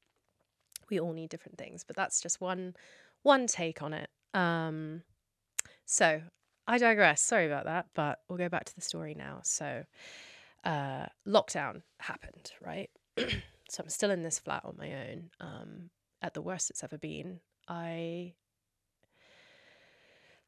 We 0.90 0.98
all 0.98 1.12
need 1.12 1.30
different 1.30 1.58
things, 1.58 1.84
but 1.84 1.94
that's 1.94 2.20
just 2.20 2.40
one 2.40 2.74
one 3.22 3.46
take 3.46 3.80
on 3.80 3.92
it. 3.92 4.10
Um, 4.34 5.02
so 5.86 6.22
I 6.66 6.78
digress. 6.78 7.22
Sorry 7.22 7.46
about 7.46 7.64
that, 7.64 7.86
but 7.94 8.20
we'll 8.28 8.38
go 8.38 8.48
back 8.48 8.64
to 8.64 8.74
the 8.74 8.80
story 8.80 9.14
now. 9.14 9.40
So 9.42 9.84
uh, 10.64 11.06
lockdown 11.26 11.82
happened, 12.00 12.52
right? 12.60 12.90
so 13.18 13.82
I'm 13.82 13.88
still 13.88 14.10
in 14.10 14.22
this 14.22 14.38
flat 14.38 14.64
on 14.64 14.76
my 14.78 14.92
own. 14.92 15.30
Um, 15.40 15.90
at 16.20 16.34
the 16.34 16.42
worst 16.42 16.70
it's 16.70 16.84
ever 16.84 16.98
been. 16.98 17.40
I 17.68 18.34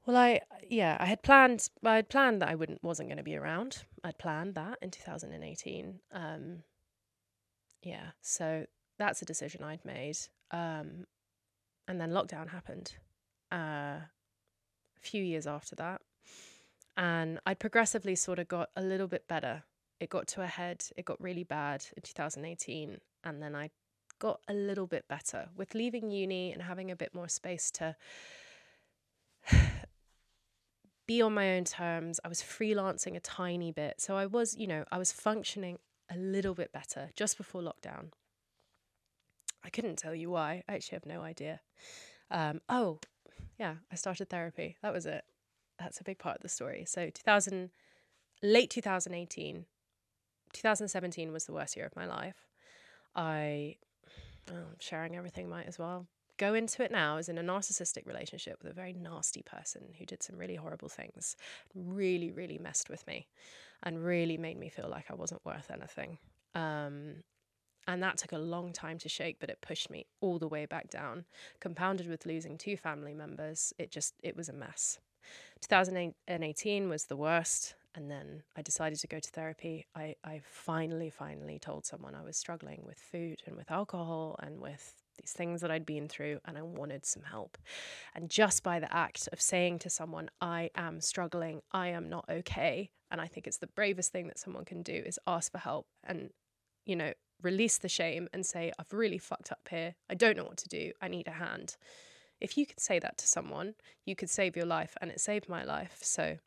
well, 0.06 0.16
I 0.16 0.40
yeah, 0.68 0.96
I 0.98 1.06
had 1.06 1.22
planned. 1.22 1.68
I 1.84 1.96
had 1.96 2.08
planned 2.08 2.42
that 2.42 2.48
I 2.48 2.54
wouldn't 2.54 2.82
wasn't 2.82 3.08
going 3.08 3.18
to 3.18 3.22
be 3.22 3.36
around. 3.36 3.84
I'd 4.02 4.18
planned 4.18 4.54
that 4.54 4.78
in 4.82 4.90
2018. 4.90 6.00
Um, 6.12 6.62
yeah, 7.82 8.10
so 8.20 8.66
that's 8.98 9.22
a 9.22 9.26
decision 9.26 9.62
I'd 9.62 9.84
made. 9.84 10.18
Um, 10.50 11.06
and 11.86 12.00
then 12.00 12.10
lockdown 12.10 12.48
happened. 12.48 12.94
Uh, 13.52 14.00
a 14.96 15.00
few 15.00 15.22
years 15.24 15.46
after 15.46 15.74
that, 15.76 16.02
and 16.96 17.40
I'd 17.46 17.58
progressively 17.58 18.14
sort 18.14 18.38
of 18.38 18.48
got 18.48 18.70
a 18.76 18.82
little 18.82 19.08
bit 19.08 19.26
better. 19.26 19.64
It 19.98 20.10
got 20.10 20.28
to 20.28 20.42
a 20.42 20.46
head. 20.46 20.84
It 20.96 21.04
got 21.04 21.20
really 21.20 21.44
bad 21.44 21.84
in 21.96 22.02
2018, 22.02 22.98
and 23.24 23.42
then 23.42 23.54
I 23.56 23.70
got 24.20 24.40
a 24.48 24.54
little 24.54 24.86
bit 24.86 25.08
better 25.08 25.48
with 25.56 25.74
leaving 25.74 26.10
uni 26.10 26.52
and 26.52 26.62
having 26.62 26.90
a 26.90 26.96
bit 26.96 27.14
more 27.14 27.28
space 27.28 27.70
to 27.72 27.96
be 31.06 31.20
on 31.20 31.34
my 31.34 31.56
own 31.56 31.64
terms. 31.64 32.20
I 32.24 32.28
was 32.28 32.42
freelancing 32.42 33.16
a 33.16 33.20
tiny 33.20 33.72
bit. 33.72 34.00
So 34.00 34.16
I 34.16 34.26
was, 34.26 34.56
you 34.56 34.66
know, 34.66 34.84
I 34.92 34.98
was 34.98 35.10
functioning 35.10 35.78
a 36.10 36.16
little 36.16 36.54
bit 36.54 36.72
better 36.72 37.10
just 37.16 37.36
before 37.36 37.62
lockdown. 37.62 38.10
I 39.64 39.70
couldn't 39.70 39.96
tell 39.96 40.14
you 40.14 40.30
why. 40.30 40.62
I 40.68 40.74
actually 40.74 40.96
have 40.96 41.06
no 41.06 41.22
idea. 41.22 41.60
Um, 42.30 42.60
oh, 42.68 43.00
yeah, 43.60 43.74
I 43.92 43.94
started 43.94 44.30
therapy. 44.30 44.78
That 44.82 44.94
was 44.94 45.04
it. 45.04 45.22
That's 45.78 46.00
a 46.00 46.04
big 46.04 46.18
part 46.18 46.36
of 46.36 46.42
the 46.42 46.48
story. 46.48 46.84
So 46.86 47.10
2000, 47.10 47.70
late 48.42 48.70
2018, 48.70 49.66
2017 50.54 51.30
was 51.30 51.44
the 51.44 51.52
worst 51.52 51.76
year 51.76 51.84
of 51.84 51.94
my 51.94 52.06
life. 52.06 52.46
I, 53.14 53.76
oh, 54.50 54.74
sharing 54.78 55.14
everything, 55.14 55.48
might 55.48 55.66
as 55.66 55.78
well 55.78 56.06
go 56.38 56.54
into 56.54 56.82
it 56.82 56.90
now 56.90 57.18
as 57.18 57.28
in 57.28 57.36
a 57.36 57.42
narcissistic 57.42 58.06
relationship 58.06 58.56
with 58.62 58.72
a 58.72 58.74
very 58.74 58.94
nasty 58.94 59.42
person 59.42 59.92
who 59.98 60.06
did 60.06 60.22
some 60.22 60.38
really 60.38 60.54
horrible 60.54 60.88
things, 60.88 61.36
really, 61.74 62.30
really 62.30 62.56
messed 62.56 62.88
with 62.88 63.06
me 63.06 63.28
and 63.82 64.02
really 64.02 64.38
made 64.38 64.58
me 64.58 64.70
feel 64.70 64.88
like 64.88 65.10
I 65.10 65.14
wasn't 65.14 65.44
worth 65.44 65.70
anything. 65.70 66.16
Um, 66.54 67.16
and 67.86 68.02
that 68.02 68.18
took 68.18 68.32
a 68.32 68.38
long 68.38 68.72
time 68.72 68.98
to 68.98 69.08
shake, 69.08 69.38
but 69.40 69.50
it 69.50 69.58
pushed 69.60 69.90
me 69.90 70.06
all 70.20 70.38
the 70.38 70.48
way 70.48 70.66
back 70.66 70.90
down. 70.90 71.24
Compounded 71.60 72.08
with 72.08 72.26
losing 72.26 72.58
two 72.58 72.76
family 72.76 73.14
members, 73.14 73.72
it 73.78 73.90
just, 73.90 74.14
it 74.22 74.36
was 74.36 74.48
a 74.48 74.52
mess. 74.52 74.98
2018 75.60 76.88
was 76.88 77.04
the 77.06 77.16
worst. 77.16 77.74
And 77.94 78.08
then 78.08 78.44
I 78.56 78.62
decided 78.62 79.00
to 79.00 79.08
go 79.08 79.18
to 79.18 79.30
therapy. 79.30 79.84
I, 79.96 80.14
I 80.24 80.42
finally, 80.44 81.10
finally 81.10 81.58
told 81.58 81.84
someone 81.84 82.14
I 82.14 82.22
was 82.22 82.36
struggling 82.36 82.84
with 82.86 82.98
food 82.98 83.42
and 83.46 83.56
with 83.56 83.70
alcohol 83.70 84.36
and 84.40 84.60
with 84.60 84.94
these 85.20 85.32
things 85.32 85.60
that 85.60 85.72
I'd 85.72 85.86
been 85.86 86.08
through 86.08 86.38
and 86.44 86.56
I 86.56 86.62
wanted 86.62 87.04
some 87.04 87.24
help. 87.24 87.58
And 88.14 88.30
just 88.30 88.62
by 88.62 88.78
the 88.78 88.94
act 88.94 89.28
of 89.32 89.40
saying 89.40 89.80
to 89.80 89.90
someone, 89.90 90.30
I 90.40 90.70
am 90.76 91.00
struggling, 91.00 91.62
I 91.72 91.88
am 91.88 92.08
not 92.08 92.26
okay. 92.30 92.90
And 93.10 93.20
I 93.20 93.26
think 93.26 93.48
it's 93.48 93.58
the 93.58 93.66
bravest 93.66 94.12
thing 94.12 94.28
that 94.28 94.38
someone 94.38 94.64
can 94.64 94.82
do 94.82 95.02
is 95.04 95.18
ask 95.26 95.50
for 95.50 95.58
help 95.58 95.86
and, 96.04 96.30
you 96.86 96.94
know, 96.94 97.12
release 97.42 97.78
the 97.78 97.88
shame 97.88 98.28
and 98.32 98.44
say, 98.44 98.72
I've 98.78 98.92
really 98.92 99.18
fucked 99.18 99.52
up 99.52 99.68
here. 99.70 99.94
I 100.08 100.14
don't 100.14 100.36
know 100.36 100.44
what 100.44 100.58
to 100.58 100.68
do. 100.68 100.92
I 101.00 101.08
need 101.08 101.26
a 101.26 101.32
hand. 101.32 101.76
If 102.40 102.56
you 102.56 102.66
could 102.66 102.80
say 102.80 102.98
that 102.98 103.18
to 103.18 103.26
someone, 103.26 103.74
you 104.04 104.16
could 104.16 104.30
save 104.30 104.56
your 104.56 104.66
life. 104.66 104.96
And 105.00 105.10
it 105.10 105.20
saved 105.20 105.48
my 105.48 105.64
life. 105.64 105.98
So, 106.02 106.38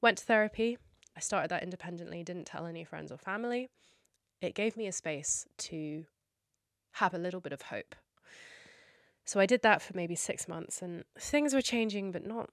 went 0.00 0.18
to 0.18 0.24
therapy. 0.24 0.78
I 1.16 1.20
started 1.20 1.50
that 1.50 1.62
independently, 1.62 2.22
didn't 2.22 2.46
tell 2.46 2.66
any 2.66 2.84
friends 2.84 3.12
or 3.12 3.18
family. 3.18 3.68
It 4.40 4.54
gave 4.54 4.76
me 4.76 4.86
a 4.86 4.92
space 4.92 5.46
to 5.58 6.06
have 6.92 7.14
a 7.14 7.18
little 7.18 7.40
bit 7.40 7.52
of 7.52 7.62
hope. 7.62 7.94
So 9.24 9.38
I 9.38 9.46
did 9.46 9.62
that 9.62 9.82
for 9.82 9.92
maybe 9.94 10.14
6 10.14 10.48
months 10.48 10.82
and 10.82 11.04
things 11.18 11.54
were 11.54 11.62
changing 11.62 12.10
but 12.10 12.26
not 12.26 12.50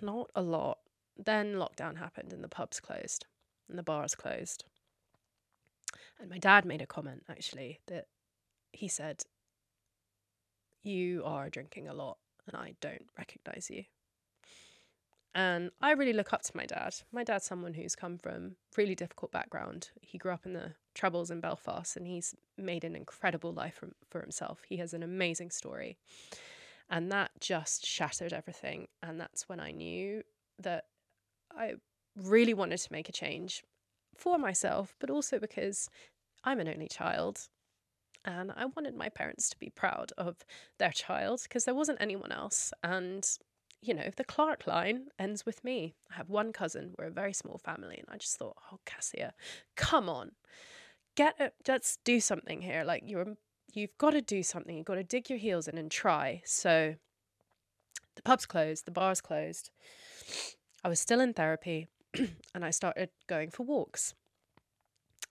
not 0.00 0.30
a 0.34 0.42
lot. 0.42 0.78
Then 1.16 1.54
lockdown 1.54 1.98
happened 1.98 2.32
and 2.32 2.44
the 2.44 2.48
pubs 2.48 2.80
closed 2.80 3.26
and 3.68 3.78
the 3.78 3.82
bars 3.82 4.14
closed. 4.14 4.64
And 6.20 6.30
my 6.30 6.38
dad 6.38 6.64
made 6.64 6.82
a 6.82 6.86
comment 6.86 7.24
actually 7.28 7.80
that 7.86 8.06
he 8.72 8.88
said, 8.88 9.22
You 10.82 11.22
are 11.24 11.50
drinking 11.50 11.88
a 11.88 11.94
lot 11.94 12.18
and 12.46 12.56
I 12.56 12.74
don't 12.80 13.06
recognize 13.18 13.70
you. 13.70 13.84
And 15.34 15.70
I 15.82 15.92
really 15.92 16.14
look 16.14 16.32
up 16.32 16.42
to 16.44 16.56
my 16.56 16.64
dad. 16.64 16.94
My 17.12 17.22
dad's 17.22 17.44
someone 17.44 17.74
who's 17.74 17.94
come 17.94 18.16
from 18.16 18.56
really 18.74 18.94
difficult 18.94 19.32
background. 19.32 19.90
He 20.00 20.16
grew 20.16 20.32
up 20.32 20.46
in 20.46 20.54
the 20.54 20.72
troubles 20.94 21.30
in 21.30 21.40
Belfast 21.40 21.94
and 21.94 22.06
he's 22.06 22.34
made 22.56 22.84
an 22.84 22.96
incredible 22.96 23.52
life 23.52 23.74
for, 23.74 23.90
for 24.08 24.22
himself. 24.22 24.62
He 24.66 24.78
has 24.78 24.94
an 24.94 25.02
amazing 25.02 25.50
story. 25.50 25.98
And 26.88 27.12
that 27.12 27.32
just 27.38 27.84
shattered 27.84 28.32
everything. 28.32 28.88
And 29.02 29.20
that's 29.20 29.46
when 29.46 29.60
I 29.60 29.72
knew 29.72 30.22
that 30.58 30.84
I 31.54 31.74
really 32.16 32.54
wanted 32.54 32.78
to 32.78 32.92
make 32.92 33.10
a 33.10 33.12
change 33.12 33.62
for 34.16 34.38
myself, 34.38 34.94
but 34.98 35.10
also 35.10 35.38
because 35.38 35.88
I'm 36.44 36.60
an 36.60 36.68
only 36.68 36.88
child 36.88 37.48
and 38.26 38.52
I 38.56 38.66
wanted 38.66 38.96
my 38.96 39.08
parents 39.08 39.48
to 39.50 39.58
be 39.58 39.70
proud 39.70 40.12
of 40.18 40.38
their 40.78 40.90
child 40.90 41.42
because 41.44 41.64
there 41.64 41.74
wasn't 41.74 42.00
anyone 42.00 42.32
else. 42.32 42.72
And, 42.82 43.26
you 43.80 43.94
know, 43.94 44.10
the 44.16 44.24
Clark 44.24 44.66
line 44.66 45.06
ends 45.18 45.46
with 45.46 45.62
me. 45.62 45.94
I 46.10 46.16
have 46.16 46.28
one 46.28 46.52
cousin, 46.52 46.94
we're 46.98 47.06
a 47.06 47.10
very 47.10 47.32
small 47.32 47.58
family, 47.58 47.96
and 47.96 48.06
I 48.10 48.16
just 48.16 48.36
thought, 48.36 48.56
oh, 48.72 48.80
Cassia, 48.84 49.32
come 49.76 50.08
on, 50.08 50.32
get 51.14 51.36
it, 51.38 51.54
let's 51.68 51.98
do 52.04 52.18
something 52.20 52.62
here. 52.62 52.82
Like, 52.84 53.04
you're, 53.06 53.36
you've 53.72 53.96
got 53.96 54.10
to 54.10 54.20
do 54.20 54.42
something, 54.42 54.76
you've 54.76 54.86
got 54.86 54.96
to 54.96 55.04
dig 55.04 55.30
your 55.30 55.38
heels 55.38 55.68
in 55.68 55.78
and 55.78 55.90
try. 55.90 56.42
So, 56.44 56.96
the 58.16 58.22
pub's 58.22 58.46
closed, 58.46 58.86
the 58.86 58.90
bar's 58.90 59.20
closed. 59.20 59.70
I 60.82 60.88
was 60.88 60.98
still 60.98 61.20
in 61.20 61.32
therapy 61.32 61.86
and 62.54 62.64
I 62.64 62.70
started 62.70 63.10
going 63.26 63.50
for 63.50 63.64
walks. 63.64 64.14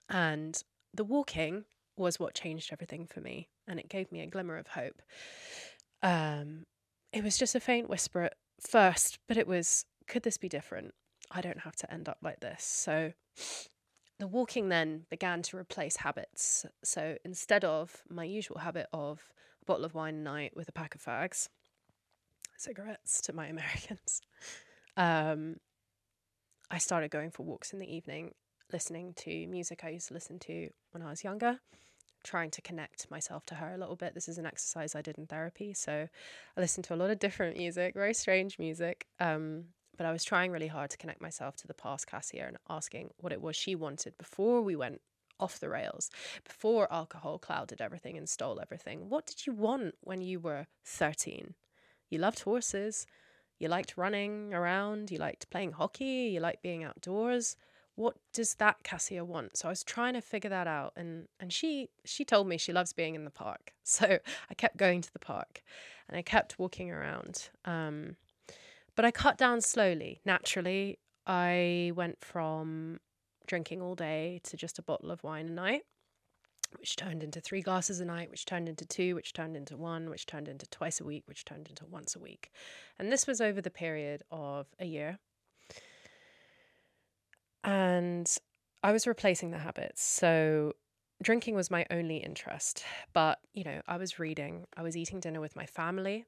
And 0.09 0.61
the 0.93 1.03
walking 1.03 1.65
was 1.97 2.19
what 2.19 2.33
changed 2.33 2.71
everything 2.71 3.07
for 3.07 3.21
me 3.21 3.49
and 3.67 3.79
it 3.79 3.89
gave 3.89 4.11
me 4.11 4.21
a 4.21 4.27
glimmer 4.27 4.57
of 4.57 4.67
hope. 4.67 5.01
Um, 6.03 6.65
it 7.11 7.23
was 7.23 7.37
just 7.37 7.55
a 7.55 7.59
faint 7.59 7.89
whisper 7.89 8.21
at 8.23 8.35
first, 8.59 9.19
but 9.27 9.37
it 9.37 9.47
was, 9.47 9.85
could 10.07 10.23
this 10.23 10.37
be 10.37 10.49
different? 10.49 10.93
I 11.31 11.41
don't 11.41 11.61
have 11.61 11.75
to 11.77 11.91
end 11.91 12.07
up 12.07 12.17
like 12.21 12.39
this. 12.41 12.63
So 12.63 13.13
the 14.19 14.27
walking 14.27 14.69
then 14.69 15.05
began 15.09 15.41
to 15.43 15.57
replace 15.57 15.97
habits. 15.97 16.65
So 16.83 17.17
instead 17.25 17.65
of 17.65 18.03
my 18.09 18.23
usual 18.23 18.59
habit 18.59 18.87
of 18.93 19.29
a 19.61 19.65
bottle 19.65 19.85
of 19.85 19.95
wine 19.95 20.15
a 20.15 20.19
night 20.19 20.55
with 20.55 20.69
a 20.69 20.73
pack 20.73 20.95
of 20.95 21.03
fags, 21.03 21.49
cigarettes 22.57 23.21
to 23.21 23.33
my 23.33 23.47
Americans, 23.55 24.21
um, 24.97 25.57
I 26.69 26.77
started 26.77 27.11
going 27.11 27.31
for 27.31 27.43
walks 27.43 27.73
in 27.73 27.79
the 27.79 27.93
evening 27.93 28.33
listening 28.71 29.13
to 29.13 29.47
music 29.47 29.81
I 29.83 29.89
used 29.89 30.07
to 30.07 30.13
listen 30.13 30.39
to 30.39 30.69
when 30.91 31.03
I 31.03 31.09
was 31.09 31.23
younger, 31.23 31.59
trying 32.23 32.49
to 32.51 32.61
connect 32.61 33.09
myself 33.11 33.45
to 33.47 33.55
her 33.55 33.73
a 33.73 33.77
little 33.77 33.95
bit. 33.95 34.15
This 34.15 34.27
is 34.27 34.37
an 34.37 34.45
exercise 34.45 34.95
I 34.95 35.01
did 35.01 35.17
in 35.17 35.27
therapy. 35.27 35.73
So 35.73 36.07
I 36.57 36.59
listened 36.59 36.85
to 36.85 36.95
a 36.95 36.97
lot 36.97 37.11
of 37.11 37.19
different 37.19 37.57
music, 37.57 37.93
very 37.93 38.13
strange 38.13 38.57
music. 38.57 39.05
Um, 39.19 39.65
but 39.97 40.05
I 40.05 40.11
was 40.11 40.23
trying 40.23 40.51
really 40.51 40.67
hard 40.67 40.89
to 40.89 40.97
connect 40.97 41.21
myself 41.21 41.55
to 41.57 41.67
the 41.67 41.73
past 41.73 42.07
Cassia 42.07 42.47
and 42.47 42.57
asking 42.69 43.11
what 43.17 43.31
it 43.31 43.41
was 43.41 43.55
she 43.55 43.75
wanted 43.75 44.17
before 44.17 44.61
we 44.61 44.75
went 44.75 45.01
off 45.39 45.59
the 45.59 45.69
rails, 45.69 46.09
before 46.43 46.91
alcohol 46.91 47.37
clouded 47.37 47.81
everything 47.81 48.17
and 48.17 48.27
stole 48.27 48.59
everything. 48.59 49.09
What 49.09 49.25
did 49.25 49.45
you 49.45 49.53
want 49.53 49.95
when 50.01 50.21
you 50.21 50.39
were 50.39 50.67
13? 50.83 51.53
You 52.09 52.19
loved 52.19 52.41
horses. 52.41 53.05
You 53.59 53.69
liked 53.69 53.97
running 53.97 54.53
around. 54.53 55.11
You 55.11 55.17
liked 55.17 55.49
playing 55.49 55.73
hockey. 55.73 56.31
You 56.33 56.39
liked 56.39 56.61
being 56.61 56.83
outdoors 56.83 57.55
what 57.95 58.17
does 58.33 58.55
that 58.55 58.83
Cassia 58.83 59.23
want? 59.23 59.57
So 59.57 59.69
I 59.69 59.71
was 59.71 59.83
trying 59.83 60.13
to 60.13 60.21
figure 60.21 60.49
that 60.49 60.67
out 60.67 60.93
and 60.95 61.27
and 61.39 61.51
she 61.51 61.89
she 62.03 62.25
told 62.25 62.47
me 62.47 62.57
she 62.57 62.73
loves 62.73 62.93
being 62.93 63.15
in 63.15 63.25
the 63.25 63.31
park. 63.31 63.73
So 63.87 64.17
I 64.49 64.53
kept 64.55 64.77
going 64.77 65.01
to 65.01 65.13
the 65.13 65.19
park 65.19 65.63
and 66.09 66.17
I 66.17 66.21
kept 66.21 66.59
walking 66.59 66.91
around. 66.91 67.49
Um, 67.63 68.17
but 68.95 69.05
I 69.05 69.11
cut 69.11 69.37
down 69.37 69.61
slowly. 69.61 70.21
Naturally, 70.25 70.97
I 71.27 71.91
went 71.95 72.19
from 72.19 72.99
drinking 73.45 73.81
all 73.81 73.93
day 73.95 74.41
to 74.45 74.57
just 74.57 74.79
a 74.79 74.81
bottle 74.81 75.11
of 75.11 75.23
wine 75.23 75.47
a 75.47 75.51
night, 75.51 75.83
which 76.77 76.95
turned 76.95 77.23
into 77.23 77.39
three 77.39 77.61
glasses 77.61 77.99
a 77.99 78.05
night, 78.05 78.29
which 78.29 78.45
turned 78.45 78.69
into 78.69 78.85
two, 78.85 79.15
which 79.15 79.33
turned 79.33 79.55
into 79.55 79.77
one, 79.77 80.09
which 80.09 80.25
turned 80.25 80.47
into 80.47 80.67
twice 80.67 80.99
a 80.99 81.03
week, 81.05 81.23
which 81.25 81.45
turned 81.45 81.67
into 81.67 81.85
once 81.85 82.15
a 82.15 82.19
week. 82.19 82.51
And 82.99 83.11
this 83.11 83.27
was 83.27 83.41
over 83.41 83.61
the 83.61 83.69
period 83.69 84.23
of 84.31 84.67
a 84.79 84.85
year. 84.85 85.19
And 87.63 88.33
I 88.83 88.91
was 88.91 89.07
replacing 89.07 89.51
the 89.51 89.57
habits. 89.57 90.03
So 90.03 90.73
drinking 91.21 91.55
was 91.55 91.71
my 91.71 91.85
only 91.89 92.17
interest. 92.17 92.83
But, 93.13 93.39
you 93.53 93.63
know, 93.63 93.81
I 93.87 93.97
was 93.97 94.19
reading, 94.19 94.65
I 94.75 94.83
was 94.83 94.95
eating 94.95 95.19
dinner 95.19 95.41
with 95.41 95.55
my 95.55 95.65
family, 95.65 96.25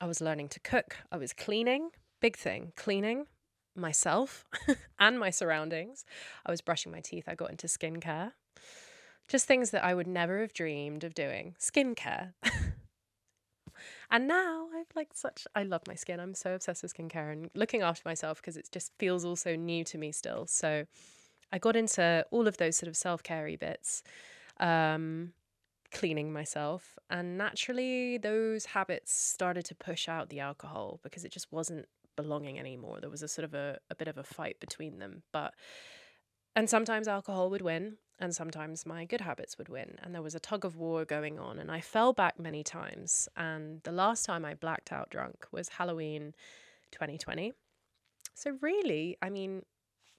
I 0.00 0.06
was 0.06 0.20
learning 0.20 0.48
to 0.50 0.60
cook, 0.60 0.96
I 1.10 1.16
was 1.16 1.32
cleaning, 1.32 1.90
big 2.20 2.36
thing, 2.36 2.72
cleaning 2.76 3.26
myself 3.74 4.44
and 4.98 5.18
my 5.18 5.30
surroundings. 5.30 6.04
I 6.44 6.50
was 6.50 6.60
brushing 6.60 6.92
my 6.92 7.00
teeth, 7.00 7.24
I 7.26 7.34
got 7.34 7.50
into 7.50 7.66
skincare. 7.66 8.32
Just 9.28 9.46
things 9.46 9.70
that 9.70 9.84
I 9.84 9.94
would 9.94 10.06
never 10.06 10.40
have 10.40 10.52
dreamed 10.52 11.04
of 11.04 11.14
doing. 11.14 11.54
Skincare. 11.60 12.32
And 14.10 14.26
now 14.26 14.68
I've 14.74 14.94
like 14.94 15.10
such, 15.12 15.46
I 15.54 15.62
love 15.64 15.82
my 15.86 15.94
skin. 15.94 16.20
I'm 16.20 16.34
so 16.34 16.54
obsessed 16.54 16.82
with 16.82 16.94
skincare 16.94 17.30
and 17.32 17.50
looking 17.54 17.82
after 17.82 18.02
myself 18.04 18.40
because 18.40 18.56
it 18.56 18.68
just 18.72 18.92
feels 18.98 19.24
also 19.24 19.54
new 19.54 19.84
to 19.84 19.98
me 19.98 20.12
still. 20.12 20.46
So 20.46 20.86
I 21.52 21.58
got 21.58 21.76
into 21.76 22.24
all 22.30 22.48
of 22.48 22.56
those 22.56 22.76
sort 22.76 22.88
of 22.88 22.96
self 22.96 23.22
carey 23.22 23.56
bits, 23.56 24.02
um, 24.60 25.32
cleaning 25.92 26.32
myself. 26.32 26.98
And 27.10 27.36
naturally, 27.36 28.18
those 28.18 28.66
habits 28.66 29.12
started 29.12 29.64
to 29.66 29.74
push 29.74 30.08
out 30.08 30.30
the 30.30 30.40
alcohol 30.40 31.00
because 31.02 31.24
it 31.24 31.32
just 31.32 31.52
wasn't 31.52 31.86
belonging 32.16 32.58
anymore. 32.58 33.00
There 33.00 33.10
was 33.10 33.22
a 33.22 33.28
sort 33.28 33.44
of 33.44 33.54
a, 33.54 33.78
a 33.90 33.94
bit 33.94 34.08
of 34.08 34.16
a 34.18 34.24
fight 34.24 34.58
between 34.58 34.98
them. 34.98 35.22
But, 35.32 35.54
and 36.54 36.68
sometimes 36.68 37.08
alcohol 37.08 37.50
would 37.50 37.62
win 37.62 37.98
and 38.20 38.34
sometimes 38.34 38.84
my 38.84 39.04
good 39.04 39.20
habits 39.20 39.56
would 39.58 39.68
win. 39.68 39.96
And 40.02 40.14
there 40.14 40.22
was 40.22 40.34
a 40.34 40.40
tug 40.40 40.64
of 40.64 40.76
war 40.76 41.04
going 41.04 41.38
on, 41.38 41.58
and 41.58 41.70
I 41.70 41.80
fell 41.80 42.12
back 42.12 42.38
many 42.38 42.64
times. 42.64 43.28
And 43.36 43.80
the 43.84 43.92
last 43.92 44.24
time 44.24 44.44
I 44.44 44.54
blacked 44.54 44.92
out 44.92 45.10
drunk 45.10 45.46
was 45.52 45.68
Halloween 45.68 46.34
2020. 46.90 47.52
So, 48.34 48.58
really, 48.60 49.16
I 49.22 49.30
mean, 49.30 49.62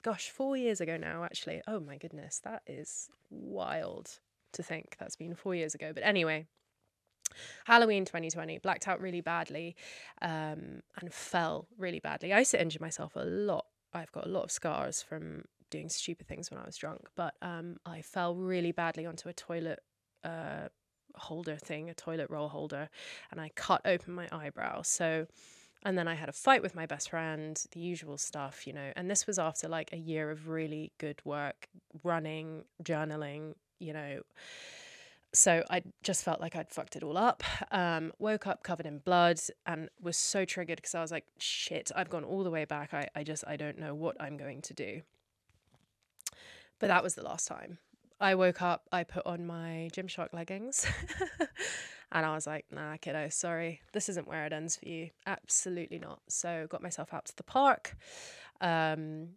gosh, 0.02 0.30
four 0.30 0.56
years 0.56 0.80
ago 0.80 0.98
now, 0.98 1.24
actually. 1.24 1.62
Oh 1.68 1.80
my 1.80 1.98
goodness, 1.98 2.40
that 2.44 2.62
is 2.68 3.10
wild 3.30 4.20
to 4.54 4.64
think 4.64 4.96
that's 5.00 5.16
been 5.16 5.36
four 5.36 5.54
years 5.54 5.76
ago. 5.76 5.92
But 5.94 6.04
anyway, 6.04 6.48
Halloween 7.66 8.06
2020, 8.06 8.60
blacked 8.60 8.88
out 8.88 9.02
really 9.02 9.22
badly 9.22 9.76
um, 10.22 10.82
and 11.00 11.12
fell 11.14 11.68
really 11.78 12.00
badly. 12.00 12.34
I 12.34 12.40
used 12.40 12.52
to 12.52 12.62
injure 12.62 12.80
myself 12.82 13.16
a 13.16 13.24
lot. 13.24 13.66
I've 13.94 14.12
got 14.12 14.26
a 14.26 14.30
lot 14.30 14.44
of 14.44 14.52
scars 14.52 15.02
from 15.02 15.44
doing 15.70 15.90
stupid 15.90 16.28
things 16.28 16.50
when 16.52 16.60
I 16.60 16.66
was 16.66 16.78
drunk, 16.78 17.08
but 17.16 17.36
um, 17.42 17.78
I 17.86 18.02
fell 18.02 18.36
really 18.36 18.72
badly 18.72 19.06
onto 19.06 19.30
a 19.30 19.34
toilet 19.34 19.80
uh, 20.24 20.70
holder 21.16 21.56
thing, 21.56 21.90
a 21.90 21.94
toilet 21.94 22.30
roll 22.30 22.50
holder, 22.50 22.90
and 23.32 23.40
I 23.40 23.52
cut 23.56 23.82
open 23.86 24.14
my 24.14 24.28
eyebrow. 24.32 24.82
So, 24.82 25.28
and 25.84 25.98
then 25.98 26.08
I 26.08 26.16
had 26.16 26.30
a 26.30 26.34
fight 26.34 26.62
with 26.62 26.76
my 26.76 26.86
best 26.86 27.10
friend, 27.10 27.62
the 27.72 27.80
usual 27.80 28.18
stuff, 28.18 28.68
you 28.68 28.74
know. 28.74 28.92
And 28.96 29.10
this 29.10 29.28
was 29.28 29.40
after 29.40 29.68
like 29.68 29.94
a 29.94 29.98
year 29.98 30.32
of 30.32 30.50
really 30.50 30.92
good 30.98 31.22
work, 31.24 31.68
running, 32.04 32.64
journaling, 32.84 33.56
you 33.80 33.94
know. 33.94 34.22
So 35.32 35.64
I 35.70 35.84
just 36.02 36.24
felt 36.24 36.42
like 36.42 36.56
I'd 36.56 36.72
fucked 36.72 36.96
it 36.96 37.04
all 37.04 37.18
up. 37.18 37.44
Um, 37.72 38.12
woke 38.18 38.48
up 38.48 38.64
covered 38.64 38.88
in 38.88 38.98
blood 38.98 39.40
and 39.66 39.90
was 40.02 40.18
so 40.18 40.44
triggered 40.44 40.78
because 40.78 40.96
I 40.96 41.02
was 41.02 41.12
like, 41.12 41.26
shit, 41.38 41.92
I've 41.96 42.10
gone 42.10 42.24
all 42.24 42.44
the 42.44 42.50
way 42.50 42.66
back. 42.66 42.94
I, 42.94 43.08
I 43.16 43.24
just, 43.24 43.44
I 43.48 43.56
don't 43.56 43.78
know 43.78 43.94
what 43.94 44.20
I'm 44.20 44.38
going 44.38 44.62
to 44.64 44.74
do. 44.74 45.02
But 46.80 46.88
that 46.88 47.04
was 47.04 47.16
the 47.16 47.24
last 47.24 47.48
time. 47.48 47.78
I 48.22 48.36
woke 48.36 48.62
up, 48.62 48.88
I 48.92 49.04
put 49.04 49.26
on 49.26 49.46
my 49.46 49.90
Gymshark 49.94 50.34
leggings, 50.34 50.86
and 52.12 52.26
I 52.26 52.36
was 52.36 52.46
like, 52.46 52.66
nah, 52.70 52.98
kiddo, 52.98 53.30
sorry, 53.30 53.82
this 53.94 54.10
isn't 54.10 54.28
where 54.28 54.46
it 54.46 54.52
ends 54.52 54.76
for 54.76 54.90
you. 54.90 55.12
Absolutely 55.26 56.00
not. 56.00 56.20
So 56.28 56.68
got 56.70 56.84
myself 56.84 57.14
out 57.14 57.26
to 57.28 57.36
the 57.38 57.44
park. 57.44 57.96
Um, 58.60 59.30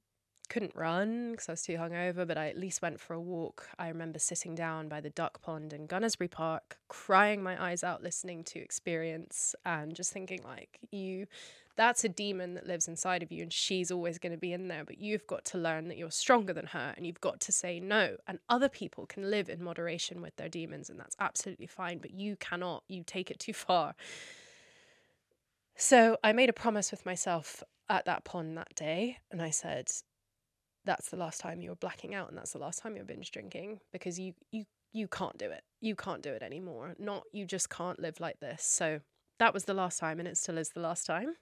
couldn't 0.49 0.75
run 0.75 1.31
because 1.31 1.49
I 1.49 1.53
was 1.53 1.63
too 1.63 1.77
hungover, 1.77 2.27
but 2.27 2.37
I 2.37 2.49
at 2.49 2.59
least 2.59 2.83
went 2.83 3.01
for 3.01 3.15
a 3.15 3.21
walk. 3.21 3.69
I 3.79 3.89
remember 3.89 4.19
sitting 4.19 4.55
down 4.55 4.89
by 4.89 5.01
the 5.01 5.09
duck 5.11 5.41
pond 5.41 5.73
in 5.73 5.87
Gunnersbury 5.89 6.31
Park, 6.31 6.77
crying 6.89 7.43
my 7.43 7.63
eyes 7.63 7.83
out, 7.83 8.03
listening 8.03 8.45
to 8.45 8.59
Experience, 8.59 9.55
and 9.65 9.95
just 9.95 10.13
thinking, 10.13 10.43
like, 10.45 10.79
you, 10.91 11.27
that's 11.77 12.05
a 12.05 12.09
demon 12.09 12.55
that 12.55 12.67
lives 12.67 12.89
inside 12.89 13.23
of 13.23 13.33
you, 13.33 13.43
and 13.43 13.53
she's 13.53 13.91
always 13.91 14.19
going 14.19 14.33
to 14.33 14.39
be 14.39 14.53
in 14.53 14.69
there, 14.69 14.85
but 14.85 14.99
you've 14.99 15.27
got 15.27 15.45
to 15.47 15.59
learn 15.59 15.89
that 15.89 15.97
you're 15.97 16.11
stronger 16.11 16.53
than 16.53 16.67
her, 16.67 16.93
and 16.97 17.07
you've 17.07 17.21
got 17.21 17.41
to 17.41 17.53
say 17.53 17.81
no. 17.81 18.17
And 18.27 18.39
other 18.49 18.69
people 18.69 19.07
can 19.07 19.31
live 19.31 19.49
in 19.49 19.63
moderation 19.63 20.21
with 20.21 20.37
their 20.37 20.49
demons, 20.49 20.91
and 20.91 21.01
that's 21.01 21.17
absolutely 21.19 21.67
fine, 21.67 21.99
but 21.99 22.13
you 22.13 22.37
cannot, 22.37 22.85
you 22.89 23.03
take 23.05 23.31
it 23.31 23.39
too 23.39 23.53
far. 23.55 23.95
So 25.77 26.19
I 26.23 26.33
made 26.33 26.51
a 26.51 26.55
promise 26.55 26.91
with 26.91 27.07
myself 27.07 27.63
at 27.89 28.05
that 28.05 28.25
pond 28.25 28.57
that 28.59 28.75
day, 28.75 29.19
and 29.31 29.41
I 29.41 29.51
said, 29.51 29.91
that's 30.85 31.11
the 31.11 31.17
last 31.17 31.41
time 31.41 31.61
you're 31.61 31.77
blacking 31.77 32.15
out 32.15 32.29
and 32.29 32.37
that's 32.37 32.53
the 32.53 32.59
last 32.59 32.83
time 32.83 32.97
you're 32.97 33.05
binge 33.05 33.31
drinking 33.31 33.79
because 33.93 34.19
you 34.19 34.35
you 34.51 34.65
you 34.93 35.09
can't 35.09 35.39
do 35.39 35.47
it. 35.51 35.63
You 35.81 35.95
can't 35.97 36.23
do 36.23 36.33
it 36.33 36.43
anymore. 36.43 36.95
Not 36.99 37.25
you 37.33 37.47
just 37.47 37.71
can't 37.71 37.99
live 37.99 38.21
like 38.21 38.41
this. 38.41 38.63
So 38.63 39.01
that 39.39 39.55
was 39.55 39.65
the 39.65 39.75
last 39.75 39.99
time 39.99 40.19
and 40.19 40.29
it 40.29 40.37
still 40.37 40.59
is 40.59 40.71
the 40.71 40.81
last 40.81 41.07
time. 41.07 41.35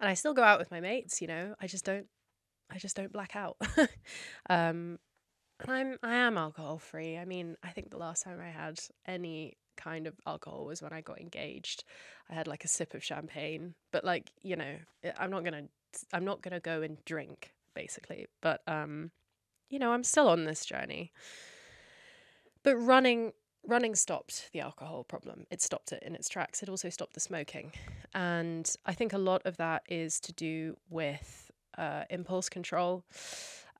And 0.00 0.08
I 0.08 0.14
still 0.14 0.34
go 0.34 0.42
out 0.42 0.58
with 0.58 0.70
my 0.70 0.80
mates, 0.80 1.20
you 1.20 1.28
know. 1.28 1.54
I 1.60 1.66
just 1.66 1.84
don't 1.84 2.06
I 2.70 2.78
just 2.78 2.96
don't 2.96 3.12
black 3.12 3.36
out. 3.36 3.56
um 4.48 4.98
and 5.60 5.68
I'm 5.70 5.98
I 6.02 6.16
am 6.16 6.38
alcohol 6.38 6.78
free. 6.78 7.16
I 7.16 7.24
mean, 7.24 7.56
I 7.62 7.70
think 7.70 7.90
the 7.90 7.98
last 7.98 8.24
time 8.24 8.40
I 8.40 8.50
had 8.50 8.80
any 9.06 9.56
kind 9.76 10.06
of 10.06 10.14
alcohol 10.26 10.64
was 10.64 10.82
when 10.82 10.92
I 10.92 11.00
got 11.00 11.20
engaged. 11.20 11.84
I 12.30 12.34
had 12.34 12.46
like 12.46 12.64
a 12.64 12.68
sip 12.68 12.94
of 12.94 13.04
champagne, 13.04 13.74
but 13.92 14.04
like, 14.04 14.32
you 14.42 14.56
know, 14.56 14.76
I'm 15.18 15.30
not 15.30 15.44
to 15.54 15.68
I'm 16.12 16.24
not 16.24 16.42
to 16.42 16.60
go 16.60 16.82
and 16.82 16.98
drink 17.04 17.52
basically. 17.74 18.26
But 18.40 18.62
um, 18.66 19.10
you 19.68 19.78
know, 19.78 19.92
I'm 19.92 20.04
still 20.04 20.28
on 20.28 20.44
this 20.44 20.64
journey. 20.64 21.12
But 22.62 22.76
running 22.76 23.32
running 23.66 23.94
stopped 23.94 24.50
the 24.52 24.60
alcohol 24.60 25.04
problem. 25.04 25.46
It 25.50 25.62
stopped 25.62 25.92
it 25.92 26.02
in 26.02 26.14
its 26.14 26.28
tracks. 26.28 26.62
It 26.62 26.68
also 26.68 26.90
stopped 26.90 27.14
the 27.14 27.20
smoking. 27.20 27.72
And 28.14 28.70
I 28.86 28.94
think 28.94 29.12
a 29.12 29.18
lot 29.18 29.42
of 29.44 29.56
that 29.56 29.82
is 29.88 30.20
to 30.20 30.32
do 30.32 30.76
with 30.90 31.50
uh, 31.78 32.04
impulse 32.10 32.48
control. 32.48 33.04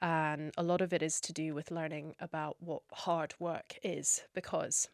And 0.00 0.52
a 0.56 0.62
lot 0.62 0.80
of 0.80 0.92
it 0.92 1.02
is 1.02 1.20
to 1.22 1.32
do 1.32 1.54
with 1.54 1.70
learning 1.70 2.14
about 2.20 2.56
what 2.60 2.82
hard 2.92 3.34
work 3.38 3.78
is 3.82 4.22
because 4.34 4.88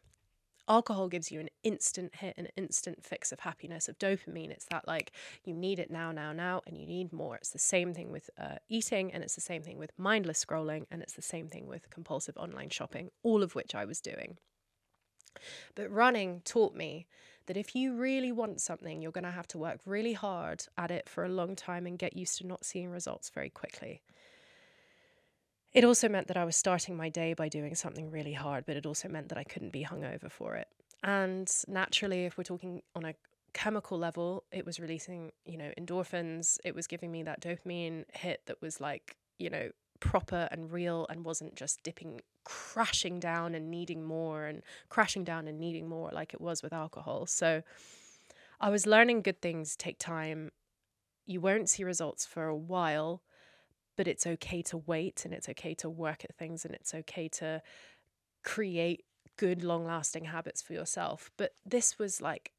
alcohol 0.68 1.08
gives 1.08 1.32
you 1.32 1.40
an 1.40 1.48
instant 1.64 2.14
hit, 2.14 2.34
an 2.36 2.46
instant 2.56 3.04
fix 3.04 3.32
of 3.32 3.40
happiness, 3.40 3.88
of 3.88 3.98
dopamine. 3.98 4.50
It's 4.50 4.66
that 4.66 4.86
like 4.86 5.10
you 5.44 5.52
need 5.52 5.80
it 5.80 5.90
now, 5.90 6.12
now, 6.12 6.32
now, 6.32 6.62
and 6.66 6.78
you 6.78 6.86
need 6.86 7.12
more. 7.12 7.34
It's 7.34 7.50
the 7.50 7.58
same 7.58 7.92
thing 7.92 8.12
with 8.12 8.30
uh, 8.38 8.56
eating, 8.68 9.12
and 9.12 9.24
it's 9.24 9.34
the 9.34 9.40
same 9.40 9.62
thing 9.62 9.78
with 9.78 9.90
mindless 9.98 10.44
scrolling, 10.44 10.84
and 10.90 11.02
it's 11.02 11.14
the 11.14 11.22
same 11.22 11.48
thing 11.48 11.66
with 11.66 11.90
compulsive 11.90 12.36
online 12.36 12.70
shopping, 12.70 13.10
all 13.24 13.42
of 13.42 13.56
which 13.56 13.74
I 13.74 13.84
was 13.84 14.00
doing. 14.00 14.38
But 15.74 15.90
running 15.90 16.42
taught 16.44 16.74
me 16.74 17.06
that 17.46 17.56
if 17.56 17.74
you 17.74 17.94
really 17.94 18.32
want 18.32 18.60
something, 18.60 19.02
you're 19.02 19.12
going 19.12 19.24
to 19.24 19.30
have 19.30 19.48
to 19.48 19.58
work 19.58 19.80
really 19.84 20.12
hard 20.12 20.66
at 20.76 20.90
it 20.90 21.08
for 21.08 21.24
a 21.24 21.28
long 21.28 21.56
time 21.56 21.86
and 21.86 21.98
get 21.98 22.16
used 22.16 22.38
to 22.38 22.46
not 22.46 22.64
seeing 22.64 22.90
results 22.90 23.30
very 23.30 23.50
quickly. 23.50 24.02
It 25.72 25.84
also 25.84 26.08
meant 26.08 26.28
that 26.28 26.36
I 26.36 26.44
was 26.44 26.56
starting 26.56 26.96
my 26.96 27.08
day 27.08 27.32
by 27.32 27.48
doing 27.48 27.74
something 27.74 28.10
really 28.10 28.32
hard, 28.32 28.66
but 28.66 28.76
it 28.76 28.86
also 28.86 29.08
meant 29.08 29.28
that 29.28 29.38
I 29.38 29.44
couldn't 29.44 29.70
be 29.70 29.84
hungover 29.84 30.30
for 30.30 30.56
it. 30.56 30.68
And 31.02 31.50
naturally, 31.68 32.24
if 32.24 32.36
we're 32.36 32.44
talking 32.44 32.82
on 32.94 33.04
a 33.04 33.14
chemical 33.52 33.98
level, 33.98 34.44
it 34.52 34.66
was 34.66 34.80
releasing, 34.80 35.32
you 35.44 35.56
know, 35.56 35.72
endorphins. 35.78 36.58
It 36.64 36.74
was 36.74 36.86
giving 36.86 37.10
me 37.10 37.22
that 37.22 37.40
dopamine 37.40 38.04
hit 38.12 38.42
that 38.46 38.60
was 38.60 38.80
like, 38.80 39.16
you 39.38 39.50
know, 39.50 39.70
proper 40.00 40.48
and 40.50 40.72
real 40.72 41.06
and 41.08 41.24
wasn't 41.24 41.54
just 41.54 41.82
dipping, 41.82 42.20
crashing 42.44 43.20
down 43.20 43.54
and 43.54 43.70
needing 43.70 44.04
more 44.04 44.46
and 44.46 44.62
crashing 44.88 45.24
down 45.24 45.46
and 45.46 45.60
needing 45.60 45.88
more 45.88 46.10
like 46.12 46.34
it 46.34 46.40
was 46.40 46.62
with 46.62 46.72
alcohol. 46.72 47.26
So 47.26 47.62
I 48.60 48.70
was 48.70 48.86
learning 48.86 49.22
good 49.22 49.40
things 49.40 49.76
take 49.76 49.98
time. 49.98 50.50
You 51.26 51.40
won't 51.40 51.68
see 51.68 51.84
results 51.84 52.26
for 52.26 52.46
a 52.46 52.56
while 52.56 53.22
but 54.00 54.08
it's 54.08 54.26
okay 54.26 54.62
to 54.62 54.78
wait 54.78 55.26
and 55.26 55.34
it's 55.34 55.46
okay 55.46 55.74
to 55.74 55.90
work 55.90 56.24
at 56.24 56.34
things 56.34 56.64
and 56.64 56.74
it's 56.74 56.94
okay 56.94 57.28
to 57.28 57.60
create 58.42 59.04
good 59.36 59.62
long 59.62 59.84
lasting 59.84 60.24
habits 60.24 60.62
for 60.62 60.72
yourself 60.72 61.30
but 61.36 61.52
this 61.66 61.98
was 61.98 62.18
like 62.18 62.50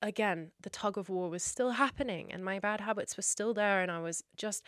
again 0.00 0.52
the 0.62 0.70
tug 0.70 0.96
of 0.96 1.08
war 1.08 1.28
was 1.28 1.42
still 1.42 1.72
happening 1.72 2.30
and 2.30 2.44
my 2.44 2.58
bad 2.58 2.80
habits 2.80 3.16
were 3.16 3.22
still 3.22 3.52
there 3.52 3.82
and 3.82 3.90
i 3.90 3.98
was 3.98 4.22
just 4.36 4.62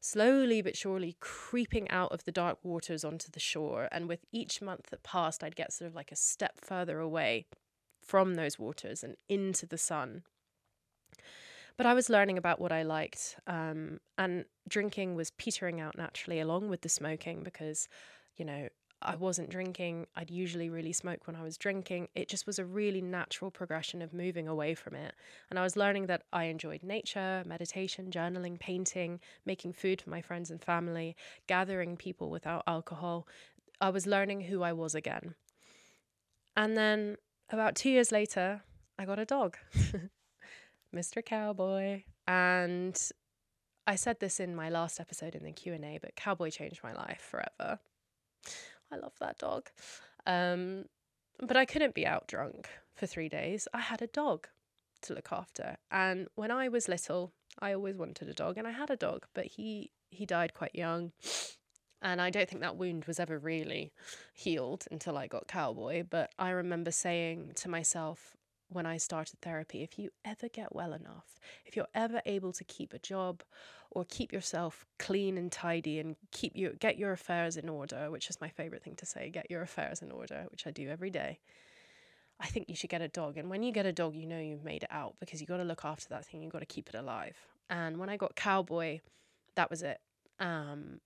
slowly 0.00 0.62
but 0.62 0.76
surely 0.76 1.16
creeping 1.18 1.90
out 1.90 2.12
of 2.12 2.24
the 2.24 2.32
dark 2.32 2.58
waters 2.62 3.04
onto 3.04 3.28
the 3.30 3.40
shore. 3.40 3.88
And 3.90 4.08
with 4.08 4.24
each 4.30 4.62
month 4.62 4.90
that 4.90 5.02
passed 5.02 5.42
i'd 5.42 5.56
get 5.56 5.72
sort 5.72 5.88
of 5.88 5.94
like 5.94 6.12
a 6.12 6.16
step 6.16 6.58
further 6.60 7.00
away 7.00 7.46
from 8.00 8.34
those 8.34 8.58
waters 8.58 9.02
and 9.02 9.16
into 9.28 9.66
the 9.66 9.78
sun. 9.78 10.22
But 11.76 11.86
I 11.86 11.92
was 11.92 12.08
learning 12.08 12.38
about 12.38 12.60
what 12.60 12.72
I 12.72 12.84
liked, 12.84 13.36
um, 13.46 13.98
and 14.16 14.46
drinking 14.66 15.14
was 15.14 15.30
petering 15.32 15.80
out 15.80 15.98
naturally 15.98 16.40
along 16.40 16.70
with 16.70 16.80
the 16.80 16.88
smoking 16.88 17.42
because, 17.42 17.88
you 18.36 18.44
know, 18.46 18.68
I 19.02 19.14
wasn't 19.16 19.50
drinking. 19.50 20.06
I'd 20.16 20.30
usually 20.30 20.70
really 20.70 20.92
smoke 20.92 21.26
when 21.26 21.36
I 21.36 21.42
was 21.42 21.58
drinking. 21.58 22.08
It 22.14 22.28
just 22.28 22.46
was 22.46 22.58
a 22.58 22.64
really 22.64 23.02
natural 23.02 23.50
progression 23.50 24.00
of 24.00 24.14
moving 24.14 24.48
away 24.48 24.74
from 24.74 24.94
it. 24.94 25.14
And 25.50 25.58
I 25.58 25.62
was 25.62 25.76
learning 25.76 26.06
that 26.06 26.22
I 26.32 26.44
enjoyed 26.44 26.82
nature, 26.82 27.42
meditation, 27.46 28.10
journaling, 28.10 28.58
painting, 28.58 29.20
making 29.44 29.74
food 29.74 30.00
for 30.00 30.10
my 30.10 30.22
friends 30.22 30.50
and 30.50 30.62
family, 30.62 31.14
gathering 31.46 31.96
people 31.96 32.30
without 32.30 32.62
alcohol. 32.66 33.26
I 33.80 33.90
was 33.90 34.06
learning 34.06 34.42
who 34.42 34.62
I 34.62 34.72
was 34.72 34.94
again. 34.94 35.34
And 36.56 36.76
then 36.76 37.16
about 37.50 37.76
two 37.76 37.90
years 37.90 38.10
later, 38.10 38.62
I 38.98 39.04
got 39.04 39.18
a 39.18 39.26
dog. 39.26 39.58
Mr. 40.94 41.22
Cowboy. 41.24 42.04
And 42.26 42.98
I 43.86 43.94
said 43.94 44.20
this 44.20 44.40
in 44.40 44.56
my 44.56 44.70
last 44.70 44.98
episode 44.98 45.34
in 45.34 45.44
the 45.44 45.52
Q&A, 45.52 45.98
but 46.00 46.16
Cowboy 46.16 46.50
changed 46.50 46.80
my 46.82 46.94
life 46.94 47.20
forever. 47.30 47.78
I 48.92 48.96
love 48.96 49.14
that 49.20 49.38
dog. 49.38 49.70
Um, 50.26 50.86
but 51.40 51.56
I 51.56 51.64
couldn't 51.64 51.94
be 51.94 52.06
out 52.06 52.26
drunk 52.26 52.68
for 52.94 53.06
3 53.06 53.28
days. 53.28 53.68
I 53.74 53.80
had 53.80 54.02
a 54.02 54.06
dog 54.06 54.48
to 55.02 55.14
look 55.14 55.28
after. 55.32 55.76
And 55.90 56.28
when 56.34 56.50
I 56.50 56.68
was 56.68 56.88
little, 56.88 57.32
I 57.58 57.72
always 57.72 57.96
wanted 57.96 58.28
a 58.28 58.34
dog 58.34 58.58
and 58.58 58.66
I 58.66 58.72
had 58.72 58.90
a 58.90 58.96
dog, 58.96 59.26
but 59.34 59.46
he 59.46 59.90
he 60.10 60.26
died 60.26 60.54
quite 60.54 60.74
young. 60.74 61.12
And 62.02 62.20
I 62.20 62.30
don't 62.30 62.48
think 62.48 62.60
that 62.60 62.76
wound 62.76 63.06
was 63.06 63.18
ever 63.18 63.38
really 63.38 63.92
healed 64.32 64.84
until 64.90 65.16
I 65.16 65.26
got 65.26 65.48
Cowboy. 65.48 66.04
But 66.08 66.30
I 66.38 66.50
remember 66.50 66.90
saying 66.90 67.52
to 67.56 67.68
myself, 67.68 68.36
when 68.68 68.86
I 68.86 68.96
started 68.96 69.40
therapy, 69.40 69.82
if 69.82 69.98
you 69.98 70.10
ever 70.24 70.48
get 70.48 70.74
well 70.74 70.92
enough, 70.92 71.38
if 71.64 71.76
you're 71.76 71.86
ever 71.94 72.20
able 72.26 72.52
to 72.52 72.64
keep 72.64 72.92
a 72.92 72.98
job 72.98 73.42
or 73.90 74.04
keep 74.08 74.32
yourself 74.32 74.84
clean 74.98 75.38
and 75.38 75.50
tidy 75.52 75.98
and 76.00 76.16
keep 76.32 76.52
your 76.56 76.72
get 76.72 76.98
your 76.98 77.12
affairs 77.12 77.56
in 77.56 77.68
order, 77.68 78.10
which 78.10 78.28
is 78.28 78.40
my 78.40 78.48
favorite 78.48 78.82
thing 78.82 78.96
to 78.96 79.06
say, 79.06 79.30
get 79.30 79.50
your 79.50 79.62
affairs 79.62 80.02
in 80.02 80.10
order, 80.10 80.46
which 80.50 80.66
I 80.66 80.70
do 80.70 80.88
every 80.88 81.10
day. 81.10 81.38
I 82.38 82.46
think 82.46 82.68
you 82.68 82.76
should 82.76 82.90
get 82.90 83.00
a 83.00 83.08
dog. 83.08 83.38
And 83.38 83.48
when 83.48 83.62
you 83.62 83.72
get 83.72 83.86
a 83.86 83.92
dog, 83.92 84.14
you 84.14 84.26
know 84.26 84.38
you've 84.38 84.64
made 84.64 84.82
it 84.82 84.90
out 84.92 85.14
because 85.20 85.40
you 85.40 85.46
got 85.46 85.56
to 85.56 85.64
look 85.64 85.84
after 85.84 86.08
that 86.10 86.26
thing. 86.26 86.42
You 86.42 86.50
got 86.50 86.58
to 86.58 86.66
keep 86.66 86.88
it 86.88 86.94
alive. 86.94 87.36
And 87.70 87.98
when 87.98 88.10
I 88.10 88.16
got 88.16 88.36
Cowboy, 88.36 89.00
that 89.54 89.70
was 89.70 89.82
it. 89.82 90.00
Um, 90.38 91.00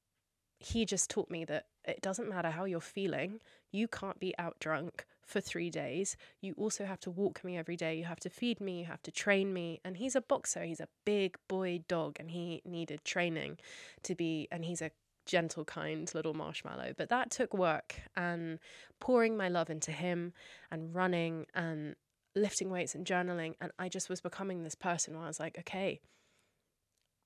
he 0.59 0.85
just 0.85 1.09
taught 1.09 1.31
me 1.31 1.45
that 1.45 1.67
it 1.85 2.03
doesn't 2.03 2.29
matter 2.29 2.51
how 2.51 2.65
you're 2.65 2.81
feeling, 2.81 3.41
you 3.71 3.89
can't 3.89 4.19
be 4.19 4.35
out 4.39 4.57
drunk 4.61 5.07
for 5.31 5.41
three 5.41 5.71
days. 5.71 6.17
You 6.41 6.55
also 6.59 6.85
have 6.85 7.01
to 7.01 7.11
walk 7.11 7.43
me 7.45 7.57
every 7.57 7.77
day. 7.77 7.95
You 7.95 8.05
have 8.05 8.21
to 8.21 8.31
feed 8.31 8.61
me. 8.61 8.81
You 8.81 8.87
have 8.87 9.03
to 9.03 9.11
train 9.11 9.53
me. 9.53 9.81
And 9.85 9.97
he's 9.97 10.17
a 10.17 10.21
boxer. 10.21 10.65
He's 10.65 10.81
a 10.81 10.89
big 11.07 11.37
boy 11.49 11.83
dog, 11.89 12.17
and 12.19 12.31
he 12.31 12.61
needed 12.65 13.05
training 13.05 13.59
to 14.03 14.15
be. 14.15 14.49
And 14.51 14.65
he's 14.65 14.83
a 14.83 14.91
gentle, 15.27 15.65
kind 15.65 16.11
little 16.15 16.35
marshmallow. 16.35 16.95
But 16.99 17.09
that 17.09 17.31
took 17.31 17.55
work 17.55 17.95
and 18.17 18.59
pouring 18.99 19.37
my 19.37 19.49
love 19.49 19.71
into 19.71 19.93
him 19.93 20.33
and 20.71 20.95
running 20.95 21.47
and 21.55 21.95
lifting 22.35 22.71
weights 22.71 22.95
and 22.95 23.07
journaling. 23.07 23.55
And 23.61 23.71
I 23.79 23.89
just 23.89 24.09
was 24.09 24.21
becoming 24.21 24.63
this 24.63 24.75
person 24.75 25.15
where 25.15 25.25
I 25.25 25.29
was 25.29 25.41
like, 25.41 25.59
okay, 25.61 26.01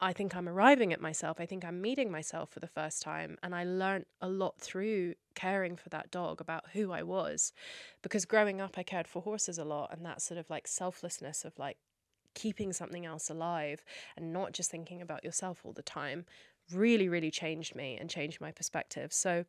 I 0.00 0.12
think 0.12 0.34
I'm 0.34 0.48
arriving 0.48 0.92
at 0.92 1.00
myself. 1.00 1.38
I 1.40 1.46
think 1.46 1.64
I'm 1.64 1.80
meeting 1.80 2.10
myself 2.10 2.50
for 2.50 2.60
the 2.60 2.66
first 2.66 3.02
time. 3.02 3.38
And 3.42 3.54
I 3.54 3.64
learned 3.64 4.06
a 4.20 4.28
lot 4.28 4.58
through 4.60 5.14
caring 5.34 5.76
for 5.76 5.88
that 5.90 6.10
dog 6.10 6.40
about 6.40 6.64
who 6.72 6.92
I 6.92 7.02
was. 7.02 7.52
Because 8.02 8.24
growing 8.24 8.60
up, 8.60 8.76
I 8.76 8.82
cared 8.82 9.08
for 9.08 9.22
horses 9.22 9.58
a 9.58 9.64
lot. 9.64 9.90
And 9.92 10.04
that 10.04 10.20
sort 10.20 10.38
of 10.38 10.50
like 10.50 10.66
selflessness 10.66 11.44
of 11.44 11.58
like 11.58 11.78
keeping 12.34 12.72
something 12.72 13.06
else 13.06 13.30
alive 13.30 13.84
and 14.16 14.32
not 14.32 14.52
just 14.52 14.70
thinking 14.70 15.00
about 15.00 15.24
yourself 15.24 15.60
all 15.64 15.72
the 15.72 15.82
time 15.82 16.26
really, 16.72 17.08
really 17.08 17.30
changed 17.30 17.74
me 17.74 17.96
and 17.98 18.10
changed 18.10 18.40
my 18.40 18.50
perspective. 18.50 19.12
So 19.12 19.44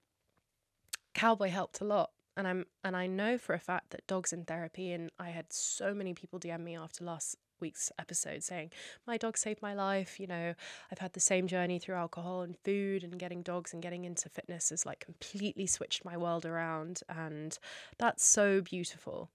Cowboy 1.14 1.50
helped 1.50 1.82
a 1.82 1.86
lot. 1.86 2.12
And 2.38 2.48
I'm 2.48 2.66
and 2.84 2.98
I 2.98 3.08
know 3.08 3.38
for 3.38 3.54
a 3.54 3.60
fact 3.60 3.92
that 3.92 4.06
dogs 4.08 4.34
in 4.34 4.44
therapy 4.44 4.92
and 4.92 5.10
I 5.18 5.30
had 5.30 5.54
so 5.54 5.94
many 5.94 6.14
people 6.14 6.38
DM 6.38 6.60
me 6.60 6.76
after 6.76 7.06
last 7.06 7.38
week's 7.60 7.92
episode 8.00 8.44
saying, 8.44 8.72
My 9.06 9.18
dog 9.18 9.38
saved 9.38 9.62
my 9.62 9.74
life. 9.74 10.20
You 10.20 10.28
know, 10.28 10.54
I've 10.92 11.00
had 11.00 11.14
the 11.14 11.20
same 11.20 11.48
journey 11.48 11.80
through 11.80 11.96
alcohol 11.96 12.42
and 12.42 12.58
food 12.64 13.04
and 13.04 13.20
getting 13.20 13.42
dogs 13.42 13.74
and 13.74 13.82
getting 13.82 14.06
into 14.06 14.30
fitness 14.30 14.70
has 14.70 14.86
like 14.86 15.00
completely 15.00 15.68
switched 15.68 16.06
my 16.06 16.18
world 16.18 16.46
around. 16.46 17.02
And 17.10 17.58
that's 17.98 18.26
so 18.26 18.62
beautiful. 18.62 19.30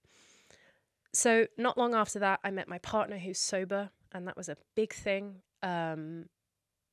So, 1.13 1.47
not 1.57 1.77
long 1.77 1.93
after 1.93 2.19
that, 2.19 2.39
I 2.43 2.51
met 2.51 2.69
my 2.69 2.77
partner 2.77 3.17
who's 3.17 3.39
sober, 3.39 3.89
and 4.13 4.27
that 4.27 4.37
was 4.37 4.47
a 4.47 4.55
big 4.75 4.93
thing. 4.93 5.41
Um, 5.61 6.25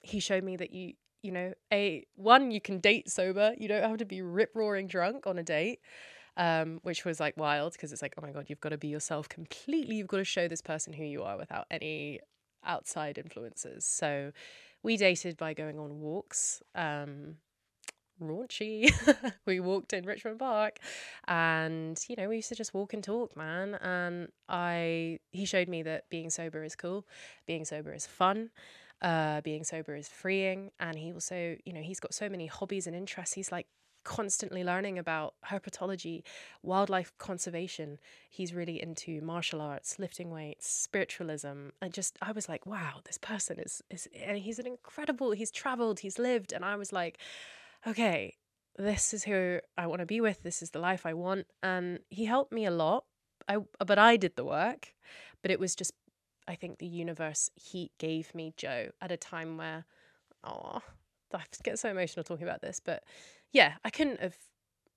he 0.00 0.20
showed 0.20 0.44
me 0.44 0.56
that 0.56 0.72
you 0.72 0.94
you 1.22 1.32
know 1.32 1.52
a 1.72 2.04
one 2.14 2.50
you 2.50 2.60
can 2.60 2.78
date 2.78 3.10
sober 3.10 3.52
you 3.58 3.66
don't 3.66 3.82
have 3.82 3.98
to 3.98 4.04
be 4.04 4.22
rip 4.22 4.54
roaring 4.54 4.86
drunk 4.86 5.26
on 5.26 5.36
a 5.36 5.42
date 5.42 5.80
um, 6.38 6.80
which 6.82 7.04
was 7.04 7.20
like 7.20 7.36
wild 7.36 7.72
because 7.72 7.92
it's 7.92 8.00
like 8.00 8.14
oh 8.16 8.22
my 8.22 8.30
god 8.30 8.46
you've 8.48 8.60
got 8.60 8.70
to 8.70 8.78
be 8.78 8.88
yourself 8.88 9.28
completely 9.28 9.96
you've 9.96 10.06
got 10.06 10.18
to 10.18 10.24
show 10.24 10.48
this 10.48 10.62
person 10.62 10.92
who 10.92 11.04
you 11.04 11.22
are 11.22 11.36
without 11.36 11.66
any 11.70 12.20
outside 12.64 13.18
influences 13.18 13.84
so 13.84 14.32
we 14.82 14.96
dated 14.96 15.36
by 15.36 15.52
going 15.52 15.78
on 15.78 16.00
walks 16.00 16.62
um, 16.74 17.36
raunchy 18.22 18.90
we 19.46 19.60
walked 19.60 19.92
in 19.92 20.04
richmond 20.04 20.38
park 20.38 20.78
and 21.26 22.00
you 22.08 22.16
know 22.16 22.28
we 22.28 22.36
used 22.36 22.48
to 22.48 22.54
just 22.54 22.74
walk 22.74 22.92
and 22.94 23.04
talk 23.04 23.36
man 23.36 23.74
and 23.76 24.28
i 24.48 25.18
he 25.30 25.44
showed 25.44 25.68
me 25.68 25.82
that 25.82 26.08
being 26.10 26.30
sober 26.30 26.64
is 26.64 26.74
cool 26.74 27.06
being 27.46 27.64
sober 27.64 27.92
is 27.92 28.06
fun 28.06 28.50
uh, 29.00 29.40
being 29.42 29.64
sober 29.64 29.94
is 29.94 30.08
freeing. 30.08 30.70
And 30.80 30.98
he 30.98 31.12
also, 31.12 31.56
you 31.64 31.72
know, 31.72 31.80
he's 31.80 32.00
got 32.00 32.14
so 32.14 32.28
many 32.28 32.46
hobbies 32.46 32.86
and 32.86 32.96
interests. 32.96 33.34
He's 33.34 33.52
like 33.52 33.66
constantly 34.04 34.64
learning 34.64 34.98
about 34.98 35.34
herpetology, 35.50 36.22
wildlife 36.62 37.12
conservation. 37.18 37.98
He's 38.30 38.54
really 38.54 38.80
into 38.80 39.20
martial 39.20 39.60
arts, 39.60 39.98
lifting 39.98 40.30
weights, 40.30 40.68
spiritualism. 40.68 41.68
And 41.80 41.92
just, 41.92 42.16
I 42.22 42.32
was 42.32 42.48
like, 42.48 42.66
wow, 42.66 43.00
this 43.04 43.18
person 43.18 43.58
is, 43.58 43.82
is 43.90 44.08
and 44.24 44.38
he's 44.38 44.58
an 44.58 44.66
incredible, 44.66 45.32
he's 45.32 45.50
traveled, 45.50 46.00
he's 46.00 46.18
lived. 46.18 46.52
And 46.52 46.64
I 46.64 46.76
was 46.76 46.92
like, 46.92 47.18
okay, 47.86 48.36
this 48.76 49.12
is 49.12 49.24
who 49.24 49.58
I 49.76 49.86
want 49.86 50.00
to 50.00 50.06
be 50.06 50.20
with. 50.20 50.42
This 50.42 50.62
is 50.62 50.70
the 50.70 50.78
life 50.78 51.04
I 51.04 51.14
want. 51.14 51.46
And 51.62 52.00
he 52.08 52.24
helped 52.24 52.52
me 52.52 52.64
a 52.64 52.70
lot. 52.70 53.04
I, 53.48 53.58
but 53.84 53.98
I 53.98 54.16
did 54.16 54.36
the 54.36 54.44
work, 54.44 54.94
but 55.42 55.50
it 55.50 55.58
was 55.58 55.74
just 55.74 55.92
I 56.48 56.54
think 56.54 56.78
the 56.78 56.86
universe 56.86 57.50
he 57.54 57.92
gave 57.98 58.34
me 58.34 58.54
Joe 58.56 58.88
at 59.02 59.12
a 59.12 59.18
time 59.18 59.58
where, 59.58 59.84
oh, 60.42 60.80
I 61.34 61.42
get 61.62 61.78
so 61.78 61.90
emotional 61.90 62.24
talking 62.24 62.46
about 62.46 62.62
this, 62.62 62.80
but 62.82 63.04
yeah, 63.52 63.74
I 63.84 63.90
couldn't 63.90 64.20
have. 64.20 64.36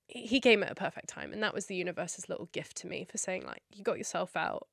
He 0.08 0.40
came 0.40 0.62
at 0.62 0.70
a 0.70 0.74
perfect 0.74 1.08
time, 1.08 1.32
and 1.32 1.42
that 1.42 1.54
was 1.54 1.66
the 1.66 1.76
universe's 1.76 2.28
little 2.28 2.48
gift 2.52 2.76
to 2.78 2.86
me 2.86 3.06
for 3.10 3.16
saying 3.16 3.46
like, 3.46 3.62
you 3.72 3.82
got 3.82 3.98
yourself 3.98 4.36
out. 4.36 4.68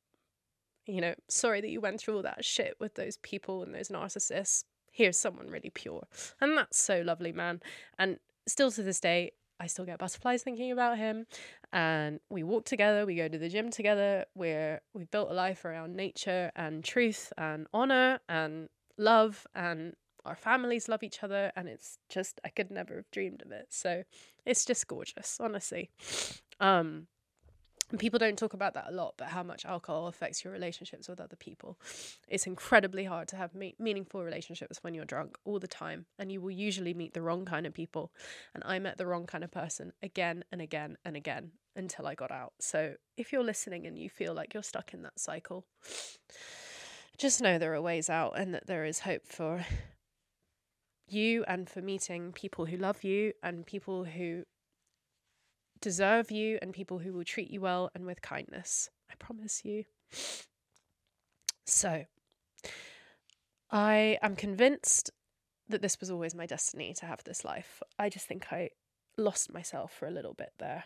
You 0.85 1.01
know, 1.01 1.15
sorry 1.29 1.61
that 1.61 1.69
you 1.69 1.79
went 1.79 2.01
through 2.01 2.15
all 2.17 2.23
that 2.23 2.43
shit 2.43 2.75
with 2.79 2.95
those 2.95 3.17
people 3.17 3.63
and 3.63 3.73
those 3.73 3.89
narcissists. 3.89 4.63
Here's 4.91 5.17
someone 5.17 5.47
really 5.47 5.69
pure, 5.69 6.07
and 6.41 6.57
that's 6.57 6.79
so 6.79 7.01
lovely, 7.01 7.31
man. 7.31 7.61
And 7.97 8.17
still 8.47 8.71
to 8.71 8.83
this 8.83 8.99
day, 8.99 9.31
I 9.59 9.67
still 9.67 9.85
get 9.85 9.99
butterflies 9.99 10.43
thinking 10.43 10.71
about 10.71 10.97
him. 10.97 11.25
And 11.71 12.19
we 12.29 12.43
walk 12.43 12.65
together, 12.65 13.05
we 13.05 13.15
go 13.15 13.27
to 13.27 13.37
the 13.37 13.49
gym 13.49 13.69
together, 13.69 14.25
we're 14.33 14.81
we've 14.93 15.11
built 15.11 15.29
a 15.29 15.33
life 15.33 15.65
around 15.65 15.95
nature 15.95 16.51
and 16.55 16.83
truth 16.83 17.31
and 17.37 17.67
honor 17.73 18.19
and 18.27 18.69
love 18.97 19.45
and 19.53 19.93
our 20.29 20.35
families 20.35 20.87
love 20.87 21.03
each 21.03 21.23
other 21.23 21.51
and 21.55 21.67
it's 21.67 21.97
just 22.07 22.39
I 22.45 22.49
could 22.49 22.71
never 22.71 22.95
have 22.95 23.11
dreamed 23.11 23.41
of 23.41 23.51
it. 23.51 23.67
So 23.69 24.03
it's 24.45 24.63
just 24.63 24.87
gorgeous, 24.87 25.37
honestly. 25.39 25.89
Um 26.59 27.07
people 27.97 28.19
don't 28.19 28.37
talk 28.37 28.53
about 28.53 28.75
that 28.75 28.85
a 28.87 28.91
lot, 28.91 29.15
but 29.17 29.29
how 29.29 29.41
much 29.41 29.65
alcohol 29.65 30.07
affects 30.07 30.43
your 30.43 30.53
relationships 30.53 31.09
with 31.09 31.19
other 31.19 31.35
people. 31.35 31.79
It's 32.27 32.45
incredibly 32.45 33.05
hard 33.05 33.27
to 33.29 33.35
have 33.35 33.55
me- 33.55 33.75
meaningful 33.79 34.23
relationships 34.23 34.77
when 34.83 34.93
you're 34.93 35.05
drunk 35.05 35.37
all 35.43 35.57
the 35.57 35.67
time, 35.67 36.05
and 36.19 36.31
you 36.31 36.39
will 36.39 36.51
usually 36.51 36.93
meet 36.93 37.15
the 37.15 37.23
wrong 37.23 37.45
kind 37.45 37.65
of 37.65 37.73
people. 37.73 38.11
And 38.53 38.63
I 38.63 38.77
met 38.77 38.99
the 38.99 39.07
wrong 39.07 39.25
kind 39.25 39.43
of 39.43 39.51
person 39.51 39.91
again 40.03 40.43
and 40.51 40.61
again 40.61 40.97
and 41.03 41.17
again 41.17 41.51
until 41.75 42.05
I 42.05 42.13
got 42.13 42.31
out. 42.31 42.53
So 42.59 42.93
if 43.17 43.33
you're 43.33 43.43
listening 43.43 43.87
and 43.87 43.97
you 43.97 44.09
feel 44.09 44.35
like 44.35 44.53
you're 44.53 44.61
stuck 44.61 44.93
in 44.93 45.01
that 45.01 45.19
cycle, 45.19 45.65
just 47.17 47.41
know 47.41 47.57
there 47.57 47.73
are 47.73 47.81
ways 47.81 48.09
out 48.09 48.37
and 48.37 48.53
that 48.53 48.67
there 48.67 48.85
is 48.85 48.99
hope 48.99 49.25
for 49.25 49.65
you 51.11 51.43
and 51.47 51.69
for 51.69 51.81
meeting 51.81 52.31
people 52.31 52.65
who 52.65 52.77
love 52.77 53.03
you 53.03 53.33
and 53.43 53.65
people 53.65 54.03
who 54.05 54.43
deserve 55.81 56.31
you 56.31 56.59
and 56.61 56.73
people 56.73 56.99
who 56.99 57.13
will 57.13 57.23
treat 57.23 57.49
you 57.49 57.61
well 57.61 57.89
and 57.95 58.05
with 58.05 58.21
kindness. 58.21 58.89
I 59.09 59.15
promise 59.15 59.63
you. 59.63 59.85
So, 61.65 62.05
I 63.71 64.17
am 64.21 64.35
convinced 64.35 65.11
that 65.67 65.81
this 65.81 65.99
was 65.99 66.09
always 66.09 66.33
my 66.33 66.45
destiny 66.45 66.93
to 66.95 67.05
have 67.05 67.23
this 67.23 67.45
life. 67.45 67.81
I 67.97 68.09
just 68.09 68.27
think 68.27 68.51
I 68.51 68.71
lost 69.17 69.53
myself 69.53 69.93
for 69.93 70.07
a 70.07 70.11
little 70.11 70.33
bit 70.33 70.53
there. 70.57 70.85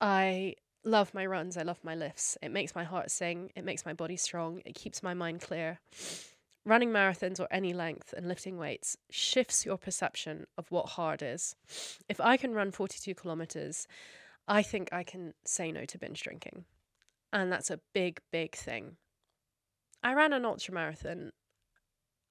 I 0.00 0.56
love 0.84 1.14
my 1.14 1.24
runs, 1.24 1.56
I 1.56 1.62
love 1.62 1.78
my 1.84 1.94
lifts. 1.94 2.36
It 2.42 2.50
makes 2.50 2.74
my 2.74 2.84
heart 2.84 3.10
sing, 3.10 3.52
it 3.54 3.64
makes 3.64 3.86
my 3.86 3.92
body 3.92 4.16
strong, 4.16 4.62
it 4.64 4.74
keeps 4.74 5.02
my 5.02 5.14
mind 5.14 5.40
clear. 5.40 5.78
Running 6.64 6.90
marathons 6.90 7.40
or 7.40 7.48
any 7.50 7.72
length 7.72 8.14
and 8.16 8.28
lifting 8.28 8.56
weights 8.56 8.96
shifts 9.10 9.66
your 9.66 9.76
perception 9.76 10.46
of 10.56 10.70
what 10.70 10.90
hard 10.90 11.20
is. 11.20 11.56
If 12.08 12.20
I 12.20 12.36
can 12.36 12.54
run 12.54 12.70
42 12.70 13.14
kilometers, 13.16 13.88
I 14.46 14.62
think 14.62 14.88
I 14.92 15.02
can 15.02 15.34
say 15.44 15.72
no 15.72 15.84
to 15.86 15.98
binge 15.98 16.22
drinking. 16.22 16.64
And 17.32 17.50
that's 17.50 17.70
a 17.70 17.80
big, 17.92 18.20
big 18.30 18.54
thing. 18.54 18.96
I 20.04 20.14
ran 20.14 20.32
an 20.32 20.44
ultra 20.44 20.72
marathon. 20.72 21.32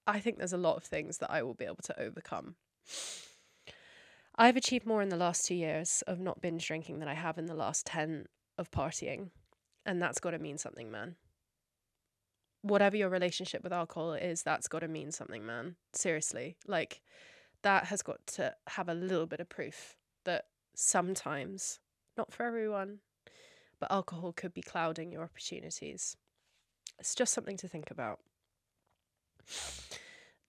I 0.07 0.19
think 0.21 0.37
there's 0.37 0.53
a 0.53 0.57
lot 0.57 0.77
of 0.77 0.83
things 0.83 1.17
that 1.17 1.31
I 1.31 1.43
will 1.43 1.53
be 1.53 1.65
able 1.65 1.83
to 1.83 1.99
overcome. 1.99 2.55
I've 4.37 4.55
achieved 4.55 4.85
more 4.85 5.01
in 5.01 5.09
the 5.09 5.17
last 5.17 5.45
two 5.45 5.55
years 5.55 6.03
of 6.07 6.21
not 6.21 6.41
binge 6.41 6.65
drinking 6.65 6.99
than 6.99 7.09
I 7.09 7.15
have 7.15 7.37
in 7.37 7.47
the 7.47 7.53
last 7.53 7.85
10 7.85 8.27
of 8.57 8.71
partying. 8.71 9.31
And 9.85 10.01
that's 10.01 10.19
got 10.19 10.31
to 10.31 10.39
mean 10.39 10.57
something, 10.57 10.89
man 10.89 11.15
whatever 12.61 12.95
your 12.95 13.09
relationship 13.09 13.63
with 13.63 13.73
alcohol 13.73 14.13
is, 14.13 14.43
that's 14.43 14.67
got 14.67 14.79
to 14.79 14.87
mean 14.87 15.11
something, 15.11 15.45
man. 15.45 15.75
Seriously. 15.93 16.57
Like, 16.67 17.01
that 17.63 17.85
has 17.85 18.01
got 18.01 18.25
to 18.27 18.55
have 18.67 18.89
a 18.89 18.93
little 18.93 19.25
bit 19.25 19.39
of 19.39 19.49
proof 19.49 19.95
that 20.25 20.45
sometimes, 20.75 21.79
not 22.17 22.31
for 22.31 22.43
everyone, 22.43 22.99
but 23.79 23.91
alcohol 23.91 24.33
could 24.33 24.53
be 24.53 24.61
clouding 24.61 25.11
your 25.11 25.23
opportunities. 25.23 26.15
It's 26.99 27.15
just 27.15 27.33
something 27.33 27.57
to 27.57 27.67
think 27.67 27.89
about 27.89 28.19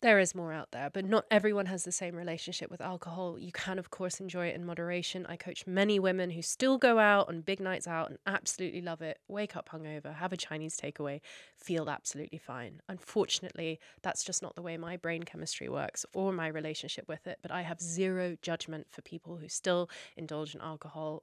there 0.03 0.18
is 0.18 0.34
more 0.34 0.53
out 0.53 0.72
there, 0.72 0.90
but 0.90 1.05
not 1.05 1.24
everyone 1.30 1.66
has 1.66 1.84
the 1.84 1.92
same 1.92 2.16
relationship 2.16 2.70
with 2.70 2.80
alcohol. 2.80 3.38
You 3.38 3.53
can, 3.53 3.78
of 3.78 3.90
course, 3.90 4.20
enjoy 4.20 4.48
it 4.48 4.57
in 4.57 4.66
moderation. 4.66 5.24
I 5.26 5.36
coach 5.36 5.66
many 5.66 5.98
women 5.98 6.30
who 6.30 6.42
still 6.42 6.76
go 6.76 6.98
out 6.98 7.28
on 7.28 7.40
big 7.40 7.61
nights 7.61 7.86
out 7.86 8.11
and 8.11 8.18
absolutely 8.26 8.82
love 8.82 9.00
it, 9.00 9.18
wake 9.28 9.57
up 9.57 9.70
hungover, 9.70 10.16
have 10.16 10.32
a 10.32 10.36
Chinese 10.36 10.76
takeaway, 10.76 11.20
feel 11.57 11.88
absolutely 11.88 12.38
fine. 12.38 12.80
Unfortunately, 12.88 13.78
that's 14.03 14.24
just 14.24 14.42
not 14.42 14.57
the 14.57 14.62
way 14.62 14.76
my 14.76 14.96
brain 14.96 15.22
chemistry 15.22 15.68
works 15.68 16.05
or 16.12 16.32
my 16.32 16.48
relationship 16.48 17.09
with 17.09 17.26
it, 17.26 17.38
but 17.40 17.53
I 17.53 17.62
have 17.62 17.80
zero 17.80 18.36
judgment 18.42 18.88
for 18.90 19.03
people 19.03 19.36
who 19.36 19.48
still 19.48 19.88
indulge 20.16 20.55
in 20.55 20.61
alcohol. 20.61 21.22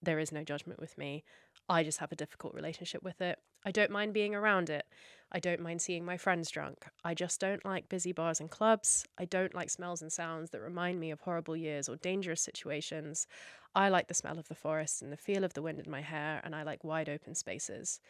There 0.00 0.18
is 0.18 0.32
no 0.32 0.44
judgment 0.44 0.80
with 0.80 0.96
me. 0.96 1.24
I 1.68 1.82
just 1.82 1.98
have 1.98 2.12
a 2.12 2.16
difficult 2.16 2.54
relationship 2.54 3.02
with 3.02 3.20
it. 3.20 3.38
I 3.64 3.70
don't 3.70 3.90
mind 3.90 4.14
being 4.14 4.34
around 4.34 4.70
it. 4.70 4.86
I 5.30 5.40
don't 5.40 5.60
mind 5.60 5.82
seeing 5.82 6.04
my 6.04 6.16
friends 6.16 6.50
drunk. 6.50 6.86
I 7.04 7.12
just 7.12 7.38
don't 7.40 7.64
like 7.64 7.88
busy 7.88 8.12
bars 8.12 8.40
and 8.40 8.50
clubs. 8.50 9.04
I 9.18 9.26
don't 9.26 9.54
like 9.54 9.68
smells 9.68 10.00
and 10.00 10.10
sounds 10.10 10.50
that 10.50 10.60
remind 10.60 10.98
me 10.98 11.10
of 11.10 11.20
horrible 11.20 11.56
years 11.56 11.88
or 11.88 11.96
dangerous 11.96 12.40
situations. 12.40 13.26
I 13.74 13.90
like 13.90 14.08
the 14.08 14.14
smell 14.14 14.38
of 14.38 14.48
the 14.48 14.54
forest 14.54 15.02
and 15.02 15.12
the 15.12 15.18
feel 15.18 15.44
of 15.44 15.52
the 15.52 15.60
wind 15.60 15.78
in 15.80 15.90
my 15.90 16.00
hair, 16.00 16.40
and 16.42 16.54
I 16.54 16.62
like 16.62 16.82
wide 16.82 17.10
open 17.10 17.34
spaces. 17.34 18.00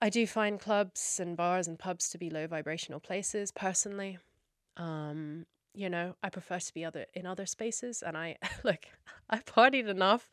I 0.00 0.10
do 0.10 0.26
find 0.26 0.60
clubs 0.60 1.18
and 1.18 1.36
bars 1.36 1.66
and 1.66 1.76
pubs 1.76 2.08
to 2.10 2.18
be 2.18 2.30
low 2.30 2.46
vibrational 2.46 3.00
places 3.00 3.50
personally. 3.50 4.18
Um, 4.76 5.46
you 5.74 5.90
know, 5.90 6.14
I 6.22 6.28
prefer 6.28 6.60
to 6.60 6.74
be 6.74 6.84
other 6.84 7.06
in 7.14 7.26
other 7.26 7.46
spaces 7.46 8.02
and 8.02 8.16
I 8.16 8.36
look, 8.64 8.84
I 9.30 9.38
partied 9.38 9.88
enough 9.88 10.30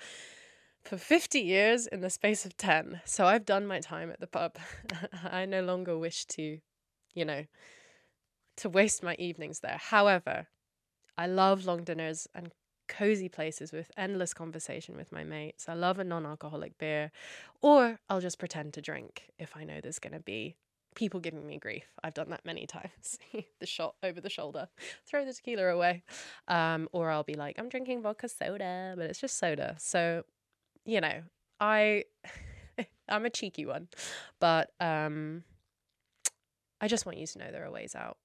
for 0.86 0.98
50 0.98 1.40
years 1.40 1.88
in 1.88 2.02
the 2.02 2.10
space 2.10 2.46
of 2.46 2.56
10. 2.58 3.02
So 3.06 3.26
I've 3.26 3.46
done 3.46 3.66
my 3.66 3.80
time 3.80 4.12
at 4.12 4.20
the 4.20 4.28
pub. 4.28 4.58
I 5.24 5.46
no 5.46 5.62
longer 5.62 5.98
wish 5.98 6.26
to, 6.26 6.60
you 7.14 7.26
know, 7.26 7.46
to 8.58 8.70
waste 8.70 9.04
my 9.04 9.16
evenings 9.20 9.60
there. 9.60 9.78
However, 9.80 10.48
I 11.18 11.28
love 11.28 11.66
long 11.66 11.84
dinners 11.84 12.28
and 12.36 12.52
cozy 12.88 13.30
places 13.30 13.72
with 13.72 13.92
endless 13.98 14.34
conversation 14.34 14.96
with 14.96 15.12
my 15.12 15.24
mates. 15.24 15.68
I 15.68 15.74
love 15.74 16.00
a 16.00 16.04
non 16.04 16.26
alcoholic 16.26 16.78
beer, 16.78 17.12
or 17.62 18.00
I'll 18.10 18.22
just 18.22 18.40
pretend 18.40 18.74
to 18.74 18.82
drink 18.82 19.30
if 19.40 19.58
I 19.58 19.64
know 19.64 19.80
there's 19.82 20.00
going 20.00 20.14
to 20.14 20.20
be 20.20 20.56
people 20.96 21.20
giving 21.20 21.46
me 21.46 21.58
grief. 21.58 21.86
I've 22.04 22.14
done 22.14 22.30
that 22.30 22.46
many 22.46 22.66
times. 22.68 23.20
the 23.60 23.66
shot 23.66 23.96
over 24.04 24.22
the 24.22 24.30
shoulder, 24.30 24.68
throw 25.06 25.26
the 25.26 25.34
tequila 25.34 25.68
away. 25.68 26.04
Um, 26.48 26.88
or 26.92 27.10
I'll 27.10 27.24
be 27.24 27.36
like, 27.36 27.56
I'm 27.60 27.70
drinking 27.70 28.02
vodka 28.02 28.30
soda, 28.30 28.94
but 28.96 29.10
it's 29.10 29.20
just 29.20 29.38
soda. 29.38 29.76
So, 29.80 30.24
you 30.86 31.02
know, 31.02 31.24
I 31.60 32.06
I'm 33.10 33.26
a 33.26 33.30
cheeky 33.30 33.66
one. 33.66 33.90
But 34.40 34.72
um 34.80 35.44
I 36.80 36.88
just 36.88 37.06
want 37.06 37.18
you 37.18 37.28
to 37.28 37.40
know 37.40 37.52
there 37.52 37.66
are 37.66 37.72
ways 37.72 37.96
out. 37.96 38.18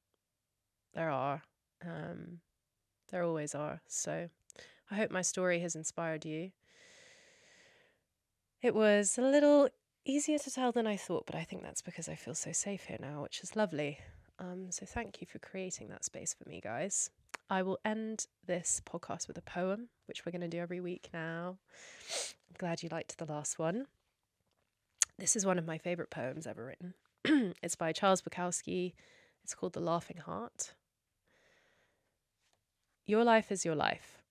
There 0.95 1.11
are. 1.11 1.43
Um 1.85 2.41
there 3.11 3.25
always 3.25 3.55
are. 3.55 3.81
So 3.87 4.29
I 4.91 4.95
hope 4.95 5.11
my 5.11 5.23
story 5.23 5.61
has 5.61 5.75
inspired 5.75 6.25
you. 6.25 6.51
It 8.63 8.75
was 8.75 9.17
a 9.17 9.23
little 9.23 9.69
easier 10.05 10.39
to 10.39 10.51
tell 10.51 10.73
than 10.73 10.87
I 10.87 10.97
thought, 10.97 11.27
but 11.27 11.35
I 11.35 11.45
think 11.45 11.63
that's 11.63 11.83
because 11.83 12.09
I 12.09 12.15
feel 12.15 12.35
so 12.35 12.53
safe 12.53 12.85
here 12.85 12.99
now, 13.01 13.23
which 13.23 13.41
is 13.43 13.57
lovely. 13.57 13.99
Um, 14.39 14.71
so 14.71 14.87
thank 14.87 15.21
you 15.21 15.27
for 15.27 15.39
creating 15.39 15.89
that 15.89 16.05
space 16.05 16.35
for 16.35 16.49
me, 16.49 16.61
guys. 16.61 17.11
I 17.51 17.63
will 17.65 17.81
end 17.85 18.27
this 18.47 18.81
podcast 18.89 19.27
with 19.27 19.37
a 19.37 19.43
poem, 19.43 19.89
which 20.07 20.25
we're 20.25 20.31
going 20.31 20.41
to 20.43 20.49
do 20.49 20.61
every 20.61 20.81
week 20.81 21.09
now. 21.13 21.59
I'm 22.49 22.57
glad 22.57 22.85
you 22.85 22.89
liked 22.89 23.19
the 23.19 23.25
last 23.25 23.59
one. 23.59 23.87
This 25.19 25.35
is 25.35 25.45
one 25.45 25.59
of 25.59 25.67
my 25.67 25.77
favorite 25.77 26.11
poems 26.11 26.47
ever 26.47 26.65
written. 26.65 26.95
it's 27.61 27.75
by 27.75 27.93
Charles 27.93 28.23
Bukowski. 28.23 28.95
It's 29.43 29.57
called 29.57 29.73
The 29.73 29.81
Laughing 29.81 30.19
Heart. 30.19 30.75
Your 33.05 33.25
life 33.25 33.51
is 33.51 33.65
your 33.65 33.75
life. 33.75 34.23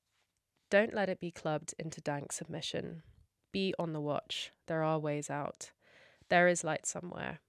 Don't 0.69 0.93
let 0.93 1.09
it 1.09 1.19
be 1.19 1.29
clubbed 1.29 1.73
into 1.77 1.99
dank 1.99 2.31
submission. 2.31 3.03
Be 3.51 3.73
on 3.77 3.91
the 3.91 3.99
watch. 3.99 4.53
There 4.67 4.81
are 4.81 4.97
ways 4.97 5.29
out. 5.29 5.71
There 6.29 6.47
is 6.47 6.63
light 6.63 6.85
somewhere. 6.85 7.41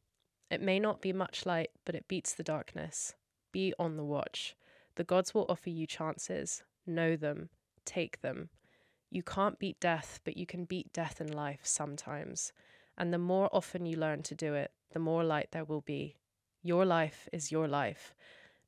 It 0.50 0.60
may 0.60 0.80
not 0.80 1.00
be 1.00 1.12
much 1.12 1.46
light, 1.46 1.70
but 1.84 1.94
it 1.94 2.08
beats 2.08 2.34
the 2.34 2.42
darkness. 2.42 3.14
Be 3.52 3.72
on 3.78 3.96
the 3.96 4.04
watch. 4.04 4.56
The 4.96 5.04
gods 5.04 5.34
will 5.34 5.46
offer 5.48 5.70
you 5.70 5.86
chances. 5.86 6.62
Know 6.86 7.16
them. 7.16 7.48
Take 7.84 8.20
them. 8.20 8.50
You 9.10 9.22
can't 9.22 9.58
beat 9.58 9.80
death, 9.80 10.20
but 10.24 10.36
you 10.36 10.46
can 10.46 10.64
beat 10.64 10.92
death 10.92 11.20
in 11.20 11.32
life 11.32 11.60
sometimes. 11.62 12.52
And 12.96 13.12
the 13.12 13.18
more 13.18 13.48
often 13.52 13.86
you 13.86 13.96
learn 13.96 14.22
to 14.24 14.34
do 14.34 14.54
it, 14.54 14.70
the 14.92 14.98
more 14.98 15.24
light 15.24 15.48
there 15.52 15.64
will 15.64 15.80
be. 15.80 16.16
Your 16.62 16.84
life 16.84 17.28
is 17.32 17.50
your 17.50 17.66
life. 17.66 18.14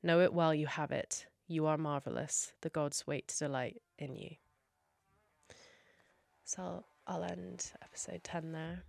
Know 0.01 0.19
it 0.19 0.33
while 0.33 0.53
you 0.53 0.67
have 0.67 0.91
it. 0.91 1.27
You 1.47 1.65
are 1.67 1.77
marvelous. 1.77 2.53
The 2.61 2.69
gods 2.69 3.05
wait 3.05 3.27
to 3.29 3.37
delight 3.37 3.81
in 3.99 4.15
you. 4.15 4.31
So 6.43 6.83
I'll 7.07 7.23
end 7.23 7.71
episode 7.81 8.23
10 8.23 8.51
there. 8.51 8.83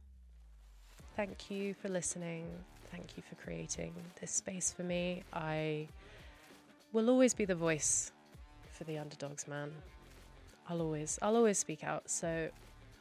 Thank 1.17 1.51
you 1.51 1.75
for 1.75 1.89
listening. 1.89 2.47
Thank 2.91 3.17
you 3.17 3.23
for 3.29 3.37
creating 3.37 3.95
this 4.21 4.31
space 4.31 4.73
for 4.73 4.83
me. 4.83 5.23
I 5.33 5.89
will 6.95 7.11
always 7.11 7.35
be 7.35 7.45
the 7.45 7.57
voice 7.57 8.13
for 8.71 8.85
the 8.85 8.97
underdogs, 8.97 9.47
man. 9.49 9.71
I'll 10.69 10.81
always 10.81 11.19
I'll 11.21 11.37
always 11.37 11.59
speak 11.59 11.85
out. 11.85 12.09
So 12.09 12.49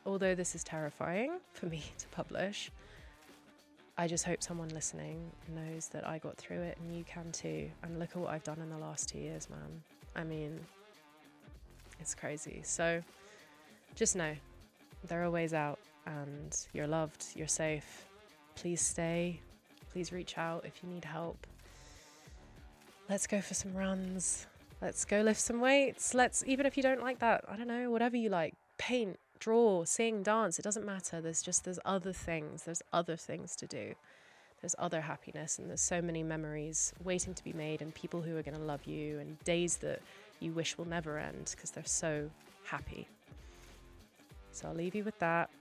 although 0.05 0.35
this 0.35 0.55
is 0.55 0.63
terrifying 0.63 1.39
for 1.53 1.67
me 1.67 1.83
to 1.99 2.07
publish, 2.07 2.71
I 3.97 4.07
just 4.07 4.25
hope 4.25 4.41
someone 4.41 4.69
listening 4.69 5.31
knows 5.55 5.87
that 5.89 6.05
I 6.05 6.17
got 6.17 6.35
through 6.35 6.61
it 6.61 6.77
and 6.81 6.97
you 6.97 7.05
can 7.05 7.31
too. 7.31 7.69
And 7.83 7.99
look 7.99 8.09
at 8.09 8.17
what 8.17 8.31
I've 8.31 8.43
done 8.43 8.59
in 8.59 8.69
the 8.69 8.79
last 8.79 9.09
2 9.09 9.19
years, 9.19 9.47
man. 9.49 9.83
I 10.15 10.23
mean, 10.23 10.59
it's 11.99 12.15
crazy. 12.15 12.61
So 12.63 13.01
just 13.93 14.15
know 14.15 14.33
there 15.07 15.23
are 15.23 15.29
ways 15.29 15.53
out 15.53 15.79
and 16.07 16.57
you're 16.73 16.87
loved, 16.87 17.27
you're 17.35 17.47
safe. 17.47 18.07
Please 18.55 18.81
stay. 18.81 19.39
Please 19.91 20.11
reach 20.11 20.39
out 20.39 20.65
if 20.65 20.81
you 20.81 20.89
need 20.89 21.05
help. 21.05 21.45
Let's 23.13 23.27
go 23.27 23.41
for 23.41 23.53
some 23.53 23.75
runs. 23.75 24.47
Let's 24.81 25.05
go 25.05 25.21
lift 25.21 25.39
some 25.39 25.61
weights. 25.61 26.15
Let's, 26.15 26.43
even 26.47 26.65
if 26.65 26.75
you 26.75 26.81
don't 26.81 26.99
like 26.99 27.19
that, 27.19 27.45
I 27.47 27.55
don't 27.55 27.67
know, 27.67 27.91
whatever 27.91 28.17
you 28.17 28.29
like, 28.29 28.55
paint, 28.79 29.19
draw, 29.37 29.83
sing, 29.83 30.23
dance, 30.23 30.57
it 30.57 30.63
doesn't 30.63 30.83
matter. 30.83 31.21
There's 31.21 31.43
just, 31.43 31.63
there's 31.63 31.77
other 31.85 32.11
things. 32.11 32.63
There's 32.63 32.81
other 32.91 33.15
things 33.15 33.55
to 33.57 33.67
do. 33.67 33.93
There's 34.61 34.73
other 34.79 34.99
happiness, 34.99 35.59
and 35.59 35.69
there's 35.69 35.79
so 35.79 36.01
many 36.01 36.23
memories 36.23 36.91
waiting 37.03 37.35
to 37.35 37.43
be 37.43 37.53
made, 37.53 37.83
and 37.83 37.93
people 37.93 38.19
who 38.19 38.35
are 38.35 38.41
going 38.41 38.57
to 38.57 38.63
love 38.63 38.83
you, 38.85 39.19
and 39.19 39.37
days 39.43 39.77
that 39.77 40.01
you 40.39 40.51
wish 40.51 40.75
will 40.79 40.87
never 40.87 41.19
end 41.19 41.51
because 41.55 41.69
they're 41.69 41.85
so 41.85 42.27
happy. 42.63 43.07
So 44.53 44.69
I'll 44.69 44.73
leave 44.73 44.95
you 44.95 45.03
with 45.03 45.19
that. 45.19 45.51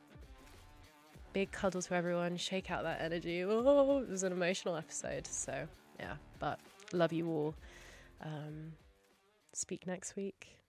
Big 1.34 1.53
cuddle 1.53 1.82
to 1.82 1.94
everyone. 1.94 2.38
Shake 2.38 2.70
out 2.70 2.82
that 2.84 3.03
energy. 3.03 3.44
Oh, 3.44 3.98
it 4.03 4.09
was 4.09 4.22
an 4.22 4.32
emotional 4.32 4.74
episode. 4.74 5.26
So, 5.26 5.68
yeah, 6.00 6.14
but 6.38 6.59
love 6.93 7.12
you 7.12 7.28
all. 7.28 7.55
Um, 8.24 8.72
speak 9.53 9.86
next 9.86 10.16
week. 10.16 10.62